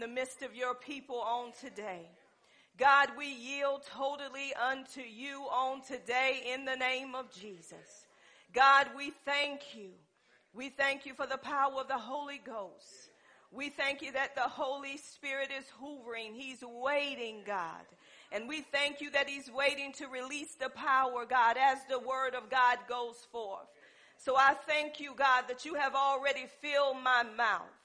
in 0.00 0.08
the 0.08 0.14
midst 0.14 0.40
of 0.40 0.54
your 0.54 0.74
people 0.74 1.20
on 1.20 1.52
today. 1.60 2.08
God, 2.78 3.10
we 3.18 3.26
yield 3.26 3.82
totally 3.94 4.54
unto 4.54 5.02
you 5.02 5.42
on 5.52 5.82
today 5.82 6.40
in 6.54 6.64
the 6.64 6.76
name 6.76 7.14
of 7.14 7.30
Jesus. 7.30 8.06
God, 8.54 8.86
we 8.96 9.12
thank 9.26 9.76
you. 9.76 9.90
We 10.54 10.70
thank 10.70 11.04
you 11.04 11.12
for 11.12 11.26
the 11.26 11.36
power 11.36 11.82
of 11.82 11.88
the 11.88 11.98
Holy 11.98 12.40
Ghost. 12.42 13.10
We 13.52 13.68
thank 13.68 14.00
you 14.00 14.12
that 14.12 14.34
the 14.34 14.48
Holy 14.48 14.96
Spirit 14.96 15.50
is 15.58 15.66
hovering. 15.78 16.32
He's 16.32 16.64
waiting, 16.64 17.42
God. 17.44 17.84
And 18.32 18.48
we 18.48 18.62
thank 18.62 19.02
you 19.02 19.10
that 19.10 19.28
He's 19.28 19.50
waiting 19.50 19.92
to 19.98 20.06
release 20.06 20.54
the 20.54 20.70
power, 20.70 21.26
God, 21.28 21.58
as 21.60 21.78
the 21.90 21.98
Word 21.98 22.34
of 22.34 22.48
God 22.48 22.78
goes 22.88 23.16
forth. 23.30 23.68
So 24.16 24.34
I 24.34 24.54
thank 24.66 24.98
you, 24.98 25.12
God, 25.14 25.44
that 25.48 25.66
you 25.66 25.74
have 25.74 25.94
already 25.94 26.46
filled 26.62 27.02
my 27.04 27.22
mouth. 27.36 27.79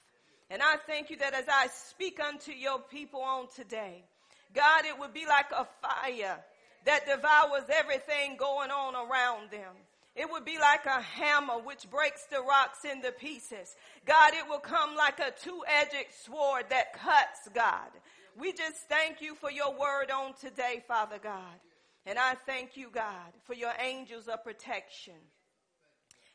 And 0.50 0.62
I 0.62 0.76
thank 0.86 1.10
you 1.10 1.16
that 1.18 1.34
as 1.34 1.46
I 1.48 1.68
speak 1.68 2.20
unto 2.20 2.52
your 2.52 2.78
people 2.78 3.20
on 3.20 3.48
today, 3.54 4.04
God, 4.54 4.84
it 4.84 4.98
would 4.98 5.12
be 5.12 5.26
like 5.26 5.50
a 5.50 5.66
fire 5.82 6.38
that 6.84 7.06
devours 7.06 7.64
everything 7.68 8.36
going 8.36 8.70
on 8.70 8.94
around 8.94 9.50
them. 9.50 9.74
It 10.14 10.30
would 10.30 10.44
be 10.46 10.58
like 10.58 10.86
a 10.86 11.02
hammer 11.02 11.58
which 11.58 11.90
breaks 11.90 12.24
the 12.26 12.40
rocks 12.40 12.84
into 12.84 13.12
pieces. 13.12 13.76
God, 14.06 14.32
it 14.34 14.48
will 14.48 14.60
come 14.60 14.96
like 14.96 15.18
a 15.18 15.32
two-edged 15.42 16.06
sword 16.24 16.66
that 16.70 16.94
cuts, 16.94 17.48
God. 17.52 17.90
We 18.38 18.52
just 18.52 18.76
thank 18.88 19.20
you 19.20 19.34
for 19.34 19.50
your 19.50 19.72
word 19.72 20.10
on 20.10 20.32
today, 20.40 20.82
Father 20.88 21.18
God. 21.22 21.60
And 22.06 22.18
I 22.18 22.34
thank 22.46 22.76
you, 22.76 22.88
God, 22.90 23.32
for 23.44 23.54
your 23.54 23.72
angels 23.78 24.28
of 24.28 24.44
protection. 24.44 25.14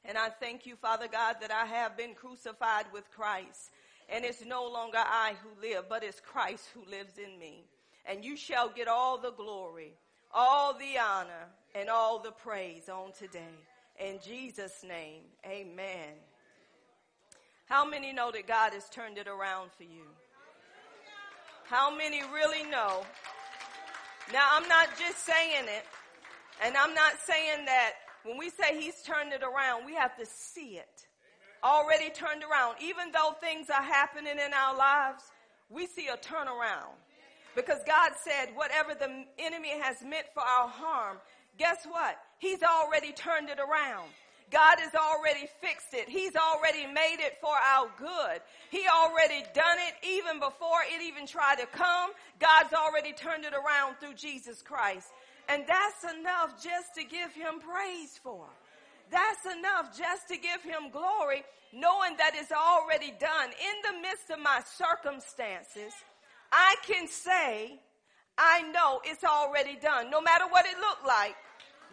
And 0.04 0.18
I 0.18 0.30
thank 0.30 0.66
you, 0.66 0.76
Father 0.76 1.08
God, 1.08 1.38
that 1.42 1.52
I 1.52 1.66
have 1.66 1.96
been 1.96 2.14
crucified 2.14 2.86
with 2.92 3.10
Christ. 3.12 3.72
And 4.12 4.26
it's 4.26 4.46
no 4.46 4.68
longer 4.68 4.98
I 4.98 5.34
who 5.42 5.68
live, 5.68 5.86
but 5.88 6.04
it's 6.04 6.20
Christ 6.20 6.68
who 6.74 6.82
lives 6.92 7.18
in 7.18 7.40
me. 7.40 7.64
And 8.06 8.26
you 8.26 8.36
shall 8.36 8.70
get 8.70 8.88
all 8.88 9.18
the 9.18 9.32
glory, 9.32 9.94
all 10.34 10.74
the 10.74 11.00
honor, 11.00 11.48
and 11.74 11.90
all 11.90 12.20
the 12.20 12.32
praise 12.32 12.90
on 12.90 13.14
today. 13.18 13.40
In 14.00 14.20
Jesus' 14.24 14.84
name, 14.88 15.22
amen. 15.46 16.14
How 17.68 17.86
many 17.86 18.12
know 18.12 18.32
that 18.32 18.48
God 18.48 18.74
has 18.74 18.90
turned 18.90 19.18
it 19.18 19.28
around 19.28 19.72
for 19.78 19.84
you? 19.84 20.04
How 21.64 21.96
many 21.96 22.22
really 22.34 22.70
know? 22.70 23.06
Now, 24.34 24.50
I'm 24.52 24.68
not 24.68 24.90
just 25.00 25.26
saying 25.26 25.66
it, 25.66 25.86
and 26.62 26.76
I'm 26.76 26.94
not 26.94 27.14
saying 27.26 27.66
that 27.66 27.92
when 28.24 28.38
we 28.38 28.50
say 28.50 28.78
He's 28.78 29.02
turned 29.04 29.32
it 29.32 29.42
around, 29.42 29.86
we 29.86 29.96
have 29.96 30.18
to 30.18 30.26
see 30.26 30.78
it 30.78 31.08
already 31.64 32.10
turned 32.10 32.44
around. 32.44 32.76
Even 32.82 33.12
though 33.12 33.34
things 33.40 33.70
are 33.70 33.84
happening 33.84 34.38
in 34.38 34.54
our 34.54 34.76
lives, 34.76 35.24
we 35.70 35.88
see 35.88 36.08
a 36.08 36.18
turnaround. 36.18 36.96
Because 37.56 37.80
God 37.86 38.12
said, 38.24 38.56
whatever 38.56 38.94
the 38.94 39.26
enemy 39.38 39.80
has 39.80 40.02
meant 40.02 40.28
for 40.34 40.42
our 40.42 40.68
harm, 40.68 41.18
guess 41.58 41.86
what? 41.90 42.18
He's 42.40 42.64
already 42.64 43.12
turned 43.12 43.50
it 43.50 43.60
around. 43.60 44.10
God 44.52 44.80
has 44.80 44.94
already 44.96 45.48
fixed 45.62 45.94
it. 45.94 46.10
He's 46.10 46.36
already 46.36 46.86
made 46.86 47.18
it 47.20 47.38
for 47.40 47.56
our 47.56 47.88
good. 47.98 48.42
He 48.70 48.84
already 48.86 49.46
done 49.54 49.78
it 49.88 49.96
even 50.06 50.40
before 50.40 50.80
it 50.92 51.02
even 51.02 51.26
tried 51.26 51.60
to 51.60 51.66
come. 51.68 52.12
God's 52.40 52.74
already 52.74 53.14
turned 53.14 53.46
it 53.46 53.54
around 53.54 53.96
through 54.00 54.16
Jesus 54.16 54.62
Christ. 54.62 55.08
And 55.48 55.64
that's 55.68 56.04
enough 56.20 56.62
just 56.62 56.96
to 56.96 57.04
give 57.04 57.34
him 57.34 57.60
praise 57.60 58.20
for. 58.22 58.46
That's 59.12 59.46
enough 59.46 59.98
just 59.98 60.30
to 60.30 60.38
give 60.38 60.64
him 60.64 60.90
glory, 60.90 61.44
knowing 61.74 62.16
that 62.18 62.32
it's 62.36 62.52
already 62.52 63.14
done. 63.20 63.50
In 63.52 63.76
the 63.84 64.02
midst 64.02 64.32
of 64.32 64.40
my 64.40 64.62
circumstances, 64.64 65.94
I 66.52 66.76
can 66.88 67.08
say, 67.08 67.80
I 68.38 68.64
know 68.72 69.02
it's 69.04 69.24
already 69.24 69.76
done. 69.76 70.10
No 70.10 70.22
matter 70.22 70.46
what 70.50 70.66
it 70.66 70.80
looked 70.80 71.06
like, 71.06 71.36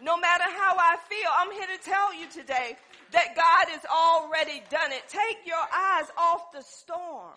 no 0.01 0.17
matter 0.17 0.45
how 0.45 0.75
I 0.79 0.95
feel, 1.09 1.29
I'm 1.37 1.51
here 1.51 1.67
to 1.67 1.83
tell 1.83 2.15
you 2.15 2.27
today 2.31 2.77
that 3.11 3.35
God 3.35 3.67
has 3.67 3.83
already 3.85 4.63
done 4.69 4.93
it. 4.93 5.03
Take 5.09 5.45
your 5.45 5.59
eyes 5.59 6.07
off 6.17 6.53
the 6.53 6.63
storm 6.63 7.35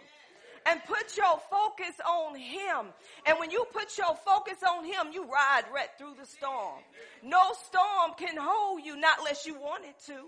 and 0.67 0.81
put 0.85 1.17
your 1.17 1.39
focus 1.51 1.95
on 2.07 2.37
Him. 2.37 2.93
And 3.27 3.39
when 3.39 3.51
you 3.51 3.67
put 3.73 3.97
your 3.99 4.15
focus 4.25 4.59
on 4.69 4.85
Him, 4.85 5.13
you 5.13 5.25
ride 5.25 5.65
right 5.73 5.89
through 5.99 6.15
the 6.19 6.27
storm. 6.27 6.79
No 7.23 7.41
storm 7.67 8.13
can 8.19 8.37
hold 8.39 8.85
you, 8.85 8.97
not 8.97 9.19
unless 9.19 9.47
you 9.47 9.55
want 9.55 9.85
it 9.85 9.97
to. 10.07 10.19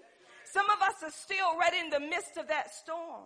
Some 0.45 0.69
of 0.71 0.81
us 0.83 1.03
are 1.03 1.11
still 1.11 1.57
right 1.59 1.75
in 1.75 1.91
the 1.91 2.01
midst 2.01 2.37
of 2.37 2.49
that 2.49 2.75
storm. 2.75 3.25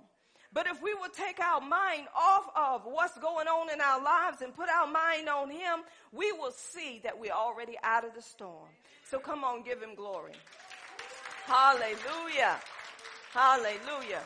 But 0.52 0.66
if 0.66 0.82
we 0.82 0.94
will 0.94 1.10
take 1.10 1.41
our 1.41 1.60
mind 1.60 2.06
off 2.16 2.48
of 2.56 2.91
what's 2.91 3.19
going 3.19 3.46
on 3.48 3.70
in 3.70 3.80
our 3.80 4.02
lives 4.02 4.40
and 4.40 4.54
put 4.54 4.70
our 4.70 4.86
mind 4.86 5.28
on 5.28 5.50
Him, 5.50 5.80
we 6.12 6.32
will 6.32 6.52
see 6.52 7.00
that 7.04 7.19
we're 7.19 7.32
already 7.32 7.76
out 7.82 8.04
of 8.04 8.14
the 8.14 8.22
storm. 8.22 8.69
So 9.10 9.19
come 9.19 9.44
on, 9.44 9.62
give 9.62 9.82
Him 9.82 9.94
glory. 9.94 10.32
Hallelujah. 11.46 12.56
Hallelujah. 13.32 14.22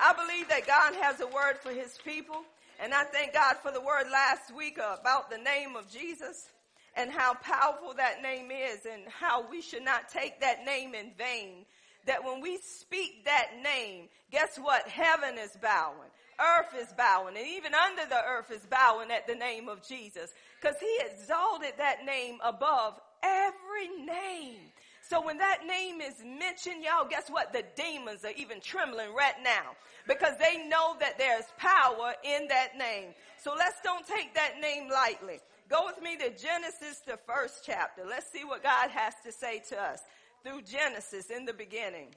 I 0.00 0.12
believe 0.12 0.48
that 0.48 0.66
God 0.66 0.94
has 1.02 1.20
a 1.20 1.26
word 1.26 1.58
for 1.62 1.70
his 1.70 1.98
people. 2.04 2.42
And 2.78 2.92
I 2.92 3.04
thank 3.04 3.32
God 3.32 3.56
for 3.62 3.72
the 3.72 3.80
word 3.80 4.10
last 4.10 4.54
week 4.54 4.78
about 4.78 5.30
the 5.30 5.38
name 5.38 5.76
of 5.76 5.90
Jesus 5.90 6.48
and 6.94 7.10
how 7.10 7.34
powerful 7.34 7.94
that 7.94 8.22
name 8.22 8.50
is 8.50 8.86
and 8.90 9.02
how 9.08 9.48
we 9.50 9.62
should 9.62 9.84
not 9.84 10.10
take 10.10 10.40
that 10.40 10.64
name 10.64 10.94
in 10.94 11.12
vain. 11.16 11.64
That 12.06 12.22
when 12.22 12.40
we 12.40 12.58
speak 12.58 13.24
that 13.24 13.48
name, 13.62 14.08
guess 14.30 14.58
what? 14.58 14.86
Heaven 14.88 15.38
is 15.38 15.56
bowing. 15.60 16.10
Earth 16.38 16.78
is 16.78 16.92
bowing 16.98 17.36
and 17.36 17.46
even 17.46 17.72
under 17.74 18.04
the 18.06 18.22
earth 18.22 18.50
is 18.50 18.66
bowing 18.66 19.10
at 19.10 19.26
the 19.26 19.34
name 19.34 19.70
of 19.70 19.86
Jesus 19.86 20.34
because 20.60 20.76
he 20.78 21.00
exalted 21.10 21.72
that 21.78 22.04
name 22.04 22.38
above 22.44 23.00
every 23.22 24.04
name. 24.04 24.60
So 25.08 25.24
when 25.24 25.38
that 25.38 25.60
name 25.66 26.00
is 26.00 26.14
mentioned, 26.24 26.82
y'all, 26.82 27.08
guess 27.08 27.28
what? 27.28 27.52
The 27.52 27.64
demons 27.76 28.24
are 28.24 28.32
even 28.36 28.60
trembling 28.60 29.14
right 29.14 29.36
now 29.42 29.76
because 30.08 30.36
they 30.38 30.66
know 30.66 30.96
that 30.98 31.16
there's 31.16 31.44
power 31.58 32.14
in 32.24 32.48
that 32.48 32.76
name. 32.76 33.10
So 33.42 33.54
let's 33.56 33.80
don't 33.84 34.06
take 34.06 34.34
that 34.34 34.54
name 34.60 34.90
lightly. 34.90 35.38
Go 35.68 35.86
with 35.86 36.02
me 36.02 36.16
to 36.16 36.30
Genesis, 36.30 37.02
the 37.06 37.18
first 37.24 37.62
chapter. 37.64 38.02
Let's 38.04 38.30
see 38.32 38.44
what 38.44 38.64
God 38.64 38.90
has 38.90 39.14
to 39.24 39.30
say 39.30 39.62
to 39.68 39.80
us 39.80 40.00
through 40.42 40.62
Genesis 40.62 41.30
in 41.30 41.44
the 41.44 41.52
beginning. 41.52 42.08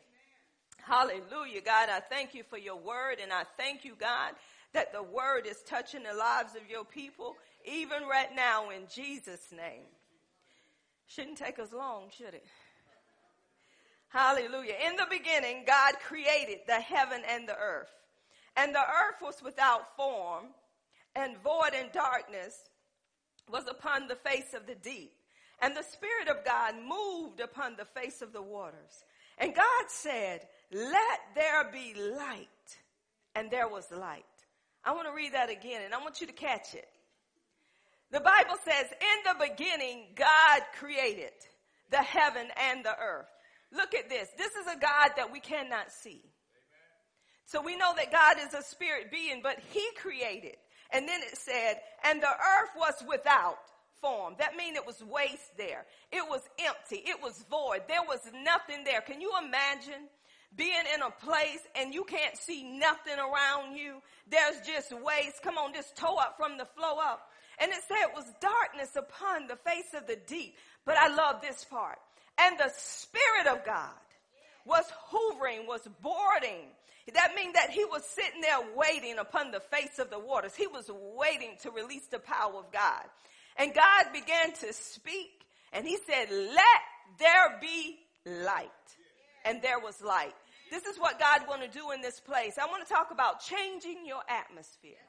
Hallelujah, 0.78 1.62
God. 1.62 1.90
I 1.90 2.00
thank 2.00 2.34
you 2.34 2.44
for 2.50 2.58
your 2.58 2.78
word 2.78 3.18
and 3.22 3.32
I 3.32 3.44
thank 3.58 3.86
you, 3.86 3.96
God, 4.00 4.34
that 4.74 4.94
the 4.94 5.04
word 5.04 5.46
is 5.46 5.62
touching 5.68 6.04
the 6.04 6.18
lives 6.18 6.56
of 6.56 6.68
your 6.68 6.86
people 6.86 7.36
even 7.66 8.08
right 8.10 8.36
now 8.36 8.70
in 8.72 8.84
Jesus' 8.92 9.52
name. 9.52 9.86
Shouldn't 11.06 11.38
take 11.38 11.60
us 11.60 11.72
long, 11.72 12.10
should 12.16 12.34
it? 12.34 12.46
Hallelujah. 14.10 14.74
In 14.88 14.96
the 14.96 15.08
beginning, 15.10 15.64
God 15.66 15.94
created 16.06 16.60
the 16.68 16.80
heaven 16.80 17.22
and 17.30 17.48
the 17.48 17.56
earth. 17.56 17.92
And 18.58 18.74
the 18.74 18.80
earth 18.80 19.22
was 19.22 19.42
without 19.44 19.96
form, 19.96 20.46
and 21.16 21.38
void 21.44 21.72
and 21.76 21.92
darkness 21.92 22.56
was 23.50 23.68
upon 23.68 24.08
the 24.08 24.16
face 24.16 24.54
of 24.54 24.66
the 24.66 24.76
deep. 24.76 25.14
And 25.62 25.76
the 25.76 25.84
Spirit 25.84 26.28
of 26.28 26.46
God 26.46 26.76
moved 26.76 27.40
upon 27.40 27.76
the 27.76 27.86
face 27.86 28.22
of 28.22 28.34
the 28.34 28.42
waters. 28.42 29.04
And 29.38 29.56
God 29.56 29.86
said, 29.88 30.48
Let 30.72 31.20
there 31.36 31.70
be 31.72 31.94
light. 31.96 32.48
And 33.36 33.52
there 33.52 33.68
was 33.68 33.92
light. 33.92 34.26
I 34.84 34.92
want 34.94 35.08
to 35.08 35.14
read 35.14 35.34
that 35.34 35.50
again, 35.50 35.82
and 35.86 35.94
I 35.94 36.00
want 36.00 36.20
you 36.20 36.28
to 36.28 36.34
catch 36.34 36.74
it. 36.74 36.88
The 38.12 38.22
Bible 38.22 38.56
says, 38.66 38.88
In 38.92 39.34
the 39.38 39.48
beginning, 39.50 40.08
God 40.16 40.62
created 40.80 41.34
the 41.92 41.98
heaven 41.98 42.48
and 42.58 42.84
the 42.84 42.98
earth. 42.98 43.28
Look 43.72 43.94
at 43.94 44.10
this. 44.10 44.30
This 44.38 44.54
is 44.56 44.68
a 44.68 44.80
God 44.80 45.12
that 45.18 45.32
we 45.32 45.40
cannot 45.40 45.92
see. 45.92 46.22
So 47.46 47.62
we 47.62 47.76
know 47.76 47.94
that 47.96 48.12
God 48.12 48.38
is 48.40 48.54
a 48.54 48.62
spirit 48.62 49.12
being, 49.12 49.42
but 49.42 49.58
he 49.72 49.84
created. 49.98 50.56
And 50.92 51.08
then 51.08 51.22
it 51.22 51.38
said, 51.38 51.78
and 52.04 52.22
the 52.22 52.28
earth 52.28 52.72
was 52.78 52.94
without 53.08 53.58
form. 54.02 54.36
That 54.40 54.56
means 54.56 54.78
it 54.78 54.86
was 54.86 55.04
waste 55.04 55.58
there. 55.58 55.86
It 56.12 56.24
was 56.28 56.42
empty. 56.60 57.04
It 57.06 57.22
was 57.22 57.44
void. 57.50 57.82
There 57.88 58.04
was 58.08 58.22
nothing 58.44 58.84
there. 58.84 59.02
Can 59.02 59.22
you 59.22 59.32
imagine 59.44 60.10
being 60.56 60.84
in 60.94 61.02
a 61.02 61.12
place 61.12 61.60
and 61.76 61.94
you 61.94 62.04
can't 62.04 62.38
see 62.38 62.64
nothing 62.64 63.18
around 63.18 63.76
you? 63.76 64.02
There's 64.30 64.66
just 64.66 64.92
waste. 64.92 65.44
Come 65.44 65.58
on, 65.58 65.74
just 65.74 65.96
toe 65.96 66.18
up 66.18 66.36
from 66.38 66.58
the 66.58 66.66
flow 66.66 66.98
up. 66.98 67.22
And 67.60 67.72
it 67.72 67.82
said 67.88 67.98
it 68.02 68.16
was 68.16 68.26
darkness 68.40 68.96
upon 68.96 69.48
the 69.48 69.58
face 69.58 69.94
of 69.94 70.08
the 70.08 70.18
deep. 70.28 70.56
But 70.86 70.98
I 70.98 71.14
love 71.14 71.42
this 71.42 71.66
part. 71.66 72.00
And 72.40 72.58
the 72.58 72.72
Spirit 72.76 73.48
of 73.52 73.66
God 73.66 73.92
was 74.66 74.86
hovering, 74.90 75.68
was 75.68 75.88
boarding. 76.02 76.68
That 77.14 77.34
means 77.36 77.54
that 77.54 77.72
he 77.72 77.86
was 77.86 78.06
sitting 78.06 78.42
there 78.42 78.60
waiting 78.76 79.18
upon 79.18 79.52
the 79.52 79.60
face 79.60 79.98
of 80.00 80.10
the 80.10 80.20
waters. 80.20 80.56
He 80.56 80.68
was 80.68 80.90
waiting 81.18 81.58
to 81.64 81.72
release 81.72 82.06
the 82.08 82.20
power 82.20 82.54
of 82.56 82.72
God. 82.72 83.04
And 83.58 83.74
God 83.74 84.14
began 84.14 84.54
to 84.62 84.72
speak 84.74 85.46
and 85.74 85.88
he 85.88 85.98
said, 85.98 86.30
let 86.32 86.82
there 87.18 87.58
be 87.60 87.98
light. 88.26 88.70
And 89.44 89.62
there 89.62 89.80
was 89.80 90.02
light. 90.02 90.36
This 90.70 90.86
is 90.86 90.98
what 91.00 91.20
God 91.20 91.48
want 91.48 91.64
to 91.64 91.68
do 91.68 91.92
in 91.92 92.02
this 92.02 92.20
place. 92.20 92.60
I 92.62 92.68
want 92.68 92.88
to 92.88 92.94
talk 92.94 93.10
about 93.12 93.42
changing 93.42 94.06
your 94.06 94.22
atmosphere. 94.30 95.02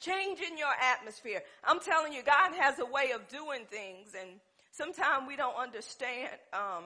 changing 0.00 0.58
your 0.58 0.72
atmosphere. 0.92 1.42
I'm 1.62 1.78
telling 1.80 2.12
you, 2.12 2.22
God 2.22 2.54
has 2.58 2.78
a 2.78 2.86
way 2.86 3.12
of 3.14 3.28
doing 3.28 3.66
things, 3.70 4.14
and 4.18 4.40
sometimes 4.80 5.28
we 5.28 5.36
don't 5.36 5.56
understand 5.56 6.30
um, 6.54 6.84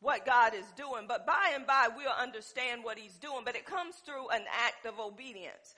what 0.00 0.26
God 0.26 0.54
is 0.54 0.66
doing, 0.76 1.04
but 1.06 1.24
by 1.24 1.52
and 1.54 1.66
by 1.66 1.88
we'll 1.96 2.08
understand 2.20 2.82
what 2.82 2.98
He's 2.98 3.16
doing. 3.18 3.42
But 3.44 3.54
it 3.54 3.64
comes 3.64 3.94
through 4.04 4.28
an 4.30 4.42
act 4.66 4.86
of 4.86 4.98
obedience. 4.98 5.74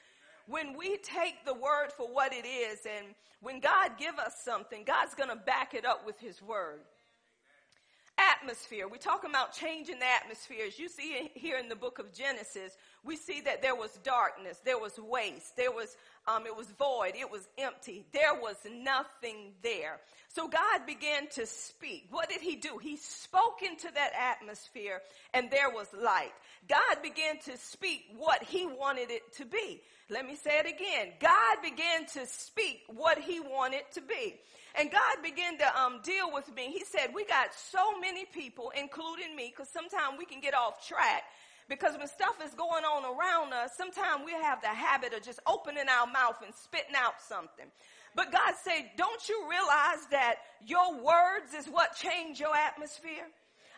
When 0.47 0.77
we 0.77 0.97
take 0.97 1.45
the 1.45 1.55
word 1.55 1.93
for 1.97 2.07
what 2.07 2.33
it 2.33 2.47
is, 2.47 2.81
and 2.87 3.15
when 3.41 3.61
God 3.61 3.93
give 3.99 4.19
us 4.19 4.41
something, 4.43 4.85
God's 4.85 5.15
going 5.15 5.29
to 5.29 5.37
back 5.37 5.75
it 5.75 5.85
up 5.85 6.07
with 6.07 6.19
His 6.19 6.41
word 6.43 6.81
atmosphere. 8.35 8.89
We're 8.89 8.99
talking 8.99 9.31
about 9.31 9.53
changing 9.53 9.99
the 9.99 10.07
atmosphere. 10.07 10.65
As 10.67 10.79
you 10.79 10.89
see 10.89 11.31
here 11.35 11.59
in 11.59 11.69
the 11.69 11.77
book 11.77 11.99
of 11.99 12.13
Genesis, 12.13 12.77
we 13.05 13.17
see 13.17 13.41
that 13.43 13.63
there 13.63 13.75
was 13.75 13.91
darkness, 14.03 14.61
there 14.65 14.79
was 14.79 14.99
waste, 14.99 15.57
there 15.57 15.71
was, 15.71 15.97
um, 16.27 16.47
it 16.47 16.57
was 16.57 16.67
void, 16.79 17.13
it 17.19 17.31
was 17.31 17.49
empty. 17.59 18.05
There 18.13 18.35
was 18.35 18.57
nothing 18.71 19.53
there. 19.63 20.01
So 20.29 20.49
God 20.49 20.87
began 20.87 21.29
to 21.31 21.47
speak. 21.47 22.07
What 22.11 22.29
did 22.29 22.41
he 22.41 22.57
do? 22.57 22.79
He 22.79 22.97
spoke 22.97 23.63
into 23.63 23.89
that 23.95 24.13
atmosphere 24.19 25.01
and 25.35 25.51
there 25.51 25.71
was 25.71 25.89
light. 25.93 26.33
God 26.69 27.03
began 27.03 27.39
to 27.47 27.57
speak 27.57 28.05
what 28.17 28.43
he 28.43 28.67
wanted 28.67 29.11
it 29.11 29.33
to 29.37 29.45
be. 29.45 29.81
Let 30.09 30.27
me 30.27 30.35
say 30.35 30.59
it 30.59 30.67
again. 30.67 31.13
God 31.21 31.59
began 31.63 32.05
to 32.15 32.27
speak 32.27 32.83
what 32.89 33.19
he 33.19 33.41
wanted 33.41 33.83
to 33.95 34.01
be. 34.01 34.35
And 34.79 34.91
God 34.91 35.23
began 35.23 35.59
to 35.59 35.79
um, 35.79 36.01
deal 36.03 36.33
with 36.33 36.55
me. 36.55 36.71
He 36.73 36.85
said, 36.85 37.11
we 37.15 37.25
got 37.25 37.49
so 37.55 37.99
many 37.99 38.25
people, 38.25 38.73
including 38.79 39.35
me, 39.35 39.53
because 39.55 39.69
sometimes 39.73 40.19
we 40.19 40.25
can 40.25 40.41
get 40.41 40.55
off 40.55 40.87
track. 40.87 41.25
Because 41.69 41.97
when 41.97 42.09
stuff 42.09 42.37
is 42.45 42.53
going 42.55 42.85
on 42.85 43.05
around 43.05 43.53
us, 43.53 43.73
sometimes 43.77 44.23
we 44.27 44.33
have 44.33 44.61
the 44.61 44.69
habit 44.69 45.13
of 45.13 45.23
just 45.23 45.39
opening 45.47 45.89
our 45.89 46.07
mouth 46.07 46.37
and 46.45 46.53
spitting 46.55 46.97
out 46.97 47.15
something. 47.21 47.67
But 48.17 48.33
God 48.33 48.55
said, 48.61 48.91
don't 48.97 49.29
you 49.29 49.47
realize 49.49 50.07
that 50.11 50.37
your 50.67 50.95
words 50.95 51.55
is 51.57 51.67
what 51.67 51.95
change 51.95 52.41
your 52.41 52.55
atmosphere? 52.57 53.27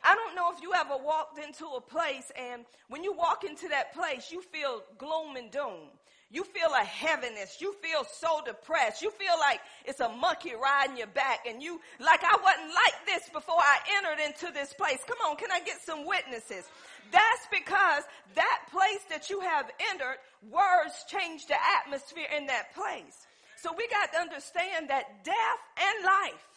I 0.02 0.14
don't 0.14 0.34
know 0.34 0.50
if 0.52 0.62
you 0.62 0.72
ever 0.74 0.96
walked 0.96 1.38
into 1.38 1.66
a 1.66 1.80
place 1.80 2.32
and 2.36 2.64
when 2.88 3.04
you 3.04 3.12
walk 3.12 3.44
into 3.44 3.68
that 3.68 3.92
place, 3.94 4.32
you 4.32 4.42
feel 4.42 4.82
gloom 4.98 5.36
and 5.36 5.50
doom. 5.50 5.92
You 6.32 6.44
feel 6.44 6.72
a 6.72 6.82
heaviness. 6.82 7.60
You 7.60 7.74
feel 7.82 8.04
so 8.10 8.40
depressed. 8.46 9.02
You 9.02 9.10
feel 9.10 9.38
like 9.38 9.60
it's 9.84 10.00
a 10.00 10.08
monkey 10.08 10.52
riding 10.60 10.96
your 10.96 11.08
back 11.08 11.40
and 11.46 11.62
you, 11.62 11.78
like 12.00 12.24
I 12.24 12.38
wasn't 12.42 12.74
like 12.74 13.04
this 13.04 13.28
before 13.28 13.60
I 13.60 13.78
entered 13.98 14.24
into 14.24 14.50
this 14.52 14.72
place. 14.72 14.98
Come 15.06 15.18
on, 15.28 15.36
can 15.36 15.52
I 15.52 15.60
get 15.60 15.82
some 15.82 16.06
witnesses? 16.06 16.64
That's 17.12 17.46
because 17.50 18.04
that 18.34 18.60
place 18.72 19.04
that 19.10 19.28
you 19.28 19.40
have 19.40 19.70
entered, 19.92 20.16
words 20.50 21.04
change 21.06 21.46
the 21.46 21.56
atmosphere 21.84 22.28
in 22.34 22.46
that 22.46 22.74
place. 22.74 23.26
So 23.58 23.74
we 23.76 23.86
got 23.88 24.10
to 24.12 24.18
understand 24.18 24.88
that 24.88 25.24
death 25.24 25.60
and 25.76 26.04
life 26.04 26.48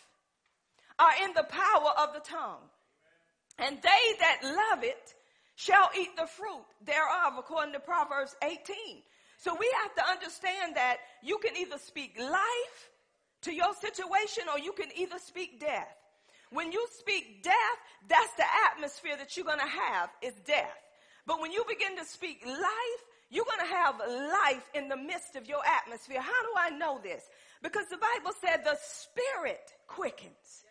are 1.00 1.26
in 1.26 1.34
the 1.34 1.44
power 1.44 1.92
of 2.00 2.14
the 2.14 2.22
tongue. 2.22 2.64
And 3.60 3.76
they 3.76 4.04
that 4.20 4.40
love 4.42 4.86
it 4.86 5.14
shall 5.56 5.90
eat 6.00 6.16
the 6.16 6.28
fruit 6.28 6.64
thereof, 6.86 7.34
according 7.38 7.74
to 7.74 7.80
Proverbs 7.82 8.36
18. 8.42 8.56
So 9.38 9.56
we 9.60 9.70
have 9.84 9.96
to 9.96 10.10
understand 10.10 10.76
that 10.76 10.98
you 11.22 11.38
can 11.38 11.56
either 11.58 11.78
speak 11.78 12.18
life 12.20 12.90
to 13.42 13.54
your 13.54 13.74
situation 13.76 14.46
or 14.52 14.60
you 14.60 14.72
can 14.72 14.90
either 14.98 15.20
speak 15.20 15.60
death. 15.60 15.96
When 16.52 16.72
you 16.72 16.86
speak 17.00 17.44
death, 17.44 17.80
that's 18.08 18.34
the 18.34 18.46
atmosphere 18.72 19.18
that 19.18 19.36
you're 19.36 19.46
going 19.46 19.60
to 19.60 19.66
have 19.66 20.10
is 20.22 20.34
death. 20.46 20.78
But 21.26 21.42
when 21.42 21.52
you 21.52 21.64
begin 21.68 21.98
to 21.98 22.06
speak 22.06 22.46
life, 22.46 23.02
you're 23.30 23.46
going 23.46 23.68
to 23.68 23.76
have 23.76 24.00
life 24.00 24.70
in 24.74 24.88
the 24.88 24.98
midst 24.98 25.36
of 25.36 25.48
your 25.48 25.62
atmosphere. 25.66 26.22
How 26.22 26.42
do 26.44 26.50
I 26.58 26.70
know 26.70 27.00
this? 27.02 27.24
Because 27.64 27.88
the 27.90 27.98
Bible 27.98 28.32
said 28.40 28.64
the 28.64 28.78
spirit 28.82 29.74
quickens. 29.88 30.65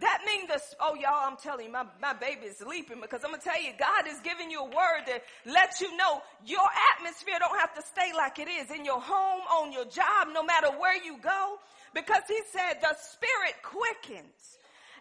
That 0.00 0.20
means 0.24 0.48
this, 0.48 0.74
oh 0.80 0.94
y'all, 0.94 1.26
I'm 1.26 1.36
telling 1.36 1.66
you, 1.66 1.72
my, 1.72 1.84
my 2.00 2.12
baby 2.12 2.46
is 2.46 2.58
sleeping 2.58 3.00
because 3.00 3.24
I'm 3.24 3.30
going 3.30 3.40
to 3.40 3.48
tell 3.48 3.60
you, 3.60 3.72
God 3.78 4.06
is 4.06 4.20
giving 4.22 4.50
you 4.50 4.60
a 4.60 4.64
word 4.64 5.02
that 5.06 5.24
let 5.44 5.80
you 5.80 5.96
know 5.96 6.22
your 6.46 6.62
atmosphere 6.94 7.34
don't 7.38 7.58
have 7.58 7.74
to 7.74 7.82
stay 7.82 8.12
like 8.14 8.38
it 8.38 8.46
is 8.46 8.70
in 8.70 8.84
your 8.84 9.00
home, 9.00 9.42
on 9.58 9.72
your 9.72 9.86
job, 9.86 10.28
no 10.32 10.44
matter 10.44 10.68
where 10.78 11.02
you 11.02 11.18
go. 11.18 11.58
Because 11.94 12.22
he 12.28 12.38
said 12.52 12.78
the 12.80 12.94
spirit 12.94 13.58
quickens 13.62 14.58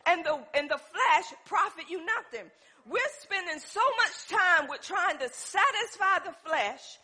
and 0.07 0.25
the, 0.25 0.39
and 0.55 0.69
the 0.69 0.79
flesh 0.79 1.33
profit 1.45 1.85
you 1.89 2.03
nothing. 2.03 2.49
We're 2.89 3.13
spending 3.21 3.59
so 3.59 3.83
much 4.01 4.15
time 4.33 4.69
with 4.69 4.81
trying 4.81 5.19
to 5.19 5.29
satisfy 5.29 6.25
the 6.25 6.33
flesh 6.47 6.97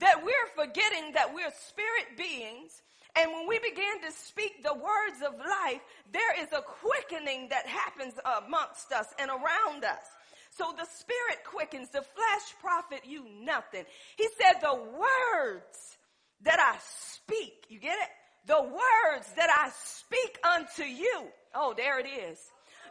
that 0.00 0.24
we're 0.24 0.48
forgetting 0.56 1.12
that 1.14 1.32
we're 1.32 1.52
spirit 1.68 2.16
beings 2.16 2.82
and 3.18 3.32
when 3.32 3.48
we 3.48 3.58
begin 3.58 4.00
to 4.04 4.12
speak 4.12 4.62
the 4.62 4.74
words 4.74 5.22
of 5.26 5.38
life, 5.38 5.80
there 6.12 6.42
is 6.42 6.48
a 6.52 6.62
quickening 6.62 7.48
that 7.48 7.66
happens 7.66 8.14
amongst 8.44 8.92
us 8.92 9.08
and 9.18 9.30
around 9.30 9.84
us. 9.84 10.04
So 10.56 10.72
the 10.76 10.86
spirit 10.86 11.44
quickens, 11.44 11.90
the 11.90 12.02
flesh 12.02 12.54
profit 12.60 13.02
you 13.06 13.24
nothing. 13.42 13.84
He 14.16 14.28
said 14.38 14.60
the 14.60 14.74
words 14.74 15.96
that 16.42 16.58
I 16.60 16.76
speak, 16.80 17.66
you 17.68 17.78
get 17.78 17.98
it? 17.98 18.08
The 18.46 18.62
words 18.62 19.32
that 19.36 19.50
I 19.50 19.70
speak 19.70 20.38
unto 20.44 20.84
you. 20.84 21.24
Oh, 21.54 21.74
there 21.76 21.98
it 21.98 22.06
is. 22.06 22.38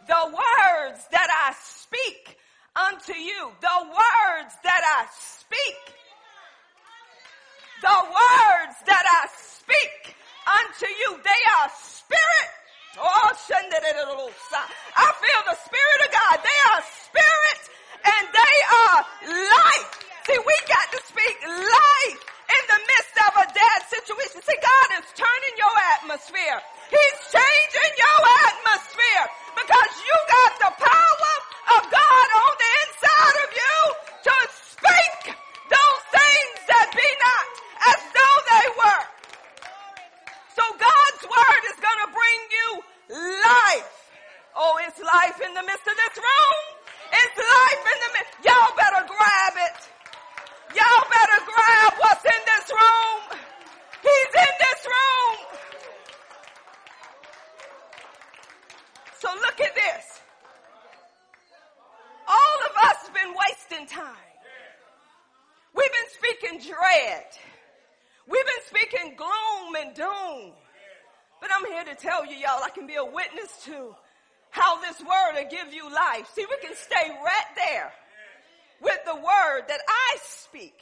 The 0.08 0.26
words 0.26 1.08
that 1.12 1.30
I 1.32 1.54
speak 1.64 2.38
unto 2.76 3.14
you. 3.14 3.52
The 3.62 3.86
words 3.86 4.54
that 4.64 4.82
I 4.84 5.06
speak. 5.12 5.96
The 7.82 7.98
words 8.08 8.78
that 8.88 9.06
I 9.06 9.28
speak 9.36 10.16
unto 10.48 10.88
you. 10.88 11.20
They 11.24 11.42
are 11.60 11.70
spirit. 11.76 12.50
Oh, 12.98 13.32
I 14.96 15.08
feel 15.20 15.42
the 15.52 15.58
spirit 15.60 16.00
of 16.08 16.12
God. 16.16 16.38
They 16.40 16.60
are 16.72 16.82
spirit 17.04 17.62
and 18.06 18.24
they 18.32 18.56
are 18.72 19.00
life. 19.36 19.90
See, 20.26 20.40
we 20.40 20.56
got 20.72 20.88
to 20.96 21.00
speak 21.04 21.36
life 21.44 22.22
in 22.50 22.64
the 22.72 22.80
midst 22.80 23.16
of 23.28 23.32
a 23.44 23.48
dead 23.52 23.80
situation. 23.92 24.40
See, 24.42 24.60
God 24.64 24.88
is 25.02 25.08
turning 25.14 25.56
your 25.60 25.76
atmosphere. 26.00 26.58
He's 26.90 27.20
changing 27.30 27.94
your 28.00 28.20
atmosphere 28.48 29.26
because 29.60 29.92
you 30.00 30.16
got 30.32 30.52
the 30.64 30.72
power 30.80 31.34
of 31.76 31.82
God 31.92 32.28
on 32.40 32.54
the 32.56 32.72
inside 32.88 33.38
of 33.44 33.50
you 33.52 33.78
to 34.32 34.36
speak 34.72 35.36
those 35.68 36.02
things 36.16 36.58
that 36.72 36.88
be 36.96 37.10
not 37.20 37.48
as 37.92 38.00
though 38.16 38.38
they 38.56 38.68
were. 38.80 39.04
So 40.56 40.64
God's 40.80 41.24
word 41.28 41.62
is 41.74 41.78
going 41.84 42.02
to 42.08 42.10
bring 42.16 42.40
you 42.50 42.70
life. 43.16 43.92
Oh, 44.56 44.80
it's 44.88 45.00
life 45.00 45.40
in 45.42 45.54
the 45.54 45.64
midst 45.64 45.88
of 45.88 45.96
this 45.96 46.16
room. 46.18 46.62
It's 47.12 47.38
life 47.38 47.84
in 47.94 48.00
the 48.04 48.12
midst. 48.20 48.34
Y'all 48.44 48.76
better 48.76 49.04
grab 49.08 49.54
it. 49.68 49.80
Y'all 50.76 51.08
better 51.10 51.40
grab 51.46 51.94
what's 52.00 52.26
in 52.26 52.42
this 52.46 52.68
room. 52.72 53.40
He's 54.02 54.34
in 54.36 54.54
this 54.60 54.82
room. 54.86 55.38
So 59.20 59.30
look 59.42 59.62
at 59.62 59.76
this. 59.76 60.22
All 62.28 62.58
of 62.70 62.76
us 62.92 62.98
have 63.06 63.14
been 63.14 63.34
wasting 63.34 63.88
time. 63.88 64.16
We've 65.74 65.92
been 65.92 66.12
speaking 66.12 66.74
dread. 66.74 67.26
We've 68.28 68.46
been 68.46 68.66
speaking 68.68 69.16
gloom 69.16 69.76
and 69.76 69.96
doom. 69.96 70.54
I'm 71.56 71.66
here 71.72 71.86
to 71.86 71.96
tell 71.96 72.26
you, 72.26 72.36
y'all, 72.36 72.64
I 72.64 72.70
can 72.70 72.86
be 72.86 72.96
a 72.96 73.06
witness 73.06 73.64
to 73.66 73.96
how 74.50 74.82
this 74.82 75.00
word 75.00 75.36
will 75.36 75.50
give 75.50 75.74
you 75.74 75.84
life. 75.94 76.30
See, 76.34 76.46
we 76.50 76.58
can 76.62 76.76
stay 76.76 77.10
right 77.10 77.52
there 77.56 77.94
with 78.82 79.00
the 79.06 79.16
word 79.16 79.64
that 79.68 79.80
I 79.88 80.18
speak. 80.22 80.78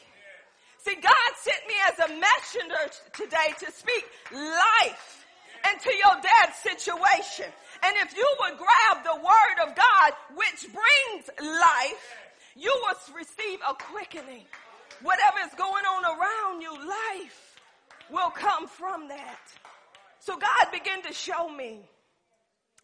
See, 0.79 0.95
God 0.95 1.31
sent 1.37 1.67
me 1.67 1.73
as 1.87 1.99
a 1.99 2.19
messenger 2.19 2.91
today 3.13 3.53
to 3.59 3.71
speak 3.71 4.05
life 4.31 5.25
into 5.71 5.93
your 5.93 6.21
dad's 6.21 6.57
situation. 6.57 7.45
And 7.83 7.95
if 7.97 8.17
you 8.17 8.27
would 8.41 8.57
grab 8.57 9.03
the 9.03 9.15
word 9.15 9.67
of 9.69 9.75
God, 9.75 10.13
which 10.35 10.65
brings 10.73 11.29
life, 11.39 12.17
you 12.55 12.73
will 12.81 13.15
receive 13.15 13.59
a 13.69 13.75
quickening. 13.75 14.45
Whatever 15.03 15.37
is 15.45 15.53
going 15.55 15.85
on 15.85 16.03
around 16.05 16.61
you, 16.61 16.71
life 16.71 17.59
will 18.09 18.31
come 18.31 18.67
from 18.67 19.07
that. 19.09 19.39
So 20.23 20.37
God 20.37 20.71
began 20.71 21.01
to 21.03 21.11
show 21.11 21.49
me. 21.49 21.81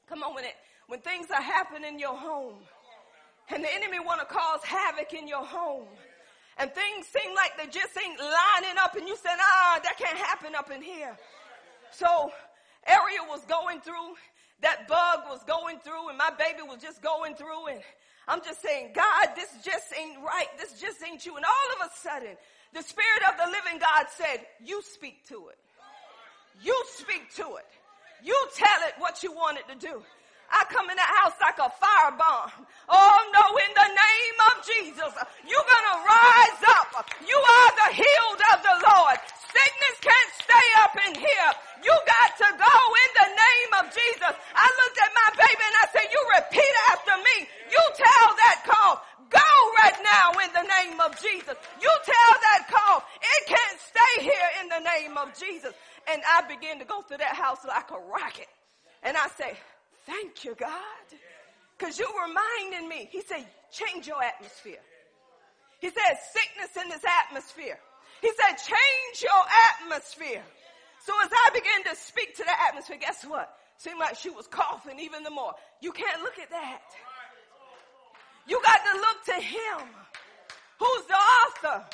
Come 0.10 0.24
on, 0.24 0.36
when 0.36 0.44
it, 0.44 0.56
when 0.88 1.00
things 1.00 1.28
are 1.32 1.42
happening 1.42 1.94
in 1.94 1.98
your 1.98 2.18
home 2.18 2.56
and 3.50 3.64
the 3.64 3.74
enemy 3.74 3.98
want 4.02 4.20
to 4.20 4.26
cause 4.26 4.60
havoc 4.66 5.14
in 5.14 5.26
your 5.26 5.46
home 5.46 5.88
and 6.58 6.70
things 6.74 7.08
seem 7.08 7.34
like 7.36 7.56
they 7.56 7.72
just 7.72 7.96
ain't 7.96 8.20
lining 8.20 8.78
up 8.84 8.94
and 8.98 9.08
you 9.08 9.16
said, 9.16 9.38
ah, 9.40 9.80
that 9.82 9.98
can't 9.98 10.18
happen 10.18 10.54
up 10.54 10.70
in 10.70 10.82
here. 10.82 11.16
So 11.92 12.30
Ariel 12.86 13.28
was 13.30 13.46
going 13.46 13.80
through, 13.80 14.20
that 14.62 14.90
bug 14.90 15.20
was 15.30 15.42
going 15.48 15.80
through 15.80 16.10
and 16.10 16.18
my 16.18 16.32
baby 16.38 16.68
was 16.68 16.82
just 16.82 17.02
going 17.02 17.36
through 17.36 17.68
and 17.68 17.80
I'm 18.28 18.42
just 18.44 18.62
saying, 18.62 18.92
God, 18.94 19.30
this 19.38 19.48
just 19.64 19.94
ain't 19.98 20.20
right. 20.22 20.52
This 20.58 20.74
just 20.74 21.02
ain't 21.08 21.26
you. 21.26 21.38
And 21.38 21.46
all 21.46 21.70
of 21.80 21.90
a 21.90 21.96
sudden, 21.96 22.36
the 22.74 22.84
Spirit 22.84 23.24
of 23.32 23.38
the 23.38 23.50
living 23.50 23.80
God 23.80 24.08
said, 24.12 24.46
you 24.62 24.82
speak 24.84 25.26
to 25.30 25.48
it. 25.48 25.58
You 26.62 26.76
speak 26.96 27.34
to 27.36 27.56
it. 27.56 27.68
You 28.24 28.36
tell 28.56 28.82
it 28.88 28.96
what 29.00 29.24
you 29.24 29.32
want 29.32 29.58
it 29.58 29.68
to 29.72 29.76
do. 29.80 30.04
I 30.52 30.66
come 30.74 30.90
in 30.90 30.98
the 30.98 31.10
house 31.22 31.38
like 31.40 31.62
a 31.62 31.70
firebomb. 31.70 32.52
Oh 32.90 33.18
no, 33.32 33.46
in 33.64 33.72
the 33.78 33.90
name 33.90 34.38
of 34.50 34.56
Jesus, 34.66 35.14
you're 35.46 35.70
gonna 35.70 35.98
rise 36.04 36.62
up. 36.74 37.06
You 37.22 37.38
are 37.38 37.72
the 37.86 37.90
healed 37.94 38.42
of 38.54 38.60
the 38.66 38.76
Lord. 38.82 39.18
Sickness 39.54 39.98
can't 40.02 40.32
stay 40.42 40.68
up 40.82 40.94
in 41.06 41.14
here. 41.22 41.52
You 41.86 41.94
got 41.94 42.30
to 42.38 42.50
go 42.58 42.76
in 42.76 43.10
the 43.18 43.30
name 43.30 43.72
of 43.82 43.86
Jesus. 43.94 44.34
I 44.58 44.68
looked 44.68 45.00
at 45.00 45.12
my 45.16 45.30
baby 45.38 45.64
and 45.64 45.78
I 45.80 45.86
said, 45.94 46.06
you 46.12 46.22
repeat 46.38 46.76
after 46.92 47.16
me. 47.18 47.38
You 47.70 47.82
tell 47.98 48.28
that 48.36 48.58
cough, 48.66 49.00
go 49.30 49.50
right 49.84 49.98
now 50.04 50.32
in 50.44 50.52
the 50.54 50.68
name 50.68 51.00
of 51.00 51.16
Jesus. 51.22 51.56
You 51.82 51.92
tell 52.06 52.34
that 52.42 52.68
cough, 52.70 53.06
it 53.22 53.48
can't 53.48 53.80
stay 53.80 54.24
here 54.24 54.50
in 54.62 54.70
the 54.70 54.80
name 54.80 55.18
of 55.18 55.38
Jesus. 55.38 55.74
And 56.12 56.22
I 56.28 56.42
began 56.48 56.80
to 56.80 56.86
go 56.86 57.02
through 57.02 57.18
that 57.18 57.36
house 57.36 57.60
like 57.68 57.92
a 57.92 58.00
rocket. 58.00 58.48
And 59.04 59.16
I 59.16 59.28
say, 59.38 59.54
thank 60.06 60.44
you, 60.44 60.56
God. 60.56 61.08
Cause 61.78 61.98
you're 61.98 62.08
reminding 62.10 62.90
me. 62.90 63.08
He 63.12 63.22
said, 63.22 63.46
change 63.72 64.08
your 64.08 64.22
atmosphere. 64.22 64.82
He 65.80 65.88
said, 65.88 66.18
sickness 66.34 66.84
in 66.84 66.90
this 66.90 67.04
atmosphere. 67.26 67.80
He 68.22 68.28
said, 68.28 68.56
change 68.58 69.24
your 69.24 69.44
atmosphere. 69.72 70.44
So 71.06 71.14
as 71.24 71.30
I 71.32 71.50
began 71.54 71.94
to 71.94 72.00
speak 72.00 72.36
to 72.36 72.44
the 72.44 72.52
atmosphere, 72.68 72.98
guess 73.00 73.24
what? 73.24 73.56
Seemed 73.78 74.00
like 74.00 74.18
she 74.18 74.30
was 74.30 74.46
coughing 74.48 75.00
even 75.00 75.24
the 75.24 75.32
more. 75.32 75.54
You 75.82 75.94
can't 75.94 76.22
look 76.22 76.38
at 76.38 76.50
that. 76.50 76.82
You 78.50 78.60
got 78.66 78.82
to 78.84 78.94
look 78.98 79.26
to 79.26 79.46
him 79.46 79.88
who's 80.80 81.06
the 81.06 81.14
author 81.14 81.86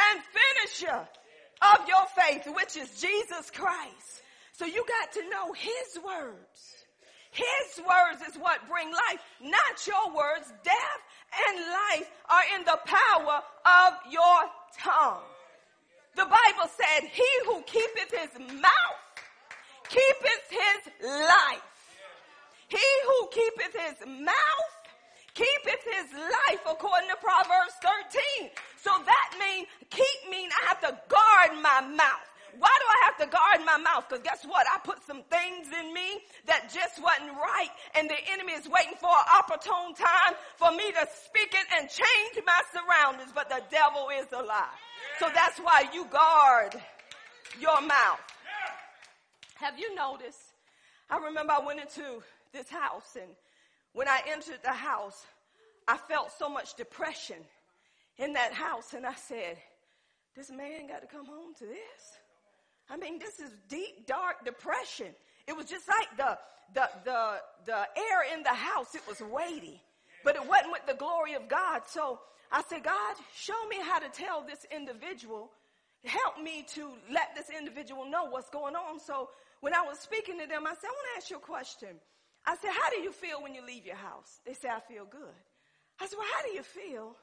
and 0.00 0.20
finisher 0.32 1.08
of 1.60 1.88
your 1.88 2.06
faith, 2.16 2.48
which 2.54 2.76
is 2.76 3.00
Jesus 3.00 3.50
Christ. 3.50 4.22
So 4.52 4.64
you 4.64 4.84
got 4.86 5.12
to 5.12 5.28
know 5.28 5.52
his 5.52 5.98
words. 6.04 6.76
His 7.30 7.84
words 7.84 8.22
is 8.28 8.40
what 8.40 8.66
bring 8.68 8.90
life, 8.90 9.20
not 9.42 9.86
your 9.86 10.16
words. 10.16 10.50
Death 10.64 11.02
and 11.48 11.58
life 11.60 12.10
are 12.30 12.42
in 12.56 12.64
the 12.64 12.78
power 12.84 13.42
of 13.66 13.94
your 14.10 14.50
tongue. 14.80 15.22
The 16.16 16.24
Bible 16.24 16.70
said, 16.74 17.08
he 17.12 17.28
who 17.44 17.62
keepeth 17.62 18.10
his 18.10 18.38
mouth 18.54 18.98
keepeth 19.88 20.50
his 20.50 21.10
life. 21.10 21.62
He 22.68 22.78
who 23.06 23.28
keepeth 23.30 23.76
his 23.76 24.06
mouth 24.06 24.77
keepeth 25.38 25.84
his 25.86 26.10
life 26.18 26.62
according 26.66 27.08
to 27.08 27.16
Proverbs 27.22 27.78
13. 28.42 28.50
So 28.82 28.90
that 29.06 29.28
means 29.38 29.70
keep 29.90 30.20
mean 30.30 30.50
I 30.50 30.74
have 30.74 30.80
to 30.82 30.92
guard 31.06 31.62
my 31.62 31.86
mouth. 31.94 32.26
Why 32.58 32.74
do 32.74 32.86
I 32.90 32.98
have 33.06 33.18
to 33.22 33.28
guard 33.30 33.60
my 33.64 33.78
mouth? 33.78 34.08
Because 34.08 34.24
guess 34.24 34.42
what? 34.42 34.66
I 34.66 34.82
put 34.82 34.98
some 35.06 35.22
things 35.30 35.68
in 35.70 35.94
me 35.94 36.26
that 36.46 36.72
just 36.74 36.98
wasn't 36.98 37.36
right, 37.38 37.70
and 37.94 38.10
the 38.10 38.18
enemy 38.32 38.54
is 38.54 38.66
waiting 38.66 38.98
for 38.98 39.14
an 39.14 39.28
opportune 39.38 39.94
time 39.94 40.34
for 40.56 40.72
me 40.72 40.90
to 40.90 41.06
speak 41.22 41.54
it 41.54 41.66
and 41.78 41.86
change 41.86 42.34
my 42.42 42.60
surroundings. 42.74 43.30
But 43.32 43.48
the 43.48 43.62
devil 43.70 44.08
is 44.10 44.26
a 44.32 44.42
lie. 44.42 44.74
So 45.20 45.28
that's 45.32 45.58
why 45.60 45.86
you 45.92 46.06
guard 46.10 46.74
your 47.60 47.80
mouth. 47.80 48.26
Have 49.56 49.78
you 49.78 49.94
noticed? 49.94 50.54
I 51.10 51.18
remember 51.18 51.52
I 51.52 51.64
went 51.64 51.78
into 51.80 52.22
this 52.52 52.68
house, 52.68 53.14
and 53.14 53.30
when 53.98 54.06
I 54.06 54.20
entered 54.30 54.60
the 54.62 54.72
house, 54.72 55.26
I 55.88 55.96
felt 55.96 56.30
so 56.38 56.48
much 56.48 56.76
depression 56.76 57.38
in 58.16 58.34
that 58.34 58.52
house, 58.52 58.94
and 58.94 59.04
I 59.04 59.14
said, 59.14 59.56
This 60.36 60.52
man 60.52 60.86
got 60.86 61.00
to 61.00 61.08
come 61.08 61.26
home 61.26 61.52
to 61.58 61.64
this. 61.64 62.02
I 62.88 62.96
mean, 62.96 63.18
this 63.18 63.40
is 63.40 63.50
deep, 63.68 64.06
dark 64.06 64.44
depression. 64.44 65.08
It 65.48 65.56
was 65.56 65.66
just 65.66 65.88
like 65.88 66.16
the, 66.16 66.38
the, 66.74 66.88
the, 67.04 67.40
the 67.66 67.88
air 67.96 68.32
in 68.32 68.44
the 68.44 68.54
house. 68.54 68.94
It 68.94 69.02
was 69.08 69.20
weighty, 69.20 69.82
but 70.22 70.36
it 70.36 70.46
wasn't 70.46 70.70
with 70.70 70.86
the 70.86 70.94
glory 70.94 71.34
of 71.34 71.48
God. 71.48 71.82
So 71.88 72.20
I 72.52 72.62
said, 72.68 72.84
God, 72.84 73.16
show 73.34 73.66
me 73.68 73.78
how 73.82 73.98
to 73.98 74.08
tell 74.10 74.44
this 74.46 74.64
individual. 74.70 75.50
Help 76.04 76.40
me 76.40 76.64
to 76.74 76.90
let 77.12 77.34
this 77.34 77.50
individual 77.50 78.08
know 78.08 78.26
what's 78.26 78.48
going 78.50 78.76
on. 78.76 79.00
So 79.00 79.30
when 79.58 79.74
I 79.74 79.82
was 79.82 79.98
speaking 79.98 80.38
to 80.38 80.46
them, 80.46 80.68
I 80.68 80.74
said, 80.74 80.86
I 80.86 80.94
want 80.94 81.06
to 81.14 81.16
ask 81.16 81.30
you 81.30 81.36
a 81.38 81.40
question. 81.40 81.98
I 82.48 82.56
said, 82.56 82.70
how 82.72 82.88
do 82.88 82.96
you 82.96 83.12
feel 83.12 83.42
when 83.42 83.54
you 83.54 83.60
leave 83.60 83.84
your 83.84 84.00
house? 84.00 84.40
They 84.46 84.54
said, 84.54 84.70
I 84.70 84.80
feel 84.80 85.04
good. 85.04 85.36
I 86.00 86.06
said, 86.06 86.16
well, 86.16 86.26
how 86.34 86.42
do 86.48 86.54
you 86.54 86.62
feel 86.62 87.14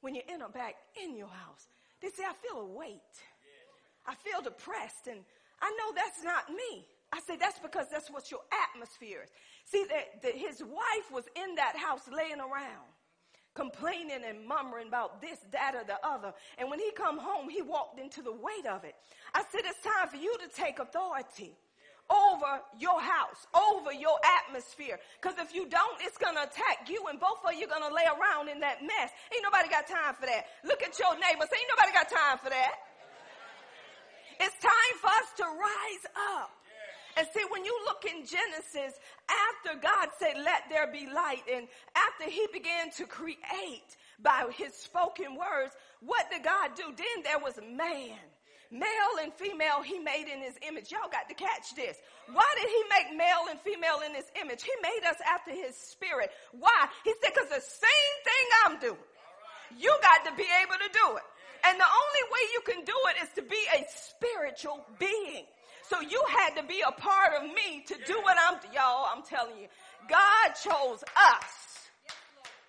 when 0.00 0.14
you 0.14 0.22
enter 0.26 0.48
back 0.48 0.76
in 1.04 1.14
your 1.14 1.28
house? 1.28 1.68
They 2.00 2.08
say, 2.08 2.24
I 2.24 2.32
feel 2.32 2.62
a 2.62 2.66
weight. 2.66 3.14
I 4.06 4.14
feel 4.14 4.40
depressed 4.40 5.06
and 5.06 5.20
I 5.60 5.68
know 5.76 5.92
that's 5.94 6.24
not 6.24 6.48
me. 6.48 6.86
I 7.12 7.20
say, 7.20 7.36
that's 7.36 7.58
because 7.58 7.88
that's 7.92 8.10
what 8.10 8.30
your 8.30 8.40
atmosphere 8.72 9.20
is. 9.24 9.30
See, 9.66 9.84
that 10.22 10.34
his 10.34 10.62
wife 10.62 11.12
was 11.12 11.24
in 11.36 11.56
that 11.56 11.76
house 11.76 12.08
laying 12.10 12.40
around 12.40 12.88
complaining 13.54 14.22
and 14.26 14.46
murmuring 14.46 14.88
about 14.88 15.20
this, 15.20 15.40
that, 15.52 15.74
or 15.74 15.84
the 15.84 15.98
other. 16.06 16.32
And 16.56 16.70
when 16.70 16.78
he 16.78 16.90
come 16.92 17.18
home, 17.18 17.50
he 17.50 17.60
walked 17.60 18.00
into 18.00 18.22
the 18.22 18.32
weight 18.32 18.64
of 18.70 18.84
it. 18.84 18.94
I 19.34 19.42
said, 19.52 19.62
it's 19.64 19.82
time 19.82 20.08
for 20.08 20.16
you 20.16 20.34
to 20.38 20.48
take 20.48 20.78
authority 20.78 21.56
over 22.10 22.60
your 22.78 23.00
house, 23.00 23.46
over 23.54 23.92
your 23.92 24.18
atmosphere. 24.42 24.98
Because 25.22 25.38
if 25.38 25.54
you 25.54 25.66
don't, 25.70 25.96
it's 26.02 26.18
going 26.18 26.34
to 26.34 26.42
attack 26.42 26.90
you, 26.90 27.06
and 27.08 27.18
both 27.18 27.38
of 27.46 27.54
you 27.54 27.66
going 27.70 27.86
to 27.86 27.94
lay 27.94 28.04
around 28.10 28.50
in 28.50 28.58
that 28.60 28.82
mess. 28.82 29.10
Ain't 29.32 29.46
nobody 29.46 29.70
got 29.70 29.86
time 29.86 30.14
for 30.18 30.26
that. 30.26 30.46
Look 30.64 30.82
at 30.82 30.98
your 30.98 31.14
neighbors. 31.14 31.48
Ain't 31.54 31.70
nobody 31.70 31.92
got 31.94 32.10
time 32.10 32.38
for 32.42 32.50
that. 32.50 32.74
It's 34.40 34.56
time 34.58 34.94
for 35.00 35.08
us 35.08 35.28
to 35.38 35.44
rise 35.44 36.06
up. 36.36 36.50
And 37.16 37.26
see, 37.34 37.42
when 37.50 37.64
you 37.64 37.76
look 37.86 38.04
in 38.06 38.24
Genesis, 38.24 38.98
after 39.28 39.78
God 39.80 40.08
said, 40.18 40.42
let 40.42 40.62
there 40.70 40.86
be 40.86 41.06
light, 41.06 41.42
and 41.52 41.66
after 41.94 42.30
he 42.30 42.46
began 42.52 42.90
to 42.92 43.04
create 43.04 43.96
by 44.22 44.46
his 44.56 44.74
spoken 44.74 45.36
words, 45.36 45.74
what 46.00 46.30
did 46.30 46.44
God 46.44 46.70
do? 46.76 46.84
Then 46.96 47.22
there 47.24 47.38
was 47.38 47.58
man. 47.58 48.18
Male 48.70 49.18
and 49.22 49.34
female 49.34 49.82
he 49.82 49.98
made 49.98 50.30
in 50.30 50.40
his 50.40 50.54
image. 50.66 50.92
Y'all 50.92 51.10
got 51.10 51.28
to 51.28 51.34
catch 51.34 51.74
this. 51.74 51.96
Why 52.32 52.46
did 52.54 52.70
he 52.70 52.82
make 52.86 53.18
male 53.18 53.50
and 53.50 53.58
female 53.60 54.00
in 54.06 54.14
his 54.14 54.30
image? 54.40 54.62
He 54.62 54.70
made 54.80 55.02
us 55.10 55.18
after 55.26 55.50
his 55.50 55.74
spirit. 55.74 56.30
Why? 56.52 56.86
He 57.02 57.12
said, 57.20 57.34
cause 57.34 57.48
the 57.48 57.60
same 57.60 58.16
thing 58.22 58.46
I'm 58.64 58.78
doing, 58.78 59.10
you 59.76 59.90
got 60.02 60.30
to 60.30 60.36
be 60.36 60.46
able 60.62 60.78
to 60.78 60.90
do 60.92 61.16
it. 61.18 61.26
And 61.66 61.78
the 61.78 61.84
only 61.84 62.24
way 62.30 62.42
you 62.54 62.60
can 62.62 62.84
do 62.84 62.96
it 63.10 63.22
is 63.26 63.28
to 63.34 63.42
be 63.42 63.60
a 63.74 63.84
spiritual 63.90 64.86
being. 64.98 65.44
So 65.90 66.00
you 66.00 66.22
had 66.30 66.54
to 66.54 66.62
be 66.62 66.82
a 66.86 66.92
part 66.92 67.34
of 67.34 67.42
me 67.42 67.82
to 67.88 67.94
do 68.06 68.20
what 68.22 68.36
I'm, 68.38 68.58
y'all, 68.72 69.10
I'm 69.12 69.22
telling 69.24 69.58
you. 69.58 69.66
God 70.08 70.54
chose 70.62 71.02
us. 71.02 71.52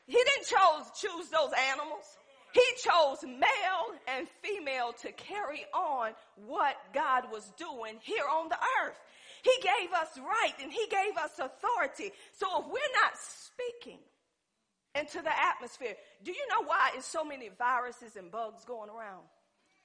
He 0.07 0.17
didn't 0.17 0.47
chose, 0.47 0.89
choose 0.99 1.29
those 1.29 1.51
animals. 1.71 2.03
He 2.53 2.61
chose 2.83 3.23
male 3.23 3.95
and 4.07 4.27
female 4.41 4.93
to 5.01 5.11
carry 5.13 5.65
on 5.73 6.11
what 6.47 6.75
God 6.93 7.31
was 7.31 7.51
doing 7.57 7.97
here 8.01 8.25
on 8.29 8.49
the 8.49 8.57
earth. 8.83 8.99
He 9.43 9.53
gave 9.61 9.91
us 9.93 10.09
right 10.17 10.53
and 10.61 10.71
he 10.71 10.85
gave 10.89 11.17
us 11.17 11.39
authority. 11.39 12.11
So 12.33 12.47
if 12.59 12.65
we're 12.65 12.95
not 13.03 13.13
speaking 13.17 13.99
into 14.95 15.21
the 15.21 15.31
atmosphere, 15.31 15.95
do 16.23 16.31
you 16.31 16.47
know 16.49 16.65
why 16.65 16.91
is 16.97 17.05
so 17.05 17.23
many 17.23 17.49
viruses 17.57 18.15
and 18.15 18.29
bugs 18.29 18.65
going 18.65 18.89
around? 18.89 19.23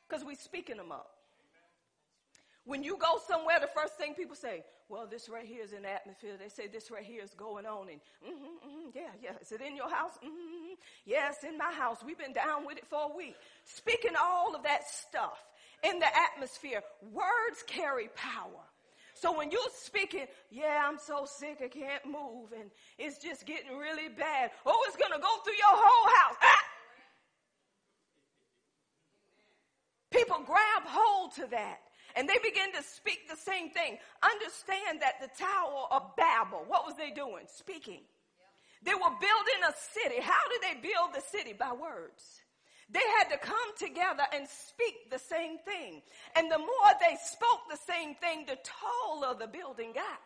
Because 0.08 0.24
we're 0.24 0.36
speaking 0.36 0.76
them 0.76 0.92
up. 0.92 1.15
When 2.66 2.82
you 2.82 2.98
go 2.98 3.20
somewhere, 3.28 3.58
the 3.60 3.68
first 3.68 3.94
thing 3.94 4.14
people 4.14 4.34
say, 4.34 4.64
well, 4.88 5.06
this 5.08 5.28
right 5.28 5.46
here 5.46 5.62
is 5.62 5.72
in 5.72 5.82
the 5.82 5.88
atmosphere. 5.88 6.32
They 6.38 6.48
say 6.48 6.66
this 6.66 6.90
right 6.90 7.04
here 7.04 7.22
is 7.22 7.30
going 7.30 7.64
on. 7.64 7.88
And 7.88 8.00
mm-hmm, 8.26 8.68
mm-hmm, 8.68 8.88
yeah, 8.92 9.10
yeah. 9.22 9.30
Is 9.40 9.52
it 9.52 9.60
in 9.60 9.76
your 9.76 9.88
house? 9.88 10.18
Mm-hmm, 10.18 10.74
yes, 11.04 11.44
in 11.44 11.56
my 11.56 11.72
house. 11.72 11.98
We've 12.04 12.18
been 12.18 12.32
down 12.32 12.66
with 12.66 12.78
it 12.78 12.86
for 12.90 13.10
a 13.12 13.16
week. 13.16 13.36
Speaking 13.64 14.12
all 14.20 14.56
of 14.56 14.64
that 14.64 14.88
stuff 14.88 15.38
in 15.84 16.00
the 16.00 16.06
atmosphere, 16.06 16.82
words 17.12 17.62
carry 17.68 18.08
power. 18.16 18.64
So 19.14 19.36
when 19.36 19.52
you're 19.52 19.60
speaking, 19.72 20.26
yeah, 20.50 20.82
I'm 20.84 20.98
so 20.98 21.24
sick, 21.24 21.60
I 21.64 21.68
can't 21.68 22.04
move, 22.04 22.52
and 22.52 22.70
it's 22.98 23.16
just 23.18 23.46
getting 23.46 23.78
really 23.78 24.08
bad. 24.08 24.50
Oh, 24.66 24.84
it's 24.88 24.96
going 24.96 25.12
to 25.12 25.18
go 25.18 25.38
through 25.42 25.54
your 25.54 25.64
whole 25.70 26.14
house. 26.14 26.36
Ah! 26.42 26.58
People 30.10 30.42
grab 30.44 30.82
hold 30.84 31.34
to 31.36 31.46
that 31.50 31.78
and 32.16 32.28
they 32.28 32.38
begin 32.42 32.72
to 32.72 32.82
speak 32.82 33.28
the 33.28 33.36
same 33.36 33.70
thing. 33.70 33.98
Understand 34.24 35.00
that 35.00 35.20
the 35.20 35.28
Tower 35.36 35.86
of 35.90 36.16
Babel, 36.16 36.64
what 36.66 36.86
was 36.86 36.96
they 36.96 37.10
doing? 37.10 37.44
Speaking. 37.46 38.00
They 38.82 38.94
were 38.94 39.14
building 39.20 39.60
a 39.68 39.74
city. 39.92 40.20
How 40.20 40.40
did 40.50 40.62
they 40.62 40.80
build 40.80 41.14
the 41.14 41.20
city? 41.20 41.52
By 41.52 41.72
words. 41.72 42.40
They 42.88 43.02
had 43.18 43.28
to 43.30 43.38
come 43.38 43.76
together 43.78 44.22
and 44.32 44.46
speak 44.48 45.10
the 45.10 45.18
same 45.18 45.58
thing. 45.58 46.02
And 46.36 46.50
the 46.50 46.58
more 46.58 46.90
they 47.00 47.16
spoke 47.24 47.68
the 47.68 47.76
same 47.76 48.14
thing, 48.14 48.46
the 48.46 48.58
taller 48.62 49.34
the 49.34 49.48
building 49.48 49.92
got. 49.92 50.20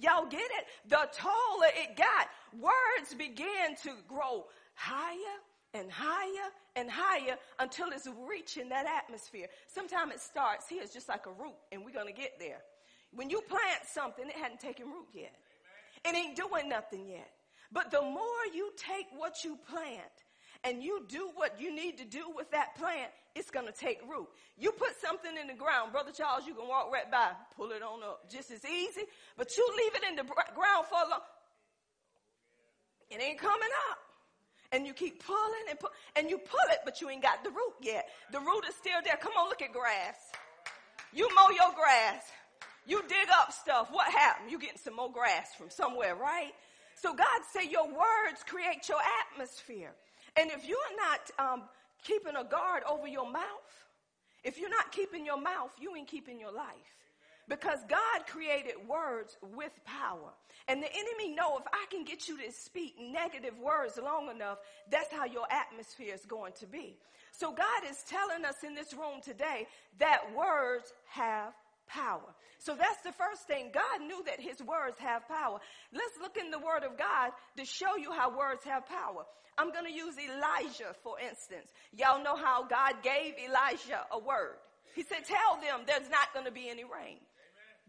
Y'all 0.00 0.26
get 0.26 0.40
it? 0.40 0.66
The 0.88 1.08
taller 1.12 1.70
it 1.74 1.96
got, 1.96 2.28
words 2.58 3.14
began 3.16 3.76
to 3.82 3.90
grow 4.06 4.46
higher 4.74 5.38
and 5.74 5.90
higher 5.90 6.50
and 6.76 6.90
higher 6.90 7.36
until 7.58 7.88
it's 7.90 8.08
reaching 8.28 8.68
that 8.70 8.86
atmosphere. 8.86 9.46
Sometimes 9.66 10.14
it 10.14 10.20
starts 10.20 10.68
here, 10.68 10.82
it's 10.82 10.94
just 10.94 11.08
like 11.08 11.26
a 11.26 11.30
root, 11.30 11.56
and 11.72 11.84
we're 11.84 11.92
going 11.92 12.06
to 12.06 12.12
get 12.12 12.38
there. 12.38 12.58
When 13.12 13.30
you 13.30 13.40
plant 13.42 13.84
something, 13.86 14.26
it 14.26 14.36
hadn't 14.36 14.60
taken 14.60 14.86
root 14.86 15.08
yet. 15.14 15.34
It 16.04 16.14
ain't 16.14 16.36
doing 16.36 16.68
nothing 16.68 17.08
yet. 17.08 17.30
But 17.72 17.90
the 17.90 18.00
more 18.00 18.44
you 18.54 18.72
take 18.76 19.06
what 19.16 19.44
you 19.44 19.58
plant 19.68 20.24
and 20.64 20.82
you 20.82 21.04
do 21.08 21.30
what 21.34 21.60
you 21.60 21.74
need 21.74 21.98
to 21.98 22.04
do 22.04 22.24
with 22.34 22.50
that 22.50 22.76
plant, 22.76 23.10
it's 23.34 23.50
going 23.50 23.66
to 23.66 23.72
take 23.72 24.00
root. 24.08 24.28
You 24.56 24.72
put 24.72 24.98
something 25.00 25.30
in 25.40 25.46
the 25.46 25.54
ground, 25.54 25.92
Brother 25.92 26.12
Charles, 26.12 26.46
you 26.46 26.54
can 26.54 26.66
walk 26.66 26.90
right 26.92 27.10
by, 27.10 27.30
pull 27.56 27.70
it 27.70 27.82
on 27.82 28.02
up 28.02 28.30
just 28.30 28.50
as 28.50 28.64
easy, 28.64 29.02
but 29.36 29.56
you 29.56 29.68
leave 29.76 29.94
it 29.94 30.02
in 30.08 30.16
the 30.16 30.24
ground 30.24 30.86
for 30.88 30.98
a 30.98 31.10
long, 31.10 31.20
it 33.10 33.22
ain't 33.22 33.38
coming 33.38 33.68
up. 33.90 33.98
And 34.72 34.86
you 34.86 34.92
keep 34.92 35.24
pulling 35.24 35.66
and 35.70 35.78
pull, 35.78 35.90
and 36.16 36.28
you 36.28 36.38
pull 36.38 36.68
it, 36.70 36.80
but 36.84 37.00
you 37.00 37.08
ain't 37.08 37.22
got 37.22 37.42
the 37.42 37.50
root 37.50 37.74
yet. 37.80 38.08
The 38.32 38.38
root 38.38 38.64
is 38.68 38.74
still 38.74 39.00
there. 39.04 39.16
Come 39.16 39.32
on, 39.38 39.48
look 39.48 39.62
at 39.62 39.72
grass. 39.72 40.16
You 41.12 41.28
mow 41.34 41.48
your 41.50 41.72
grass. 41.74 42.24
You 42.86 43.02
dig 43.08 43.28
up 43.40 43.52
stuff. 43.52 43.88
What 43.90 44.10
happened? 44.10 44.50
You 44.50 44.58
getting 44.58 44.78
some 44.78 44.96
more 44.96 45.10
grass 45.10 45.54
from 45.56 45.70
somewhere, 45.70 46.14
right? 46.16 46.52
So 46.94 47.14
God 47.14 47.40
say 47.52 47.68
your 47.68 47.86
words 47.86 48.42
create 48.46 48.88
your 48.88 48.98
atmosphere. 49.30 49.92
And 50.36 50.50
if 50.50 50.66
you're 50.66 50.78
not 50.96 51.52
um, 51.52 51.62
keeping 52.02 52.36
a 52.36 52.44
guard 52.44 52.82
over 52.88 53.06
your 53.06 53.30
mouth, 53.30 53.44
if 54.44 54.58
you're 54.58 54.70
not 54.70 54.92
keeping 54.92 55.24
your 55.24 55.40
mouth, 55.40 55.70
you 55.80 55.94
ain't 55.96 56.08
keeping 56.08 56.38
your 56.38 56.52
life. 56.52 56.97
Because 57.48 57.78
God 57.88 58.26
created 58.26 58.74
words 58.86 59.36
with 59.54 59.72
power. 59.86 60.32
And 60.68 60.82
the 60.82 60.92
enemy 60.92 61.34
know 61.34 61.56
if 61.56 61.64
I 61.72 61.86
can 61.90 62.04
get 62.04 62.28
you 62.28 62.36
to 62.36 62.52
speak 62.52 62.96
negative 63.00 63.54
words 63.58 63.98
long 64.02 64.28
enough, 64.28 64.58
that's 64.90 65.10
how 65.10 65.24
your 65.24 65.46
atmosphere 65.50 66.14
is 66.14 66.26
going 66.26 66.52
to 66.60 66.66
be. 66.66 66.96
So 67.32 67.52
God 67.52 67.90
is 67.90 68.02
telling 68.08 68.44
us 68.44 68.56
in 68.64 68.74
this 68.74 68.92
room 68.92 69.20
today 69.22 69.66
that 69.98 70.34
words 70.36 70.92
have 71.06 71.54
power. 71.86 72.34
So 72.58 72.74
that's 72.74 73.00
the 73.02 73.12
first 73.12 73.46
thing. 73.46 73.70
God 73.72 74.06
knew 74.06 74.22
that 74.26 74.40
his 74.40 74.60
words 74.60 74.98
have 74.98 75.26
power. 75.26 75.58
Let's 75.92 76.18
look 76.20 76.36
in 76.36 76.50
the 76.50 76.58
word 76.58 76.84
of 76.84 76.98
God 76.98 77.30
to 77.56 77.64
show 77.64 77.96
you 77.96 78.12
how 78.12 78.36
words 78.36 78.64
have 78.64 78.86
power. 78.86 79.24
I'm 79.56 79.72
going 79.72 79.86
to 79.86 79.92
use 79.92 80.14
Elijah, 80.18 80.94
for 81.02 81.18
instance. 81.18 81.70
Y'all 81.96 82.22
know 82.22 82.36
how 82.36 82.64
God 82.64 83.02
gave 83.02 83.34
Elijah 83.38 84.04
a 84.12 84.18
word. 84.18 84.56
He 84.94 85.02
said, 85.02 85.24
tell 85.24 85.60
them 85.62 85.86
there's 85.86 86.10
not 86.10 86.32
going 86.34 86.44
to 86.44 86.52
be 86.52 86.68
any 86.68 86.84
rain. 86.84 87.18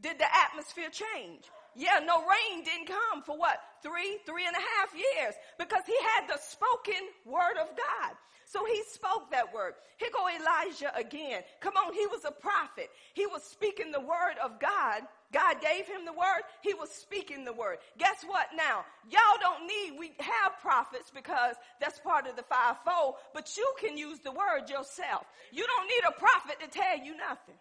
Did 0.02 0.18
the 0.18 0.28
atmosphere 0.34 0.90
change? 0.90 1.44
Yeah, 1.76 2.00
no 2.06 2.20
rain 2.22 2.64
didn't 2.64 2.88
come 2.88 3.22
for 3.24 3.38
what? 3.38 3.60
Three, 3.84 4.20
three 4.26 4.46
and 4.46 4.56
a 4.56 4.60
half 4.60 4.94
years 4.94 5.36
because 5.58 5.84
he 5.86 5.96
had 6.16 6.28
the 6.28 6.40
spoken 6.42 7.08
word 7.26 7.58
of 7.62 7.70
God. 7.76 8.16
So 8.46 8.66
he 8.66 8.82
spoke 8.92 9.30
that 9.30 9.54
word. 9.54 9.74
Here 9.98 10.10
go 10.12 10.28
Elijah 10.28 10.92
again. 10.96 11.44
Come 11.60 11.76
on, 11.78 11.94
he 11.94 12.08
was 12.08 12.26
a 12.26 12.32
prophet. 12.32 12.90
He 13.14 13.28
was 13.28 13.44
speaking 13.44 13.92
the 13.92 14.00
word 14.00 14.42
of 14.44 14.60
God. 14.60 15.04
God 15.32 15.62
gave 15.62 15.86
him 15.86 16.04
the 16.04 16.14
word. 16.14 16.42
He 16.64 16.74
was 16.74 16.90
speaking 16.90 17.46
the 17.46 17.54
word. 17.54 17.78
Guess 18.00 18.24
what 18.26 18.48
now? 18.58 18.86
Y'all 19.08 19.38
don't 19.40 19.68
need, 19.68 20.00
we 20.00 20.14
have 20.18 20.58
prophets 20.64 21.12
because 21.14 21.56
that's 21.80 22.00
part 22.00 22.26
of 22.26 22.36
the 22.36 22.44
fivefold, 22.44 23.16
but 23.36 23.56
you 23.56 23.72
can 23.80 23.96
use 23.96 24.18
the 24.20 24.32
word 24.32 24.68
yourself. 24.68 25.26
You 25.52 25.68
don't 25.68 25.88
need 25.88 26.04
a 26.08 26.20
prophet 26.20 26.60
to 26.62 26.68
tell 26.68 26.98
you 26.98 27.16
nothing. 27.18 27.54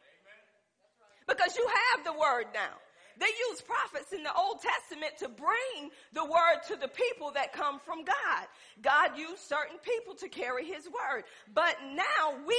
Because 1.29 1.57
you 1.57 1.69
have 1.93 2.05
the 2.05 2.13
word 2.13 2.47
now. 2.55 2.75
They 3.19 3.27
used 3.51 3.67
prophets 3.67 4.13
in 4.13 4.23
the 4.23 4.33
Old 4.33 4.63
Testament 4.63 5.19
to 5.19 5.29
bring 5.29 5.91
the 6.13 6.25
word 6.25 6.63
to 6.69 6.77
the 6.77 6.87
people 6.87 7.33
that 7.33 7.53
come 7.53 7.81
from 7.81 8.05
God. 8.05 8.47
God 8.81 9.19
used 9.19 9.43
certain 9.43 9.77
people 9.79 10.15
to 10.15 10.29
carry 10.29 10.65
his 10.65 10.87
word. 10.87 11.25
But 11.53 11.77
now 11.95 12.35
we 12.47 12.57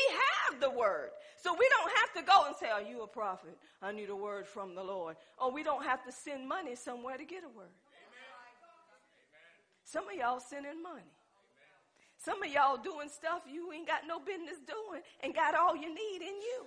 have 0.49 0.59
the 0.59 0.69
word. 0.69 1.11
So 1.37 1.53
we 1.53 1.65
don't 1.69 1.91
have 1.97 2.13
to 2.13 2.29
go 2.29 2.45
and 2.45 2.55
say, 2.57 2.67
are 2.67 2.81
you 2.81 3.03
a 3.03 3.07
prophet? 3.07 3.57
I 3.81 3.93
need 3.93 4.09
a 4.09 4.15
word 4.15 4.47
from 4.47 4.75
the 4.75 4.83
Lord. 4.83 5.15
Or 5.37 5.49
we 5.51 5.63
don't 5.63 5.85
have 5.85 6.03
to 6.05 6.11
send 6.11 6.47
money 6.47 6.75
somewhere 6.75 7.17
to 7.17 7.23
get 7.23 7.43
a 7.43 7.57
word. 7.57 7.71
Some 9.85 10.09
of 10.09 10.13
y'all 10.13 10.41
sending 10.41 10.83
money. 10.83 11.07
Some 12.17 12.43
of 12.43 12.51
y'all 12.51 12.75
doing 12.75 13.07
stuff 13.07 13.43
you 13.49 13.71
ain't 13.71 13.87
got 13.87 14.01
no 14.05 14.19
business 14.19 14.59
doing 14.67 15.01
and 15.23 15.33
got 15.33 15.55
all 15.55 15.73
you 15.73 15.87
need 15.87 16.21
in 16.21 16.35
you. 16.35 16.65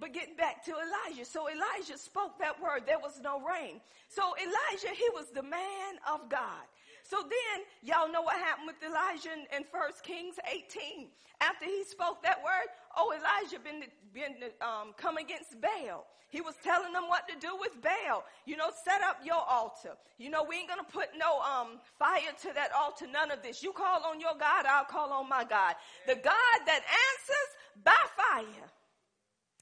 But 0.00 0.14
getting 0.14 0.34
back 0.34 0.64
to 0.64 0.72
Elijah. 0.72 1.26
So 1.26 1.48
Elijah 1.48 1.98
spoke 1.98 2.38
that 2.38 2.60
word. 2.60 2.84
There 2.86 2.98
was 2.98 3.20
no 3.22 3.38
rain. 3.38 3.80
So 4.08 4.22
Elijah, 4.40 4.96
he 4.96 5.08
was 5.12 5.26
the 5.28 5.42
man 5.42 6.00
of 6.10 6.28
God. 6.30 6.64
So 7.04 7.18
then, 7.22 7.64
y'all 7.82 8.10
know 8.10 8.22
what 8.22 8.36
happened 8.36 8.68
with 8.68 8.82
Elijah 8.82 9.32
in, 9.32 9.40
in 9.54 9.64
1 9.70 9.82
Kings 10.02 10.36
18. 10.48 11.08
After 11.40 11.64
he 11.66 11.84
spoke 11.84 12.22
that 12.22 12.38
word, 12.42 12.70
oh, 12.96 13.12
Elijah 13.12 13.58
been, 13.58 13.84
been 14.14 14.50
um, 14.62 14.94
come 14.96 15.18
against 15.18 15.60
Baal. 15.60 16.06
He 16.30 16.40
was 16.40 16.54
telling 16.62 16.92
them 16.92 17.08
what 17.08 17.26
to 17.28 17.34
do 17.40 17.56
with 17.58 17.82
Baal. 17.82 18.24
You 18.46 18.56
know, 18.56 18.70
set 18.84 19.02
up 19.02 19.18
your 19.24 19.42
altar. 19.48 19.98
You 20.18 20.30
know, 20.30 20.44
we 20.48 20.56
ain't 20.56 20.68
gonna 20.68 20.84
put 20.84 21.08
no 21.18 21.40
um, 21.40 21.80
fire 21.98 22.32
to 22.42 22.54
that 22.54 22.70
altar, 22.72 23.06
none 23.10 23.32
of 23.32 23.42
this. 23.42 23.62
You 23.62 23.72
call 23.72 24.04
on 24.04 24.20
your 24.20 24.34
God, 24.38 24.64
I'll 24.66 24.84
call 24.84 25.12
on 25.12 25.28
my 25.28 25.44
God. 25.44 25.74
The 26.06 26.14
God 26.14 26.58
that 26.66 26.82
answers 26.86 27.50
by 27.84 27.98
fire. 28.16 28.70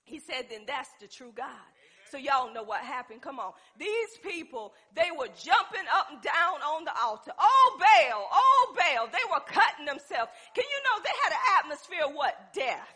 He 0.08 0.18
said, 0.18 0.46
then 0.50 0.62
that's 0.66 0.90
the 1.00 1.06
true 1.06 1.32
God. 1.34 1.68
So 2.10 2.16
y'all 2.16 2.52
know 2.52 2.62
what 2.62 2.80
happened. 2.80 3.20
Come 3.20 3.38
on. 3.38 3.52
These 3.78 4.16
people, 4.22 4.72
they 4.94 5.10
were 5.16 5.28
jumping 5.36 5.84
up 5.92 6.08
and 6.10 6.22
down 6.22 6.62
on 6.64 6.84
the 6.84 6.92
altar. 6.98 7.32
Oh 7.38 7.78
Baal, 7.78 8.28
oh 8.32 8.74
Baal. 8.74 9.06
They 9.08 9.24
were 9.30 9.40
cutting 9.40 9.84
themselves. 9.84 10.32
Can 10.54 10.64
you 10.64 10.80
know 10.84 11.02
they 11.04 11.16
had 11.24 11.32
an 11.32 11.44
atmosphere 11.60 12.04
of 12.08 12.14
what? 12.14 12.54
Death. 12.54 12.94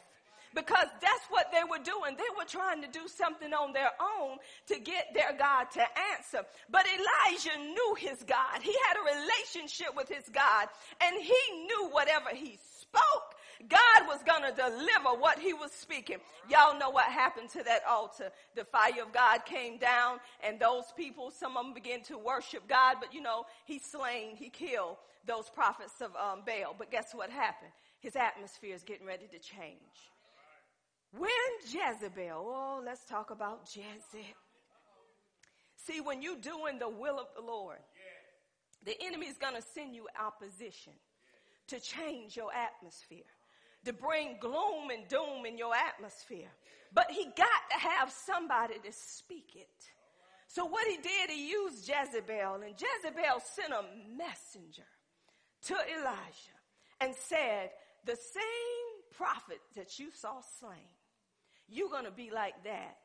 Because 0.54 0.86
that's 1.00 1.24
what 1.30 1.50
they 1.50 1.64
were 1.64 1.82
doing. 1.82 2.16
They 2.16 2.28
were 2.36 2.44
trying 2.44 2.82
to 2.82 2.88
do 2.88 3.08
something 3.08 3.52
on 3.54 3.72
their 3.72 3.90
own 4.00 4.36
to 4.68 4.78
get 4.78 5.14
their 5.14 5.32
God 5.38 5.70
to 5.72 5.84
answer. 6.12 6.44
But 6.70 6.84
Elijah 6.86 7.58
knew 7.58 7.94
his 7.98 8.22
God. 8.24 8.60
He 8.60 8.74
had 8.88 8.96
a 8.96 9.16
relationship 9.16 9.96
with 9.96 10.08
his 10.08 10.28
God 10.28 10.68
and 11.00 11.16
he 11.16 11.66
knew 11.66 11.88
whatever 11.90 12.30
he 12.34 12.58
spoke, 12.80 13.31
God 13.68 14.06
was 14.06 14.20
going 14.26 14.42
to 14.42 14.56
deliver 14.56 15.18
what 15.18 15.38
he 15.38 15.52
was 15.52 15.72
speaking. 15.72 16.18
Y'all 16.48 16.78
know 16.78 16.90
what 16.90 17.04
happened 17.04 17.50
to 17.50 17.62
that 17.64 17.82
altar. 17.88 18.30
The 18.54 18.64
fire 18.64 19.02
of 19.02 19.12
God 19.12 19.44
came 19.44 19.78
down 19.78 20.18
and 20.44 20.58
those 20.58 20.84
people, 20.96 21.30
some 21.30 21.56
of 21.56 21.64
them 21.64 21.74
began 21.74 22.02
to 22.04 22.18
worship 22.18 22.68
God, 22.68 22.96
but 23.00 23.14
you 23.14 23.20
know, 23.20 23.44
he 23.64 23.78
slain, 23.78 24.36
he 24.36 24.48
killed 24.48 24.96
those 25.26 25.48
prophets 25.50 26.00
of 26.00 26.10
um, 26.16 26.42
Baal. 26.46 26.74
But 26.76 26.90
guess 26.90 27.12
what 27.12 27.30
happened? 27.30 27.72
His 28.00 28.16
atmosphere 28.16 28.74
is 28.74 28.82
getting 28.82 29.06
ready 29.06 29.26
to 29.26 29.38
change. 29.38 30.10
When 31.16 31.30
Jezebel, 31.64 32.30
oh, 32.32 32.82
let's 32.84 33.04
talk 33.04 33.30
about 33.30 33.62
Jezebel. 33.66 34.24
See, 35.76 36.00
when 36.00 36.22
you're 36.22 36.36
doing 36.36 36.78
the 36.78 36.88
will 36.88 37.18
of 37.18 37.26
the 37.36 37.42
Lord, 37.42 37.78
the 38.84 38.96
enemy 39.02 39.26
is 39.26 39.36
going 39.36 39.54
to 39.54 39.62
send 39.62 39.94
you 39.94 40.06
opposition 40.20 40.92
to 41.68 41.80
change 41.80 42.36
your 42.36 42.50
atmosphere 42.52 43.24
to 43.84 43.92
bring 43.92 44.36
gloom 44.40 44.90
and 44.92 45.06
doom 45.08 45.46
in 45.46 45.58
your 45.58 45.74
atmosphere. 45.74 46.50
But 46.94 47.10
he 47.10 47.24
got 47.24 47.62
to 47.70 47.78
have 47.78 48.10
somebody 48.10 48.74
to 48.84 48.92
speak 48.92 49.52
it. 49.54 49.68
So 50.46 50.66
what 50.66 50.86
he 50.86 50.98
did, 50.98 51.30
he 51.30 51.50
used 51.50 51.88
Jezebel 51.88 52.60
and 52.62 52.74
Jezebel 52.74 53.40
sent 53.54 53.72
a 53.72 53.84
messenger 54.16 54.88
to 55.64 55.74
Elijah 55.74 56.58
and 57.00 57.14
said, 57.14 57.70
the 58.04 58.16
same 58.16 59.16
prophet 59.16 59.60
that 59.76 59.98
you 59.98 60.08
saw 60.12 60.40
slain, 60.60 60.92
you're 61.68 61.88
going 61.88 62.04
to 62.04 62.10
be 62.10 62.30
like 62.30 62.62
that 62.64 62.98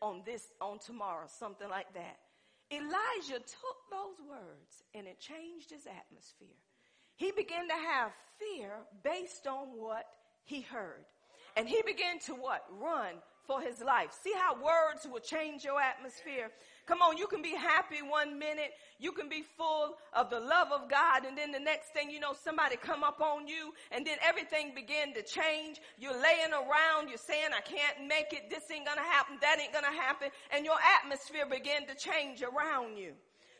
on 0.00 0.22
this, 0.24 0.46
on 0.60 0.78
tomorrow, 0.78 1.26
something 1.26 1.68
like 1.68 1.92
that. 1.94 2.16
Elijah 2.72 3.40
took 3.40 3.78
those 3.90 4.26
words 4.28 4.82
and 4.94 5.06
it 5.06 5.20
changed 5.20 5.70
his 5.70 5.86
atmosphere. 5.86 6.56
He 7.16 7.30
began 7.32 7.68
to 7.68 7.74
have 7.74 8.12
fear 8.38 8.72
based 9.04 9.46
on 9.46 9.68
what 9.76 10.04
he 10.46 10.62
heard. 10.62 11.04
And 11.56 11.68
he 11.68 11.82
began 11.82 12.18
to 12.20 12.32
what? 12.32 12.64
Run 12.80 13.14
for 13.46 13.60
his 13.60 13.80
life. 13.80 14.10
See 14.22 14.32
how 14.36 14.54
words 14.54 15.06
will 15.10 15.20
change 15.20 15.64
your 15.64 15.80
atmosphere. 15.80 16.50
Come 16.86 17.02
on, 17.02 17.16
you 17.16 17.26
can 17.26 17.42
be 17.42 17.54
happy 17.54 18.02
one 18.02 18.38
minute, 18.38 18.72
you 18.98 19.12
can 19.12 19.28
be 19.28 19.42
full 19.56 19.94
of 20.12 20.30
the 20.30 20.38
love 20.38 20.68
of 20.72 20.88
God, 20.88 21.24
and 21.24 21.36
then 21.36 21.50
the 21.50 21.58
next 21.58 21.88
thing 21.88 22.10
you 22.10 22.20
know, 22.20 22.32
somebody 22.32 22.76
come 22.76 23.02
up 23.02 23.20
on 23.20 23.48
you, 23.48 23.72
and 23.90 24.06
then 24.06 24.18
everything 24.24 24.72
begin 24.74 25.12
to 25.14 25.22
change. 25.22 25.80
You're 25.98 26.20
laying 26.20 26.52
around, 26.52 27.08
you're 27.08 27.18
saying, 27.18 27.50
I 27.56 27.60
can't 27.60 28.06
make 28.06 28.32
it, 28.32 28.50
this 28.50 28.70
ain't 28.70 28.86
gonna 28.86 29.00
happen, 29.00 29.38
that 29.40 29.58
ain't 29.60 29.72
gonna 29.72 29.92
happen, 29.92 30.28
and 30.54 30.64
your 30.64 30.78
atmosphere 31.00 31.46
begin 31.46 31.86
to 31.88 31.94
change 31.96 32.42
around 32.42 32.96
you. 32.96 33.14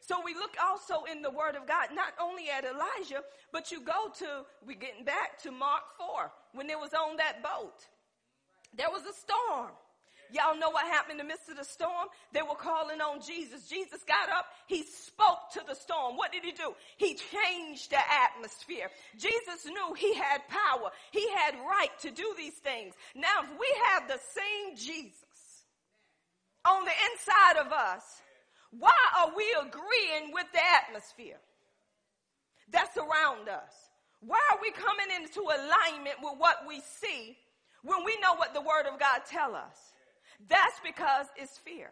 So 0.06 0.22
we 0.24 0.34
look 0.34 0.54
also 0.62 1.02
in 1.10 1.20
the 1.20 1.30
word 1.30 1.56
of 1.56 1.66
God, 1.66 1.88
not 1.92 2.14
only 2.22 2.44
at 2.48 2.64
Elijah, 2.64 3.24
but 3.50 3.72
you 3.72 3.80
go 3.80 4.08
to, 4.20 4.46
we're 4.64 4.78
getting 4.78 5.04
back 5.04 5.42
to 5.42 5.50
Mark 5.50 5.82
4, 5.98 6.30
when 6.52 6.68
they 6.68 6.76
was 6.76 6.94
on 6.94 7.16
that 7.16 7.42
boat. 7.42 7.82
There 8.76 8.86
was 8.88 9.02
a 9.02 9.12
storm. 9.12 9.72
Y'all 10.30 10.58
know 10.58 10.70
what 10.70 10.86
happened 10.86 11.20
in 11.20 11.26
the 11.26 11.32
midst 11.32 11.48
of 11.48 11.56
the 11.56 11.64
storm? 11.64 12.06
They 12.32 12.42
were 12.42 12.54
calling 12.54 13.00
on 13.00 13.20
Jesus. 13.20 13.68
Jesus 13.68 14.04
got 14.06 14.28
up. 14.28 14.46
He 14.68 14.84
spoke 14.84 15.50
to 15.54 15.62
the 15.66 15.74
storm. 15.74 16.16
What 16.16 16.30
did 16.30 16.44
he 16.44 16.52
do? 16.52 16.74
He 16.98 17.18
changed 17.18 17.90
the 17.90 17.98
atmosphere. 17.98 18.90
Jesus 19.18 19.66
knew 19.66 19.94
he 19.94 20.14
had 20.14 20.46
power. 20.46 20.90
He 21.10 21.28
had 21.30 21.54
right 21.54 21.98
to 22.02 22.12
do 22.12 22.32
these 22.36 22.54
things. 22.54 22.94
Now, 23.16 23.42
if 23.42 23.50
we 23.58 23.74
have 23.86 24.06
the 24.06 24.20
same 24.20 24.76
Jesus, 24.76 25.64
on 26.64 26.84
the 26.84 26.94
inside 27.10 27.66
of 27.66 27.72
us, 27.72 28.22
why 28.78 28.96
are 29.18 29.32
we 29.36 29.46
agreeing 29.60 30.32
with 30.32 30.46
the 30.52 30.60
atmosphere 30.82 31.40
that's 32.70 32.96
around 32.96 33.48
us? 33.48 33.72
Why 34.20 34.40
are 34.52 34.58
we 34.60 34.70
coming 34.72 35.06
into 35.14 35.40
alignment 35.40 36.18
with 36.22 36.34
what 36.38 36.66
we 36.66 36.80
see 36.80 37.36
when 37.82 38.04
we 38.04 38.18
know 38.20 38.34
what 38.34 38.54
the 38.54 38.60
word 38.60 38.86
of 38.92 38.98
God 38.98 39.20
tell 39.30 39.54
us? 39.54 39.92
That's 40.48 40.80
because 40.84 41.26
it's 41.36 41.58
fear. 41.58 41.90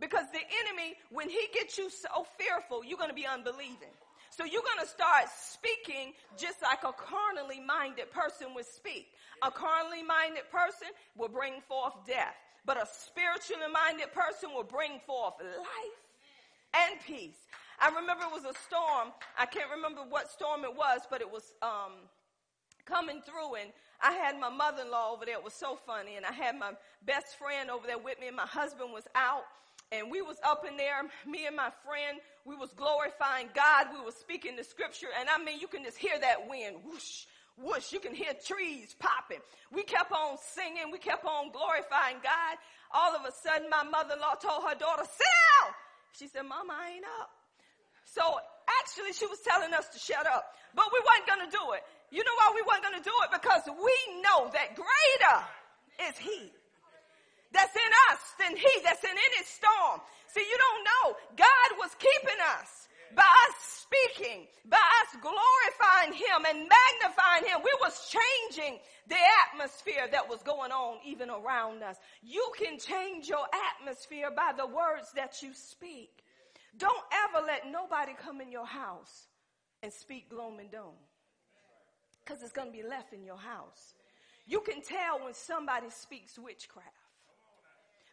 Because 0.00 0.24
the 0.32 0.40
enemy, 0.40 0.96
when 1.10 1.28
he 1.28 1.46
gets 1.52 1.76
you 1.76 1.90
so 1.90 2.26
fearful, 2.38 2.82
you're 2.84 2.98
going 2.98 3.10
to 3.10 3.14
be 3.14 3.26
unbelieving. 3.26 3.92
So 4.30 4.44
you're 4.44 4.62
going 4.62 4.80
to 4.80 4.88
start 4.88 5.24
speaking 5.28 6.14
just 6.38 6.62
like 6.62 6.82
a 6.84 6.94
carnally 6.96 7.60
minded 7.60 8.10
person 8.10 8.54
would 8.54 8.64
speak. 8.64 9.08
A 9.42 9.50
carnally 9.50 10.02
minded 10.02 10.48
person 10.50 10.88
will 11.16 11.28
bring 11.28 11.60
forth 11.68 11.92
death, 12.06 12.38
but 12.70 12.80
a 12.80 12.86
spiritually 12.86 13.66
minded 13.66 14.12
person 14.12 14.50
will 14.54 14.62
bring 14.62 15.00
forth 15.04 15.34
life 15.42 16.02
and 16.72 17.00
peace. 17.04 17.48
I 17.80 17.88
remember 17.88 18.22
it 18.22 18.32
was 18.32 18.44
a 18.44 18.54
storm. 18.62 19.10
I 19.36 19.44
can't 19.44 19.68
remember 19.74 20.02
what 20.08 20.30
storm 20.30 20.62
it 20.62 20.72
was, 20.72 21.00
but 21.10 21.20
it 21.20 21.28
was 21.28 21.52
um, 21.62 22.06
coming 22.84 23.22
through, 23.26 23.56
and 23.56 23.72
I 24.00 24.12
had 24.12 24.38
my 24.38 24.50
mother-in-law 24.50 25.14
over 25.14 25.24
there. 25.24 25.34
It 25.34 25.42
was 25.42 25.52
so 25.52 25.80
funny, 25.84 26.14
and 26.14 26.24
I 26.24 26.30
had 26.30 26.56
my 26.60 26.70
best 27.04 27.36
friend 27.40 27.70
over 27.70 27.88
there 27.88 27.98
with 27.98 28.20
me, 28.20 28.28
and 28.28 28.36
my 28.36 28.46
husband 28.46 28.92
was 28.92 29.08
out 29.16 29.42
and 29.92 30.08
we 30.08 30.22
was 30.22 30.36
up 30.44 30.64
in 30.68 30.76
there, 30.76 31.02
me 31.26 31.46
and 31.46 31.56
my 31.56 31.70
friend, 31.84 32.20
we 32.44 32.54
was 32.54 32.70
glorifying 32.74 33.48
God. 33.54 33.88
We 33.92 34.04
was 34.04 34.14
speaking 34.14 34.54
the 34.54 34.62
scripture. 34.62 35.08
And 35.18 35.28
I 35.28 35.42
mean, 35.42 35.58
you 35.58 35.66
can 35.66 35.82
just 35.82 35.98
hear 35.98 36.16
that 36.20 36.48
wind 36.48 36.76
whoosh, 36.84 37.26
whoosh. 37.56 37.92
You 37.92 38.00
can 38.00 38.14
hear 38.14 38.32
trees 38.46 38.94
popping. 38.98 39.40
We 39.72 39.82
kept 39.82 40.12
on 40.12 40.36
singing. 40.54 40.90
We 40.92 40.98
kept 40.98 41.24
on 41.24 41.52
glorifying 41.52 42.18
God. 42.22 42.54
All 42.92 43.14
of 43.14 43.22
a 43.24 43.32
sudden, 43.32 43.70
my 43.70 43.84
mother-in-law 43.84 44.34
told 44.42 44.64
her 44.68 44.74
daughter, 44.74 45.04
sit 45.04 45.26
down. 45.26 45.72
She 46.12 46.26
said, 46.26 46.42
mama, 46.42 46.74
I 46.74 46.98
ain't 46.98 47.06
up. 47.20 47.30
So 48.04 48.22
actually, 48.82 49.12
she 49.12 49.26
was 49.26 49.38
telling 49.46 49.72
us 49.74 49.88
to 49.94 49.98
shut 49.98 50.26
up, 50.26 50.54
but 50.74 50.86
we 50.92 50.98
weren't 51.06 51.26
going 51.30 51.46
to 51.46 51.52
do 51.54 51.78
it. 51.78 51.82
You 52.10 52.26
know 52.26 52.34
why 52.42 52.50
we 52.54 52.62
weren't 52.66 52.82
going 52.82 52.98
to 52.98 53.06
do 53.06 53.14
it? 53.22 53.30
Because 53.30 53.62
we 53.70 53.94
know 54.18 54.50
that 54.50 54.74
greater 54.74 55.38
is 56.10 56.18
he 56.18 56.50
that's 57.52 57.74
in 57.74 57.92
us 58.10 58.22
than 58.38 58.56
he 58.56 58.72
that's 58.82 59.02
in 59.02 59.14
any 59.14 59.42
storm. 59.46 60.02
See, 60.26 60.42
you 60.42 60.58
don't 60.58 60.82
know. 60.86 61.04
God 61.38 61.68
was 61.78 61.94
keeping 61.98 62.38
us 62.58 62.89
by 63.14 63.22
us 63.22 63.86
speaking, 63.90 64.46
by 64.68 64.76
us 64.76 65.20
glorifying 65.20 66.12
him 66.12 66.44
and 66.48 66.68
magnifying 66.68 67.44
him. 67.46 67.60
We 67.64 67.74
was 67.80 68.08
changing 68.08 68.78
the 69.08 69.16
atmosphere 69.50 70.08
that 70.10 70.28
was 70.28 70.42
going 70.42 70.70
on 70.72 70.98
even 71.04 71.30
around 71.30 71.82
us. 71.82 71.96
You 72.22 72.52
can 72.58 72.78
change 72.78 73.28
your 73.28 73.46
atmosphere 73.78 74.30
by 74.34 74.52
the 74.56 74.66
words 74.66 75.12
that 75.16 75.42
you 75.42 75.52
speak. 75.54 76.22
Don't 76.78 77.04
ever 77.26 77.44
let 77.44 77.70
nobody 77.70 78.12
come 78.14 78.40
in 78.40 78.52
your 78.52 78.66
house 78.66 79.26
and 79.82 79.92
speak 79.92 80.30
gloom 80.30 80.58
and 80.60 80.70
doom. 80.70 80.94
Because 82.24 82.42
it's 82.42 82.52
going 82.52 82.68
to 82.68 82.76
be 82.76 82.86
left 82.86 83.12
in 83.12 83.24
your 83.24 83.38
house. 83.38 83.94
You 84.46 84.60
can 84.60 84.82
tell 84.82 85.24
when 85.24 85.34
somebody 85.34 85.90
speaks 85.90 86.38
witchcraft 86.38 86.88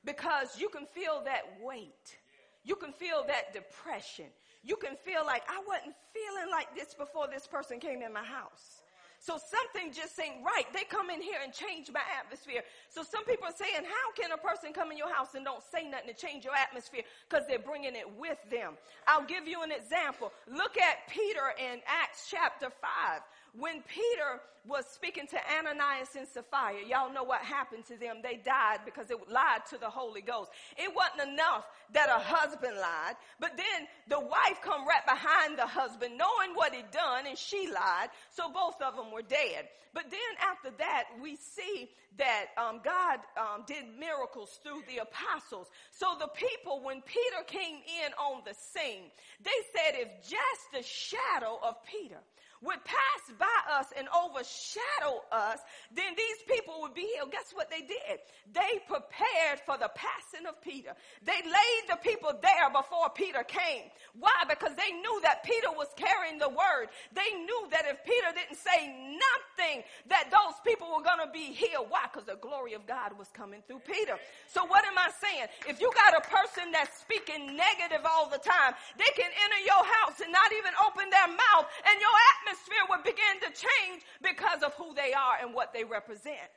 because 0.05 0.59
you 0.59 0.69
can 0.69 0.85
feel 0.85 1.21
that 1.25 1.43
weight. 1.61 2.17
You 2.63 2.75
can 2.75 2.93
feel 2.93 3.23
that 3.27 3.53
depression. 3.53 4.25
You 4.67 4.75
can 4.75 4.97
feel 4.97 5.25
like 5.25 5.43
I 5.47 5.63
wasn't 5.65 5.95
feeling 6.11 6.51
like 6.51 6.75
this 6.75 6.93
before 6.93 7.27
this 7.31 7.47
person 7.47 7.79
came 7.79 8.01
in 8.01 8.11
my 8.11 8.23
house. 8.23 8.83
So 9.19 9.39
something 9.39 9.91
just 9.93 10.19
ain't 10.19 10.45
right. 10.45 10.65
They 10.73 10.83
come 10.83 11.09
in 11.09 11.21
here 11.21 11.39
and 11.41 11.51
change 11.51 11.89
my 11.91 12.03
atmosphere. 12.19 12.61
So 12.89 13.01
some 13.01 13.25
people 13.25 13.47
are 13.47 13.55
saying, 13.55 13.87
how 13.87 14.11
can 14.13 14.31
a 14.31 14.37
person 14.37 14.73
come 14.73 14.91
in 14.91 14.97
your 14.97 15.11
house 15.11 15.33
and 15.33 15.43
don't 15.43 15.63
say 15.63 15.89
nothing 15.89 16.13
to 16.13 16.13
change 16.13 16.45
your 16.45 16.53
atmosphere? 16.53 17.01
Because 17.27 17.47
they're 17.47 17.63
bringing 17.63 17.95
it 17.95 18.05
with 18.19 18.37
them. 18.51 18.77
I'll 19.07 19.25
give 19.25 19.47
you 19.47 19.63
an 19.63 19.71
example. 19.71 20.31
Look 20.45 20.77
at 20.77 21.07
Peter 21.09 21.55
in 21.57 21.79
Acts 21.87 22.27
chapter 22.29 22.67
5 22.69 23.21
when 23.57 23.81
Peter 23.83 24.41
was 24.67 24.85
speaking 24.85 25.25
to 25.27 25.37
Ananias 25.57 26.15
and 26.17 26.27
Sapphira, 26.27 26.85
y'all 26.87 27.11
know 27.11 27.23
what 27.23 27.41
happened 27.41 27.85
to 27.85 27.97
them. 27.97 28.17
They 28.21 28.35
died 28.35 28.79
because 28.85 29.07
they 29.07 29.15
lied 29.31 29.65
to 29.69 29.77
the 29.77 29.89
Holy 29.89 30.21
Ghost. 30.21 30.51
It 30.77 30.93
wasn't 30.93 31.33
enough 31.33 31.65
that 31.93 32.09
a 32.09 32.19
husband 32.19 32.75
lied, 32.75 33.15
but 33.39 33.55
then 33.55 33.87
the 34.09 34.19
wife 34.19 34.59
come 34.61 34.85
right 34.85 35.05
behind 35.05 35.57
the 35.57 35.65
husband 35.65 36.17
knowing 36.17 36.53
what 36.53 36.73
he'd 36.73 36.91
done 36.91 37.25
and 37.27 37.37
she 37.37 37.71
lied. 37.71 38.09
So 38.31 38.51
both 38.51 38.81
of 38.81 38.95
them 38.95 39.11
were 39.11 39.21
dead. 39.21 39.69
But 39.93 40.11
then 40.11 40.19
after 40.45 40.69
that, 40.77 41.05
we 41.23 41.37
see 41.37 41.89
that 42.17 42.47
um, 42.57 42.81
God 42.83 43.19
um, 43.37 43.63
did 43.65 43.85
miracles 43.97 44.59
through 44.61 44.83
the 44.87 45.01
apostles. 45.01 45.67
So 45.91 46.17
the 46.19 46.27
people, 46.27 46.83
when 46.83 47.01
Peter 47.01 47.43
came 47.47 47.77
in 47.77 48.13
on 48.13 48.41
the 48.45 48.53
scene, 48.53 49.09
they 49.41 49.59
said 49.73 49.95
if 49.95 50.09
just 50.21 50.63
the 50.73 50.83
shadow 50.83 51.57
of 51.63 51.75
Peter 51.85 52.19
would 52.61 52.83
pass 52.83 53.23
by 53.37 53.77
us 53.77 53.87
and 53.97 54.07
overshadow 54.09 55.21
us, 55.31 55.59
then 55.93 56.13
these 56.17 56.41
people 56.49 56.81
would 56.81 56.93
be 56.93 57.05
healed. 57.13 57.31
Guess 57.31 57.53
what 57.53 57.69
they 57.69 57.81
did? 57.81 58.17
They 58.53 58.81
prepared 58.87 59.61
for 59.65 59.77
the 59.77 59.91
passing 59.93 60.47
of 60.47 60.59
Peter. 60.61 60.93
They 61.23 61.37
laid 61.45 61.83
the 61.89 61.97
people 62.01 62.33
there 62.41 62.69
before 62.73 63.09
Peter 63.13 63.43
came. 63.43 63.93
Why? 64.17 64.45
Because 64.49 64.73
they 64.73 64.91
knew 64.97 65.21
that 65.21 65.43
Peter 65.43 65.69
was 65.69 65.87
carrying 65.95 66.39
the 66.39 66.49
word. 66.49 66.89
They 67.13 67.29
knew 67.37 67.67
that 67.71 67.85
if 67.85 68.01
Peter 68.03 68.33
didn't 68.33 68.57
say 68.57 68.89
nothing, 68.89 69.83
that 70.09 70.33
those 70.33 70.57
people 70.65 70.89
were 70.89 71.05
going 71.05 71.21
to 71.21 71.29
be 71.29 71.53
healed. 71.53 71.87
Why? 71.93 72.09
Because 72.09 72.25
the 72.25 72.41
glory 72.41 72.73
of 72.73 72.87
God 72.89 73.13
was 73.17 73.29
coming 73.33 73.61
through 73.67 73.85
Peter. 73.85 74.17
So 74.49 74.65
what 74.65 74.85
am 74.85 74.97
I 74.97 75.13
saying? 75.21 75.47
If 75.69 75.77
you 75.77 75.91
got 75.93 76.17
a 76.17 76.23
person 76.25 76.73
that's 76.73 76.97
speaking 76.97 77.53
negative 77.53 78.01
all 78.01 78.29
the 78.29 78.41
time, 78.41 78.73
they 78.97 79.11
can 79.13 79.29
enter 79.29 79.61
your 79.61 79.83
house 80.01 80.17
and 80.23 80.31
not 80.33 80.49
even 80.49 80.73
open 80.81 81.05
their 81.13 81.29
mouth 81.29 81.67
and 81.85 81.95
your 82.01 82.17
atmosphere 82.33 82.46
atmosphere 82.47 82.83
would 82.89 83.03
begin 83.03 83.35
to 83.43 83.51
change 83.51 84.03
because 84.23 84.63
of 84.63 84.73
who 84.75 84.93
they 84.95 85.13
are 85.13 85.37
and 85.41 85.53
what 85.53 85.73
they 85.73 85.83
represent. 85.83 86.55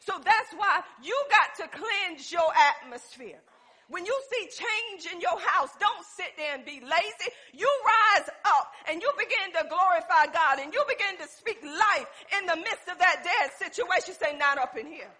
So 0.00 0.14
that's 0.24 0.52
why 0.56 0.80
you 1.02 1.14
got 1.30 1.54
to 1.64 1.68
cleanse 1.68 2.32
your 2.32 2.48
atmosphere. 2.80 3.40
When 3.88 4.04
you 4.04 4.14
see 4.30 4.48
change 4.52 5.12
in 5.12 5.20
your 5.20 5.38
house, 5.40 5.70
don't 5.80 6.04
sit 6.04 6.36
there 6.36 6.54
and 6.54 6.64
be 6.64 6.80
lazy. 6.80 7.30
You 7.54 7.68
rise 7.84 8.28
up 8.44 8.72
and 8.88 9.00
you 9.00 9.10
begin 9.16 9.60
to 9.60 9.68
glorify 9.68 10.32
God 10.32 10.60
and 10.60 10.72
you 10.72 10.84
begin 10.88 11.16
to 11.24 11.28
speak 11.32 11.62
life 11.62 12.08
in 12.38 12.46
the 12.46 12.56
midst 12.56 12.88
of 12.90 12.98
that 12.98 13.24
dead 13.24 13.50
situation. 13.56 14.14
Say, 14.14 14.36
not 14.36 14.58
up 14.58 14.76
in 14.76 14.86
here. 14.86 15.10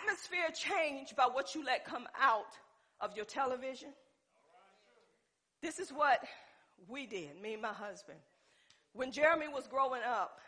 Atmosphere 0.00 0.48
change 0.54 1.14
by 1.16 1.24
what 1.24 1.54
you 1.54 1.64
let 1.64 1.84
come 1.84 2.06
out 2.20 2.52
of 3.00 3.14
your 3.14 3.26
television. 3.26 3.90
This 5.62 5.78
is 5.78 5.90
what 5.90 6.20
we 6.88 7.06
did, 7.06 7.40
me 7.40 7.54
and 7.54 7.62
my 7.62 7.72
husband. 7.72 8.18
When 8.92 9.12
Jeremy 9.12 9.48
was 9.48 9.66
growing 9.66 10.02
up, 10.02 10.40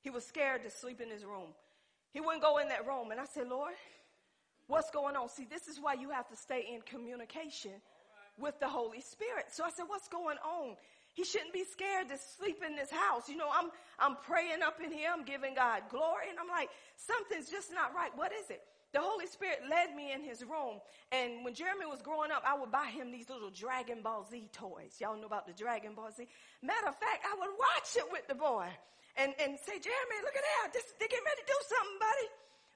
he 0.00 0.10
was 0.10 0.24
scared 0.24 0.62
to 0.64 0.70
sleep 0.70 1.00
in 1.00 1.10
his 1.10 1.24
room. 1.24 1.52
He 2.12 2.20
wouldn't 2.20 2.42
go 2.42 2.58
in 2.58 2.68
that 2.68 2.86
room. 2.86 3.10
And 3.10 3.20
I 3.20 3.24
said, 3.24 3.48
Lord, 3.48 3.72
what's 4.66 4.90
going 4.90 5.16
on? 5.16 5.28
See, 5.28 5.46
this 5.48 5.66
is 5.68 5.80
why 5.80 5.94
you 5.94 6.10
have 6.10 6.28
to 6.28 6.36
stay 6.36 6.66
in 6.72 6.80
communication 6.82 7.72
with 8.38 8.58
the 8.60 8.68
Holy 8.68 9.00
Spirit. 9.00 9.46
So 9.50 9.64
I 9.64 9.70
said, 9.70 9.84
what's 9.88 10.08
going 10.08 10.38
on? 10.38 10.76
He 11.14 11.24
shouldn't 11.24 11.52
be 11.52 11.64
scared 11.64 12.08
to 12.08 12.18
sleep 12.36 12.62
in 12.66 12.74
this 12.74 12.90
house. 12.90 13.28
You 13.28 13.36
know, 13.36 13.48
I'm, 13.52 13.70
I'm 13.98 14.16
praying 14.26 14.62
up 14.64 14.78
in 14.84 14.90
here. 14.90 15.10
I'm 15.12 15.24
giving 15.24 15.54
God 15.54 15.82
glory. 15.88 16.28
And 16.28 16.38
I'm 16.38 16.48
like, 16.48 16.70
something's 16.96 17.48
just 17.50 17.72
not 17.72 17.94
right. 17.94 18.10
What 18.16 18.32
is 18.32 18.50
it? 18.50 18.62
The 18.94 19.02
Holy 19.02 19.26
Spirit 19.26 19.66
led 19.68 19.94
me 19.94 20.14
in 20.14 20.22
his 20.22 20.46
room. 20.46 20.78
And 21.10 21.44
when 21.44 21.52
Jeremy 21.52 21.84
was 21.90 22.00
growing 22.00 22.30
up, 22.30 22.46
I 22.46 22.54
would 22.54 22.70
buy 22.70 22.86
him 22.86 23.10
these 23.10 23.28
little 23.28 23.50
Dragon 23.50 24.00
Ball 24.00 24.24
Z 24.30 24.48
toys. 24.54 24.96
Y'all 25.02 25.18
know 25.18 25.26
about 25.26 25.50
the 25.50 25.52
Dragon 25.52 25.98
Ball 25.98 26.14
Z? 26.14 26.24
Matter 26.62 26.86
of 26.86 26.96
fact, 26.96 27.26
I 27.26 27.34
would 27.34 27.52
watch 27.58 27.90
it 27.98 28.06
with 28.14 28.30
the 28.30 28.38
boy 28.38 28.70
and, 29.18 29.34
and 29.42 29.58
say, 29.58 29.82
Jeremy, 29.82 30.18
look 30.22 30.38
at 30.38 30.46
that. 30.46 30.72
This, 30.72 30.86
they're 31.02 31.10
getting 31.10 31.26
ready 31.26 31.42
to 31.42 31.50
do 31.50 31.60
something, 31.66 31.98
buddy. 31.98 32.28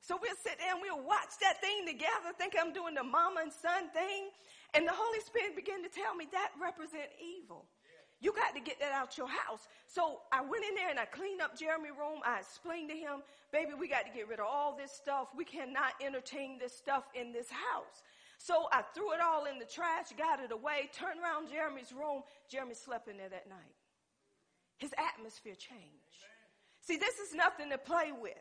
So 0.03 0.19
we'll 0.19 0.39
sit 0.43 0.59
there 0.59 0.75
and 0.75 0.83
we'll 0.83 1.07
watch 1.07 1.39
that 1.39 1.63
thing 1.63 1.87
together, 1.87 2.35
think 2.35 2.55
I'm 2.59 2.75
doing 2.75 2.95
the 2.99 3.07
mama 3.07 3.47
and 3.47 3.53
son 3.55 3.91
thing. 3.95 4.35
And 4.75 4.87
the 4.87 4.95
Holy 4.95 5.23
Spirit 5.23 5.55
began 5.55 5.87
to 5.87 5.91
tell 5.91 6.15
me 6.19 6.27
that 6.35 6.51
represent 6.59 7.15
evil. 7.23 7.67
You 8.21 8.33
got 8.33 8.55
to 8.55 8.61
get 8.61 8.81
that 8.81 8.93
out 8.93 9.17
your 9.17 9.29
house. 9.29 9.69
So 9.87 10.21
I 10.33 10.41
went 10.41 10.65
in 10.69 10.75
there 10.75 10.91
and 10.91 10.99
I 10.99 11.05
cleaned 11.05 11.41
up 11.41 11.57
Jeremy's 11.57 11.93
room. 11.99 12.21
I 12.27 12.41
explained 12.41 12.91
to 12.91 12.97
him, 12.97 13.23
baby, 13.53 13.73
we 13.79 13.89
got 13.89 14.07
to 14.07 14.13
get 14.13 14.29
rid 14.29 14.41
of 14.41 14.47
all 14.51 14.77
this 14.77 14.91
stuff. 14.91 15.29
We 15.37 15.45
cannot 15.45 15.95
entertain 16.05 16.59
this 16.59 16.77
stuff 16.77 17.05
in 17.15 17.33
this 17.33 17.49
house. 17.49 18.03
So 18.39 18.67
I 18.73 18.83
threw 18.95 19.13
it 19.13 19.21
all 19.21 19.47
in 19.47 19.59
the 19.59 19.65
trash, 19.65 20.07
got 20.17 20.41
it 20.41 20.53
away, 20.53 20.91
turned 20.93 21.21
around 21.21 21.49
Jeremy's 21.51 21.93
room. 21.93 22.23
Jeremy 22.51 22.75
slept 22.75 23.09
in 23.09 23.17
there 23.17 23.29
that 23.29 23.49
night. 23.49 23.77
His 24.79 24.95
atmosphere 24.99 25.55
changed. 25.55 26.23
See, 26.81 26.97
this 26.97 27.19
is 27.19 27.35
nothing 27.35 27.71
to 27.71 27.79
play 27.79 28.13
with. 28.13 28.33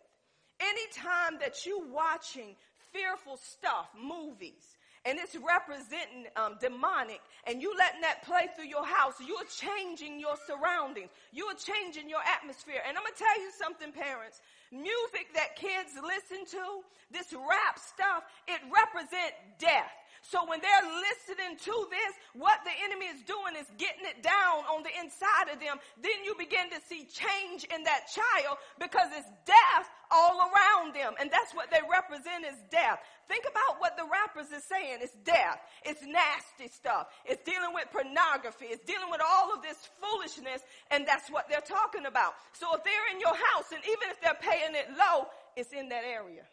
Anytime 0.59 1.39
that 1.39 1.65
you 1.65 1.87
watching 1.91 2.55
fearful 2.93 3.37
stuff, 3.37 3.89
movies, 3.99 4.76
and 5.07 5.17
it's 5.17 5.39
representing 5.39 6.27
um, 6.35 6.59
demonic, 6.59 7.23
and 7.47 7.61
you 7.61 7.71
letting 7.79 8.01
that 8.01 8.27
play 8.27 8.51
through 8.53 8.67
your 8.67 8.85
house, 8.85 9.15
you're 9.23 9.47
changing 9.47 10.19
your 10.19 10.35
surroundings. 10.45 11.09
You're 11.31 11.55
changing 11.55 12.09
your 12.11 12.19
atmosphere. 12.27 12.83
And 12.85 12.97
I'm 12.97 13.03
going 13.07 13.15
to 13.15 13.23
tell 13.23 13.39
you 13.39 13.49
something, 13.55 13.95
parents. 13.95 14.43
Music 14.69 15.31
that 15.33 15.55
kids 15.55 15.95
listen 15.95 16.43
to, 16.59 16.83
this 17.09 17.31
rap 17.31 17.79
stuff, 17.79 18.27
it 18.51 18.59
represents 18.67 19.39
death. 19.57 19.95
So 20.21 20.43
when 20.45 20.59
they're 20.59 20.89
listening 21.01 21.57
to 21.57 21.75
this, 21.89 22.13
what 22.33 22.59
the 22.65 22.73
enemy 22.83 23.07
is 23.07 23.21
doing 23.23 23.55
is 23.55 23.67
getting 23.77 24.03
it 24.03 24.21
down 24.21 24.67
on 24.67 24.83
the 24.83 24.91
inside 24.99 25.53
of 25.53 25.59
them. 25.59 25.77
Then 26.01 26.23
you 26.25 26.35
begin 26.35 26.69
to 26.71 26.79
see 26.83 27.07
change 27.07 27.63
in 27.71 27.83
that 27.83 28.11
child 28.11 28.57
because 28.79 29.07
it's 29.15 29.29
death 29.45 29.87
all 30.11 30.51
around 30.51 30.95
them. 30.95 31.13
And 31.19 31.31
that's 31.31 31.53
what 31.53 31.71
they 31.71 31.79
represent 31.83 32.43
is 32.45 32.59
death. 32.71 32.99
Think 33.27 33.43
about 33.43 33.79
what 33.79 33.95
the 33.99 34.07
rappers 34.07 34.51
are 34.55 34.63
saying. 34.63 34.99
It's 35.03 35.15
death. 35.23 35.59
It's 35.83 36.01
nasty 36.03 36.71
stuff. 36.71 37.11
It's 37.25 37.43
dealing 37.43 37.75
with 37.75 37.91
pornography. 37.91 38.71
It's 38.71 38.83
dealing 38.87 39.11
with 39.11 39.21
all 39.23 39.51
of 39.51 39.61
this 39.61 39.89
foolishness. 39.99 40.63
And 40.91 41.07
that's 41.07 41.27
what 41.29 41.47
they're 41.47 41.65
talking 41.65 42.07
about. 42.07 42.39
So 42.53 42.71
if 42.75 42.83
they're 42.83 43.09
in 43.11 43.19
your 43.19 43.35
house 43.35 43.71
and 43.71 43.83
even 43.83 44.07
if 44.11 44.19
they're 44.23 44.39
paying 44.39 44.75
it 44.75 44.87
low, 44.95 45.27
it's 45.55 45.71
in 45.71 45.89
that 45.89 46.03
area. 46.03 46.43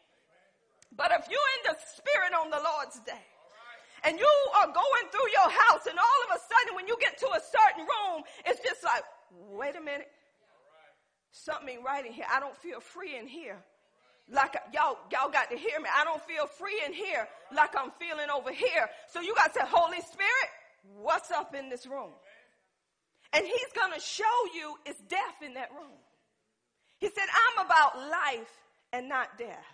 But 0.96 1.10
if 1.10 1.26
you're 1.30 1.50
in 1.58 1.74
the 1.74 1.76
spirit 1.94 2.32
on 2.34 2.50
the 2.50 2.62
Lord's 2.62 2.98
day, 3.06 3.26
and 4.04 4.18
you 4.18 4.32
are 4.60 4.66
going 4.66 5.06
through 5.10 5.30
your 5.32 5.50
house 5.50 5.86
and 5.88 5.98
all 5.98 6.20
of 6.28 6.36
a 6.36 6.40
sudden 6.40 6.76
when 6.76 6.86
you 6.86 6.96
get 7.00 7.18
to 7.18 7.26
a 7.26 7.40
certain 7.40 7.84
room, 7.84 8.22
it's 8.46 8.60
just 8.62 8.84
like, 8.84 9.02
wait 9.50 9.76
a 9.76 9.80
minute. 9.80 10.08
Something 11.32 11.82
right 11.82 12.04
in 12.04 12.12
here. 12.12 12.26
I 12.32 12.38
don't 12.38 12.56
feel 12.56 12.80
free 12.80 13.16
in 13.18 13.26
here. 13.26 13.58
Like 14.30 14.56
y'all, 14.72 14.98
y'all 15.10 15.30
got 15.30 15.50
to 15.50 15.56
hear 15.56 15.78
me. 15.80 15.88
I 15.94 16.04
don't 16.04 16.22
feel 16.22 16.46
free 16.46 16.80
in 16.86 16.92
here 16.92 17.26
like 17.54 17.70
I'm 17.76 17.90
feeling 17.98 18.30
over 18.30 18.52
here. 18.52 18.88
So 19.08 19.20
you 19.20 19.34
got 19.34 19.52
to 19.52 19.60
say, 19.60 19.66
Holy 19.66 20.00
Spirit, 20.00 20.48
what's 20.96 21.30
up 21.30 21.54
in 21.54 21.68
this 21.68 21.86
room? 21.86 22.12
And 23.32 23.44
he's 23.44 23.72
going 23.74 23.92
to 23.92 24.00
show 24.00 24.24
you 24.54 24.76
it's 24.86 25.00
death 25.08 25.42
in 25.44 25.54
that 25.54 25.70
room. 25.72 25.98
He 26.98 27.08
said, 27.08 27.26
I'm 27.58 27.66
about 27.66 27.98
life 27.98 28.52
and 28.92 29.08
not 29.08 29.36
death. 29.36 29.73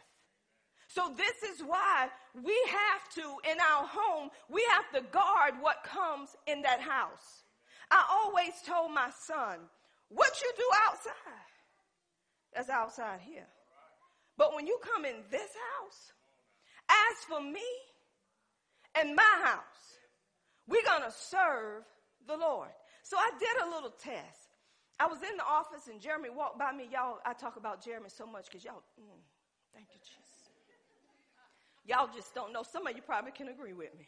So 0.93 1.15
this 1.17 1.55
is 1.55 1.63
why 1.65 2.09
we 2.35 2.57
have 2.67 3.09
to, 3.15 3.23
in 3.49 3.59
our 3.61 3.87
home, 3.87 4.31
we 4.49 4.67
have 4.75 4.91
to 4.91 5.09
guard 5.11 5.55
what 5.61 5.85
comes 5.85 6.31
in 6.49 6.63
that 6.63 6.81
house. 6.81 7.45
I 7.93 8.05
always 8.11 8.55
told 8.67 8.91
my 8.93 9.11
son, 9.23 9.59
what 10.09 10.33
you 10.43 10.51
do 10.57 10.69
outside, 10.89 11.53
that's 12.53 12.69
outside 12.69 13.21
here. 13.21 13.47
But 14.37 14.53
when 14.57 14.67
you 14.67 14.81
come 14.83 15.05
in 15.05 15.15
this 15.31 15.51
house, 15.79 16.13
as 16.89 17.25
for 17.29 17.41
me 17.41 17.69
and 19.01 19.15
my 19.15 19.35
house, 19.45 19.63
we're 20.67 20.83
going 20.83 21.05
to 21.05 21.13
serve 21.13 21.85
the 22.27 22.37
Lord. 22.37 22.71
So 23.05 23.17
I 23.17 23.31
did 23.39 23.63
a 23.63 23.71
little 23.71 23.91
test. 23.91 24.49
I 24.99 25.07
was 25.07 25.19
in 25.23 25.37
the 25.37 25.45
office 25.45 25.87
and 25.89 26.01
Jeremy 26.01 26.31
walked 26.31 26.59
by 26.59 26.73
me. 26.73 26.89
Y'all, 26.93 27.19
I 27.25 27.33
talk 27.33 27.57
about 27.57 27.85
Jeremy 27.85 28.09
so 28.09 28.27
much 28.27 28.47
because 28.47 28.65
y'all, 28.65 28.83
mm, 29.01 29.23
thank 29.73 29.87
you, 29.95 30.01
Jesus. 30.03 30.30
Y'all 31.91 32.09
just 32.15 32.33
don't 32.37 32.53
know. 32.53 32.63
Some 32.63 32.87
of 32.87 32.95
you 32.95 33.03
probably 33.03 33.33
can 33.33 33.49
agree 33.49 33.73
with 33.73 33.91
me. 33.99 34.07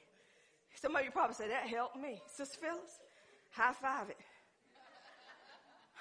Some 0.76 0.94
of 0.94 1.04
you 1.04 1.10
probably 1.10 1.34
say, 1.34 1.48
that 1.48 1.66
helped 1.66 1.96
me. 1.96 2.22
Sister 2.32 2.58
Phyllis, 2.62 3.00
high 3.50 3.72
five 3.72 4.08
it. 4.08 4.16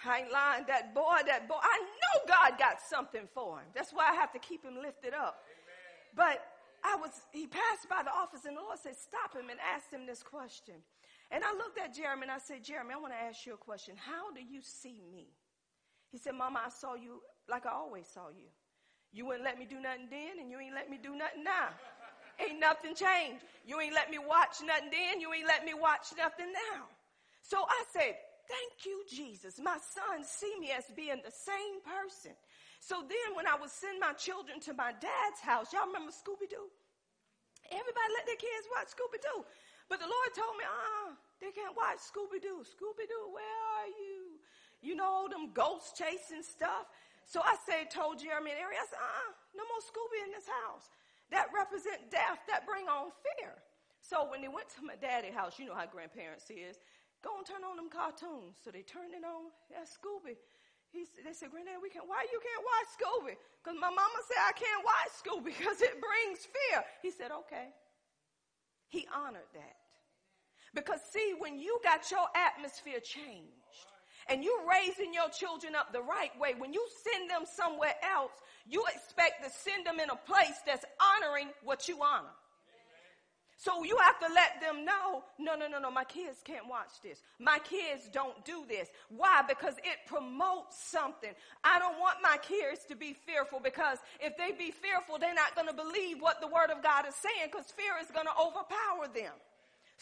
I 0.05 0.21
ain't 0.21 0.31
lying. 0.31 0.65
That 0.67 0.93
boy, 0.93 1.25
that 1.25 1.49
boy, 1.49 1.57
I 1.59 1.79
know 1.81 2.21
God 2.27 2.59
got 2.59 2.81
something 2.87 3.27
for 3.33 3.57
him. 3.57 3.65
That's 3.73 3.91
why 3.91 4.09
I 4.11 4.13
have 4.13 4.31
to 4.33 4.39
keep 4.39 4.63
him 4.63 4.75
lifted 4.75 5.15
up. 5.15 5.41
Amen. 5.41 6.13
But 6.15 6.45
I 6.83 6.95
was, 6.97 7.09
he 7.31 7.47
passed 7.47 7.89
by 7.89 8.03
the 8.03 8.11
office 8.11 8.45
and 8.45 8.55
the 8.55 8.61
Lord 8.61 8.77
said, 8.77 8.95
stop 8.95 9.33
him 9.33 9.49
and 9.49 9.59
ask 9.73 9.89
him 9.89 10.05
this 10.05 10.21
question. 10.21 10.75
And 11.31 11.43
I 11.43 11.51
looked 11.53 11.79
at 11.79 11.95
Jeremy 11.95 12.23
and 12.23 12.31
I 12.31 12.37
said, 12.37 12.63
Jeremy, 12.63 12.93
I 12.93 12.97
want 12.97 13.13
to 13.13 13.19
ask 13.19 13.45
you 13.47 13.55
a 13.55 13.57
question. 13.57 13.95
How 13.97 14.31
do 14.31 14.41
you 14.41 14.61
see 14.61 15.01
me? 15.11 15.33
He 16.11 16.19
said, 16.19 16.35
Mama, 16.35 16.61
I 16.65 16.69
saw 16.69 16.93
you 16.93 17.21
like 17.49 17.65
I 17.65 17.71
always 17.71 18.05
saw 18.07 18.29
you. 18.29 18.49
You 19.13 19.25
wouldn't 19.25 19.43
let 19.43 19.59
me 19.59 19.65
do 19.65 19.79
nothing 19.79 20.07
then, 20.09 20.39
and 20.39 20.49
you 20.49 20.59
ain't 20.59 20.75
let 20.75 20.89
me 20.89 20.97
do 21.01 21.15
nothing 21.15 21.43
now. 21.43 21.69
ain't 22.39 22.59
nothing 22.59 22.95
changed. 22.95 23.43
You 23.65 23.79
ain't 23.79 23.93
let 23.93 24.09
me 24.09 24.17
watch 24.17 24.63
nothing 24.65 24.89
then, 24.89 25.19
you 25.19 25.33
ain't 25.33 25.47
let 25.47 25.65
me 25.65 25.73
watch 25.73 26.15
nothing 26.17 26.51
now. 26.51 26.87
So 27.41 27.57
I 27.67 27.83
said, 27.91 28.15
Thank 28.51 28.83
you, 28.83 29.07
Jesus. 29.07 29.63
My 29.63 29.79
son 29.79 30.27
see 30.27 30.51
me 30.59 30.75
as 30.75 30.83
being 30.91 31.23
the 31.23 31.31
same 31.31 31.79
person. 31.87 32.35
So 32.83 32.99
then 32.99 33.37
when 33.37 33.47
I 33.47 33.55
would 33.55 33.71
send 33.71 33.95
my 33.95 34.11
children 34.17 34.59
to 34.67 34.73
my 34.73 34.91
dad's 34.91 35.39
house, 35.39 35.71
y'all 35.71 35.87
remember 35.87 36.11
Scooby 36.11 36.51
Doo? 36.51 36.67
Everybody 37.71 38.09
let 38.11 38.27
their 38.27 38.41
kids 38.41 38.67
watch 38.75 38.91
Scooby 38.91 39.23
Doo. 39.23 39.47
But 39.87 40.03
the 40.03 40.09
Lord 40.09 40.31
told 40.35 40.59
me, 40.59 40.67
ah, 40.67 40.75
uh, 40.75 41.09
they 41.39 41.55
can't 41.55 41.71
watch 41.77 42.03
Scooby 42.03 42.43
Doo. 42.43 42.59
Scooby 42.67 43.07
Doo, 43.07 43.25
where 43.31 43.55
are 43.79 43.91
you? 43.95 44.35
You 44.83 44.99
know, 44.99 45.31
them 45.31 45.55
ghost 45.55 45.95
chasing 45.95 46.43
stuff. 46.43 46.91
So 47.31 47.39
I 47.39 47.55
say, 47.63 47.87
told 47.87 48.19
Jeremy 48.19 48.51
and 48.51 48.59
Ari, 48.59 48.75
I 48.75 48.83
said, 48.91 48.99
uh-uh, 48.99 49.31
no 49.55 49.63
more 49.63 49.79
Scooby 49.79 50.19
in 50.27 50.35
this 50.35 50.51
house. 50.51 50.91
That 51.31 51.47
represent 51.55 52.11
death, 52.11 52.43
that 52.51 52.67
bring 52.67 52.91
on 52.91 53.15
fear. 53.23 53.55
So 54.03 54.27
when 54.27 54.43
they 54.43 54.51
went 54.51 54.67
to 54.75 54.83
my 54.83 54.99
daddy's 54.99 55.31
house, 55.31 55.55
you 55.55 55.63
know 55.63 55.71
how 55.71 55.87
grandparents 55.87 56.51
is, 56.51 56.83
go 57.23 57.39
and 57.39 57.47
turn 57.47 57.63
on 57.63 57.79
them 57.79 57.87
cartoons. 57.87 58.59
So 58.59 58.67
they 58.67 58.83
turned 58.83 59.15
it 59.15 59.23
on, 59.23 59.47
that's 59.71 59.95
Scooby. 59.95 60.35
He, 60.91 61.07
they 61.23 61.31
said, 61.31 61.55
Granddad, 61.55 61.79
we 61.79 61.87
can't, 61.87 62.03
why 62.03 62.27
you 62.27 62.35
can't 62.43 62.65
watch 62.67 62.89
Scooby? 62.99 63.39
Because 63.63 63.79
my 63.79 63.87
mama 63.87 64.19
said 64.27 64.43
I 64.43 64.51
can't 64.51 64.83
watch 64.83 65.11
Scooby 65.15 65.55
because 65.55 65.79
it 65.79 66.03
brings 66.03 66.43
fear. 66.43 66.83
He 66.99 67.15
said, 67.15 67.31
okay. 67.47 67.71
He 68.91 69.07
honored 69.07 69.47
that. 69.55 69.79
Because 70.75 70.99
see, 71.07 71.31
when 71.39 71.55
you 71.55 71.79
got 71.79 72.11
your 72.11 72.27
atmosphere 72.35 72.99
changed, 72.99 73.60
and 74.27 74.43
you're 74.43 74.67
raising 74.69 75.13
your 75.13 75.29
children 75.29 75.75
up 75.75 75.93
the 75.93 76.01
right 76.01 76.31
way, 76.39 76.53
when 76.57 76.73
you 76.73 76.85
send 77.03 77.29
them 77.29 77.43
somewhere 77.45 77.95
else, 78.15 78.31
you 78.67 78.83
expect 78.93 79.43
to 79.43 79.49
send 79.49 79.85
them 79.85 79.99
in 79.99 80.09
a 80.09 80.15
place 80.15 80.59
that's 80.65 80.85
honoring 80.99 81.49
what 81.63 81.87
you 81.87 82.01
honor. 82.01 82.33
So 83.61 83.83
you 83.83 83.95
have 83.97 84.17
to 84.17 84.33
let 84.33 84.59
them 84.59 84.85
know, 84.85 85.21
no, 85.37 85.53
no, 85.53 85.67
no, 85.67 85.77
no, 85.77 85.91
my 85.91 86.03
kids 86.03 86.41
can't 86.43 86.67
watch 86.67 86.97
this. 87.03 87.21
My 87.37 87.59
kids 87.59 88.09
don't 88.11 88.43
do 88.43 88.65
this. 88.67 88.89
Why? 89.09 89.43
Because 89.47 89.75
it 89.77 90.01
promotes 90.07 90.81
something. 90.81 91.29
I 91.63 91.77
don't 91.77 91.99
want 91.99 92.17
my 92.23 92.37
kids 92.41 92.85
to 92.89 92.95
be 92.95 93.13
fearful 93.13 93.59
because 93.59 93.99
if 94.19 94.35
they 94.35 94.49
be 94.57 94.71
fearful, 94.71 95.19
they're 95.19 95.35
not 95.35 95.53
going 95.53 95.67
to 95.67 95.75
believe 95.75 96.17
what 96.19 96.41
the 96.41 96.47
word 96.47 96.71
of 96.71 96.81
God 96.81 97.05
is 97.05 97.13
saying 97.13 97.51
because 97.51 97.69
fear 97.69 97.93
is 98.01 98.09
going 98.09 98.25
to 98.25 98.33
overpower 98.33 99.13
them. 99.13 99.37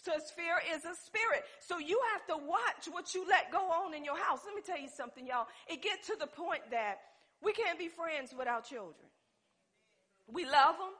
So 0.03 0.13
fear 0.35 0.61
is 0.73 0.85
a 0.85 0.95
spirit. 0.95 1.43
So 1.59 1.77
you 1.77 1.99
have 2.13 2.25
to 2.27 2.45
watch 2.45 2.87
what 2.91 3.13
you 3.13 3.27
let 3.27 3.51
go 3.51 3.59
on 3.59 3.93
in 3.93 4.05
your 4.05 4.17
house. 4.17 4.39
Let 4.45 4.55
me 4.55 4.61
tell 4.61 4.79
you 4.79 4.89
something, 4.89 5.27
y'all. 5.27 5.47
It 5.67 5.81
gets 5.81 6.07
to 6.07 6.15
the 6.19 6.27
point 6.27 6.61
that 6.71 6.99
we 7.43 7.51
can't 7.53 7.77
be 7.77 7.87
friends 7.87 8.33
with 8.37 8.47
our 8.47 8.61
children. 8.61 9.07
We 10.27 10.45
love 10.45 10.77
them. 10.77 10.95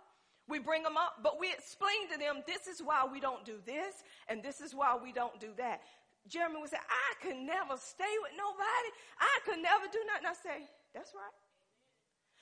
We 0.49 0.57
bring 0.57 0.81
them 0.81 0.97
up, 0.97 1.21
but 1.21 1.39
we 1.39 1.53
explain 1.53 2.09
to 2.11 2.17
them 2.17 2.41
this 2.47 2.65
is 2.65 2.81
why 2.81 3.05
we 3.05 3.21
don't 3.21 3.45
do 3.45 3.61
this 3.69 3.93
and 4.27 4.41
this 4.41 4.61
is 4.61 4.73
why 4.73 4.97
we 4.97 5.13
don't 5.13 5.39
do 5.39 5.53
that. 5.57 5.81
Jeremy 6.27 6.57
would 6.59 6.73
say, 6.73 6.81
I 6.81 7.09
could 7.21 7.37
never 7.37 7.77
stay 7.77 8.15
with 8.25 8.33
nobody. 8.33 8.89
I 9.21 9.35
could 9.45 9.61
never 9.61 9.85
do 9.93 10.01
nothing. 10.09 10.25
I 10.25 10.33
say, 10.33 10.65
that's 10.93 11.13
right. 11.13 11.37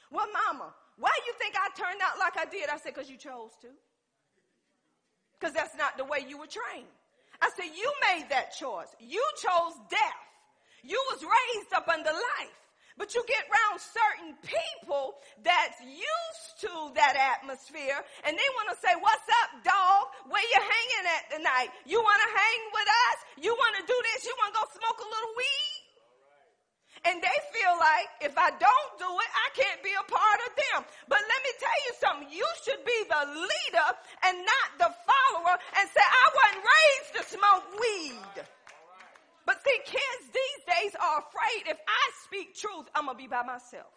Well, 0.10 0.28
mama, 0.32 0.72
why 0.96 1.12
you 1.28 1.34
think 1.36 1.56
I 1.60 1.68
turned 1.76 2.00
out 2.00 2.18
like 2.18 2.40
I 2.40 2.50
did? 2.50 2.70
I 2.70 2.78
said, 2.78 2.96
because 2.96 3.12
you 3.12 3.18
chose 3.18 3.52
to 3.62 3.68
because 5.40 5.54
that's 5.54 5.76
not 5.78 5.98
the 5.98 6.06
way 6.06 6.26
you 6.28 6.38
were 6.38 6.50
trained. 6.50 6.90
I 7.42 7.50
said, 7.54 7.70
you 7.78 7.92
made 8.02 8.30
that 8.30 8.58
choice. 8.58 8.90
You 9.00 9.22
chose 9.38 9.78
death. 9.90 10.26
You 10.84 10.98
was 11.14 11.22
raised 11.22 11.72
up 11.74 11.88
under 11.88 12.10
life. 12.10 12.58
But 12.98 13.14
you 13.14 13.22
get 13.30 13.46
around 13.46 13.78
certain 13.78 14.34
people 14.42 15.22
that's 15.46 15.78
used 15.86 16.50
to 16.66 16.74
that 16.98 17.14
atmosphere 17.14 18.02
and 18.26 18.34
they 18.34 18.50
want 18.58 18.74
to 18.74 18.78
say, 18.82 18.90
what's 18.98 19.30
up, 19.46 19.62
dog? 19.62 20.10
Where 20.34 20.42
you 20.42 20.58
hanging 20.58 21.06
at 21.06 21.24
tonight? 21.38 21.70
You 21.86 22.02
want 22.02 22.20
to 22.26 22.30
hang 22.34 22.60
with 22.74 22.90
us? 22.90 23.18
You 23.38 23.54
want 23.54 23.78
to 23.78 23.84
do 23.86 23.98
this? 24.14 24.26
You 24.26 24.34
want 24.42 24.50
to 24.50 24.58
go 24.58 24.66
smoke 24.74 24.98
a 24.98 25.10
little 25.14 25.34
weed? 25.38 25.77
And 27.06 27.22
they 27.22 27.38
feel 27.54 27.76
like 27.78 28.10
if 28.22 28.34
I 28.38 28.50
don't 28.50 28.94
do 28.98 29.10
it, 29.10 29.32
I 29.34 29.48
can't 29.54 29.82
be 29.84 29.94
a 29.94 30.06
part 30.08 30.40
of 30.48 30.52
them. 30.56 30.80
But 31.08 31.22
let 31.22 31.40
me 31.46 31.52
tell 31.62 31.80
you 31.86 31.94
something. 32.02 32.30
You 32.34 32.48
should 32.66 32.82
be 32.82 33.00
the 33.06 33.24
leader 33.38 33.90
and 34.26 34.36
not 34.42 34.68
the 34.82 34.92
follower 35.06 35.56
and 35.78 35.86
say, 35.94 36.02
I 36.02 36.26
wasn't 36.34 36.64
raised 36.66 37.12
to 37.16 37.22
smoke 37.38 37.66
weed. 37.78 38.36
But 39.46 39.64
see, 39.64 39.80
kids 39.86 40.24
these 40.34 40.62
days 40.68 40.94
are 41.00 41.24
afraid 41.24 41.72
if 41.72 41.80
I 41.88 42.04
speak 42.26 42.56
truth, 42.56 42.90
I'm 42.96 43.06
going 43.06 43.16
to 43.16 43.24
be 43.24 43.28
by 43.28 43.44
myself. 43.44 43.94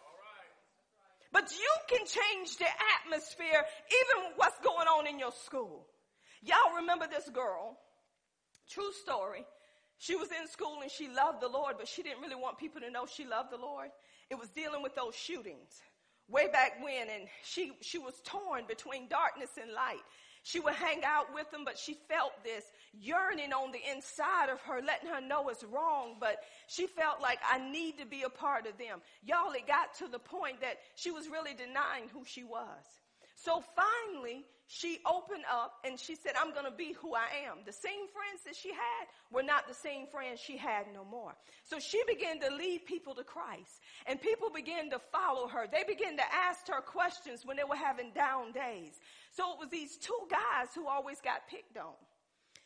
But 1.33 1.51
you 1.51 1.73
can 1.87 2.05
change 2.05 2.57
the 2.57 2.67
atmosphere, 2.99 3.63
even 3.87 4.35
what's 4.35 4.59
going 4.59 4.87
on 4.87 5.07
in 5.07 5.17
your 5.17 5.31
school. 5.31 5.87
Y'all 6.43 6.75
remember 6.77 7.07
this 7.07 7.29
girl? 7.29 7.77
True 8.69 8.91
story. 9.03 9.45
She 10.01 10.15
was 10.15 10.29
in 10.31 10.47
school 10.47 10.79
and 10.81 10.89
she 10.89 11.07
loved 11.07 11.41
the 11.41 11.47
Lord, 11.47 11.75
but 11.77 11.87
she 11.87 12.01
didn't 12.01 12.23
really 12.23 12.35
want 12.35 12.57
people 12.57 12.81
to 12.81 12.89
know 12.89 13.05
she 13.05 13.23
loved 13.23 13.51
the 13.51 13.57
Lord. 13.57 13.89
It 14.31 14.39
was 14.39 14.49
dealing 14.49 14.81
with 14.81 14.95
those 14.95 15.13
shootings 15.13 15.79
way 16.27 16.47
back 16.51 16.83
when, 16.83 17.07
and 17.07 17.27
she, 17.43 17.73
she 17.81 17.99
was 17.99 18.15
torn 18.25 18.63
between 18.67 19.07
darkness 19.07 19.51
and 19.61 19.71
light. 19.71 20.01
She 20.41 20.59
would 20.59 20.73
hang 20.73 21.03
out 21.05 21.31
with 21.35 21.51
them, 21.51 21.61
but 21.63 21.77
she 21.77 21.93
felt 22.09 22.31
this 22.43 22.63
yearning 22.93 23.53
on 23.53 23.71
the 23.71 23.81
inside 23.91 24.49
of 24.49 24.59
her, 24.61 24.81
letting 24.81 25.09
her 25.09 25.21
know 25.21 25.49
it's 25.49 25.63
wrong, 25.63 26.15
but 26.19 26.37
she 26.65 26.87
felt 26.87 27.21
like 27.21 27.37
I 27.47 27.59
need 27.59 27.99
to 27.99 28.07
be 28.07 28.23
a 28.23 28.29
part 28.29 28.65
of 28.65 28.79
them. 28.79 29.01
Y'all, 29.21 29.51
it 29.51 29.67
got 29.67 29.93
to 29.99 30.07
the 30.07 30.17
point 30.17 30.61
that 30.61 30.77
she 30.95 31.11
was 31.11 31.27
really 31.27 31.53
denying 31.53 32.09
who 32.11 32.23
she 32.25 32.43
was. 32.43 33.00
So 33.43 33.63
finally, 33.75 34.45
she 34.67 34.99
opened 35.05 35.43
up 35.51 35.73
and 35.83 35.99
she 35.99 36.15
said, 36.15 36.33
I'm 36.39 36.53
going 36.53 36.65
to 36.65 36.71
be 36.71 36.93
who 36.93 37.15
I 37.15 37.27
am. 37.49 37.57
The 37.65 37.73
same 37.73 38.07
friends 38.13 38.43
that 38.45 38.55
she 38.55 38.69
had 38.69 39.07
were 39.31 39.41
not 39.41 39.67
the 39.67 39.73
same 39.73 40.05
friends 40.07 40.39
she 40.39 40.57
had 40.57 40.85
no 40.93 41.03
more. 41.03 41.33
So 41.63 41.79
she 41.79 42.01
began 42.07 42.39
to 42.39 42.49
lead 42.55 42.85
people 42.85 43.15
to 43.15 43.23
Christ 43.23 43.81
and 44.05 44.21
people 44.21 44.49
began 44.53 44.91
to 44.91 44.99
follow 45.11 45.47
her. 45.47 45.65
They 45.69 45.83
began 45.83 46.17
to 46.17 46.23
ask 46.33 46.67
her 46.67 46.81
questions 46.81 47.45
when 47.45 47.57
they 47.57 47.63
were 47.63 47.75
having 47.75 48.11
down 48.13 48.51
days. 48.51 48.99
So 49.31 49.53
it 49.53 49.59
was 49.59 49.69
these 49.69 49.97
two 49.97 50.27
guys 50.29 50.69
who 50.75 50.87
always 50.87 51.19
got 51.19 51.47
picked 51.49 51.77
on. 51.77 51.97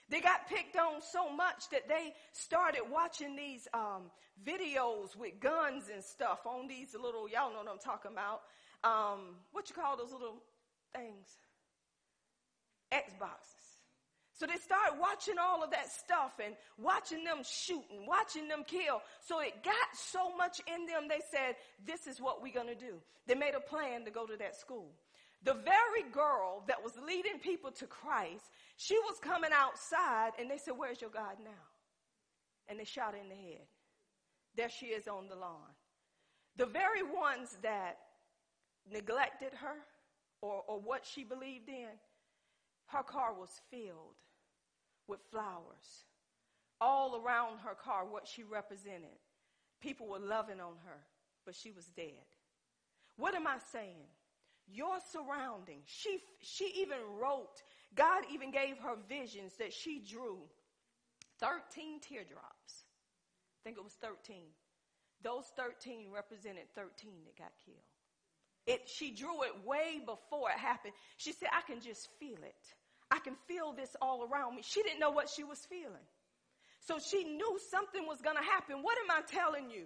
They 0.10 0.20
got 0.20 0.48
picked 0.48 0.76
on 0.76 1.02
so 1.02 1.32
much 1.32 1.70
that 1.72 1.88
they 1.88 2.14
started 2.34 2.82
watching 2.92 3.36
these 3.36 3.68
um, 3.74 4.12
videos 4.46 5.16
with 5.16 5.40
guns 5.40 5.86
and 5.92 6.04
stuff 6.04 6.46
on 6.46 6.68
these 6.68 6.94
little, 6.94 7.28
y'all 7.30 7.52
know 7.52 7.64
what 7.64 7.72
I'm 7.72 7.80
talking 7.80 8.12
about. 8.12 8.42
Um, 8.84 9.38
what 9.52 9.68
you 9.68 9.76
call 9.76 9.98
those 9.98 10.12
little 10.12 10.44
things? 10.96 11.28
Xboxes. 12.92 13.56
So 14.38 14.46
they 14.46 14.58
started 14.58 15.00
watching 15.00 15.36
all 15.40 15.64
of 15.64 15.72
that 15.72 15.90
stuff 15.90 16.34
and 16.44 16.56
watching 16.78 17.24
them 17.24 17.40
shoot 17.44 17.84
and 17.90 18.06
watching 18.06 18.50
them 18.50 18.64
kill. 18.68 19.02
So 19.22 19.40
it 19.40 19.64
got 19.64 19.90
so 19.94 20.36
much 20.36 20.62
in 20.68 20.86
them, 20.86 21.08
they 21.08 21.22
said, 21.32 21.56
this 21.86 22.06
is 22.06 22.20
what 22.20 22.42
we're 22.42 22.54
going 22.54 22.68
to 22.68 22.76
do. 22.76 23.00
They 23.28 23.36
made 23.36 23.56
a 23.56 23.62
plan 23.62 24.04
to 24.04 24.12
go 24.12 24.26
to 24.26 24.36
that 24.38 24.58
school. 24.58 24.92
The 25.44 25.54
very 25.54 26.12
girl 26.12 26.64
that 26.68 26.84
was 26.84 26.92
leading 27.08 27.40
people 27.40 27.72
to 27.72 27.88
Christ, 27.88 28.44
she 28.76 28.98
was 29.00 29.18
coming 29.22 29.52
outside 29.56 30.32
and 30.38 30.52
they 30.52 30.58
said, 30.58 30.74
where's 30.76 31.00
your 31.00 31.12
God 31.12 31.38
now? 31.42 31.64
And 32.68 32.78
they 32.78 32.84
shot 32.84 33.14
in 33.14 33.30
the 33.30 33.36
head. 33.36 33.64
There 34.58 34.70
she 34.70 34.88
is 34.88 35.08
on 35.08 35.30
the 35.30 35.36
lawn. 35.36 35.72
The 36.58 36.66
very 36.66 37.04
ones 37.04 37.56
that 37.64 37.98
neglected 38.92 39.54
her 39.54 39.76
or, 40.46 40.64
or 40.68 40.80
what 40.80 41.06
she 41.06 41.24
believed 41.24 41.70
in, 41.70 41.90
her 42.88 43.04
car 43.04 43.34
was 43.34 43.50
filled 43.72 44.16
with 45.08 45.20
flowers. 45.32 46.06
All 46.80 47.22
around 47.24 47.60
her 47.60 47.76
car, 47.76 48.06
what 48.06 48.28
she 48.28 48.44
represented. 48.44 49.18
People 49.82 50.08
were 50.08 50.20
loving 50.20 50.60
on 50.60 50.76
her, 50.86 51.00
but 51.46 51.56
she 51.56 51.72
was 51.72 51.86
dead. 51.96 52.28
What 53.18 53.34
am 53.34 53.48
I 53.48 53.58
saying? 53.72 54.10
Your 54.68 54.98
surroundings. 55.12 55.86
She, 55.86 56.20
she 56.42 56.74
even 56.78 56.98
wrote, 57.20 57.62
God 57.96 58.24
even 58.32 58.52
gave 58.52 58.78
her 58.80 58.96
visions 59.08 59.54
that 59.60 59.74
she 59.74 60.00
drew 60.00 60.40
13 61.40 62.02
teardrops. 62.02 62.84
I 63.56 63.60
think 63.64 63.78
it 63.78 63.84
was 63.84 63.94
13. 63.94 64.44
Those 65.24 65.46
13 65.56 66.08
represented 66.14 66.66
13 66.76 67.12
that 67.26 67.38
got 67.38 67.52
killed. 67.66 67.95
It, 68.68 68.90
she 68.90 69.12
drew 69.12 69.44
it 69.44 69.52
way 69.66 70.00
before 70.00 70.50
it 70.50 70.58
happened. 70.58 70.94
She 71.18 71.32
said, 71.32 71.50
I 71.54 71.62
can 71.62 71.82
just 71.82 72.10
feel 72.20 72.38
it. 72.44 72.56
I 73.12 73.20
can 73.20 73.36
feel 73.48 73.74
this 73.74 73.96
all 74.02 74.28
around 74.28 74.56
me. 74.56 74.64
She 74.64 74.82
didn't 74.82 75.00
know 75.00 75.12
what 75.12 75.30
she 75.30 75.44
was 75.44 75.60
feeling. 75.60 76.06
So 76.80 76.98
she 77.00 77.24
knew 77.24 77.60
something 77.70 78.06
was 78.08 78.22
going 78.22 78.36
to 78.38 78.44
happen. 78.44 78.78
What 78.82 78.98
am 78.98 79.12
I 79.12 79.22
telling 79.22 79.70
you? 79.70 79.86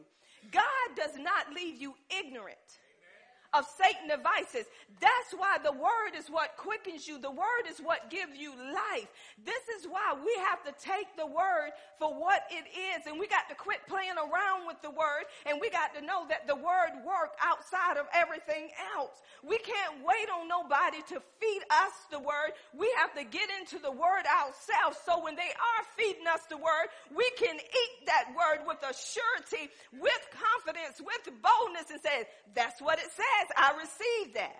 God 0.51 0.95
does 0.95 1.17
not 1.17 1.53
leave 1.53 1.81
you 1.81 1.95
ignorant 2.09 2.57
of 3.53 3.65
Satan 3.77 4.09
devices. 4.09 4.65
That's 4.99 5.31
why 5.35 5.57
the 5.63 5.71
word 5.71 6.13
is 6.17 6.29
what 6.29 6.57
quickens 6.57 7.07
you. 7.07 7.17
The 7.17 7.31
word 7.31 7.65
is 7.69 7.79
what 7.79 8.09
gives 8.09 8.37
you 8.37 8.53
life. 8.55 9.09
This 9.43 9.63
is 9.79 9.87
why 9.87 10.13
we 10.13 10.33
have 10.45 10.61
to 10.65 10.73
take 10.77 11.07
the 11.17 11.25
word 11.25 11.71
for 11.97 12.13
what 12.13 12.43
it 12.51 12.65
is 12.69 13.07
and 13.07 13.19
we 13.19 13.27
got 13.27 13.49
to 13.49 13.55
quit 13.55 13.79
playing 13.87 14.17
around 14.17 14.67
with 14.67 14.77
the 14.81 14.91
word 14.91 15.25
and 15.45 15.57
we 15.59 15.69
got 15.69 15.95
to 15.95 16.01
know 16.01 16.25
that 16.29 16.45
the 16.47 16.55
word 16.55 17.01
work 17.05 17.33
outside 17.41 17.97
of 17.97 18.05
everything 18.13 18.69
else. 18.95 19.17
We 19.41 19.57
can't 19.59 20.03
wait 20.05 20.27
on 20.29 20.47
nobody 20.47 21.01
to 21.09 21.21
feed 21.39 21.63
us 21.71 21.95
the 22.11 22.19
word. 22.19 22.53
We 22.75 22.91
have 22.97 23.15
to 23.15 23.23
get 23.23 23.49
into 23.59 23.79
the 23.79 23.91
word 23.91 24.27
ourselves 24.27 24.99
so 25.05 25.23
when 25.23 25.35
they 25.35 25.51
are 25.55 25.81
feeding 25.97 26.27
us 26.27 26.43
the 26.49 26.57
word, 26.57 26.91
we 27.15 27.25
can 27.39 27.55
eat 27.55 27.95
that 28.05 28.29
word 28.35 28.67
with 28.67 28.83
a 28.83 28.93
surety, 28.93 29.71
with 29.95 30.23
confidence, 30.35 30.99
with 30.99 31.23
boldness 31.41 31.89
and 31.89 32.01
say, 32.01 32.27
that's 32.53 32.81
what 32.81 32.99
it 32.99 33.09
says. 33.11 33.38
I 33.57 33.73
received 33.77 34.35
that. 34.35 34.55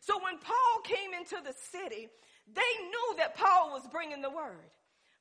So 0.00 0.18
when 0.22 0.38
Paul 0.38 0.82
came 0.84 1.14
into 1.14 1.36
the 1.44 1.54
city, 1.54 2.08
they 2.52 2.72
knew 2.82 3.14
that 3.18 3.36
Paul 3.36 3.70
was 3.70 3.86
bringing 3.90 4.20
the 4.20 4.30
word. 4.30 4.66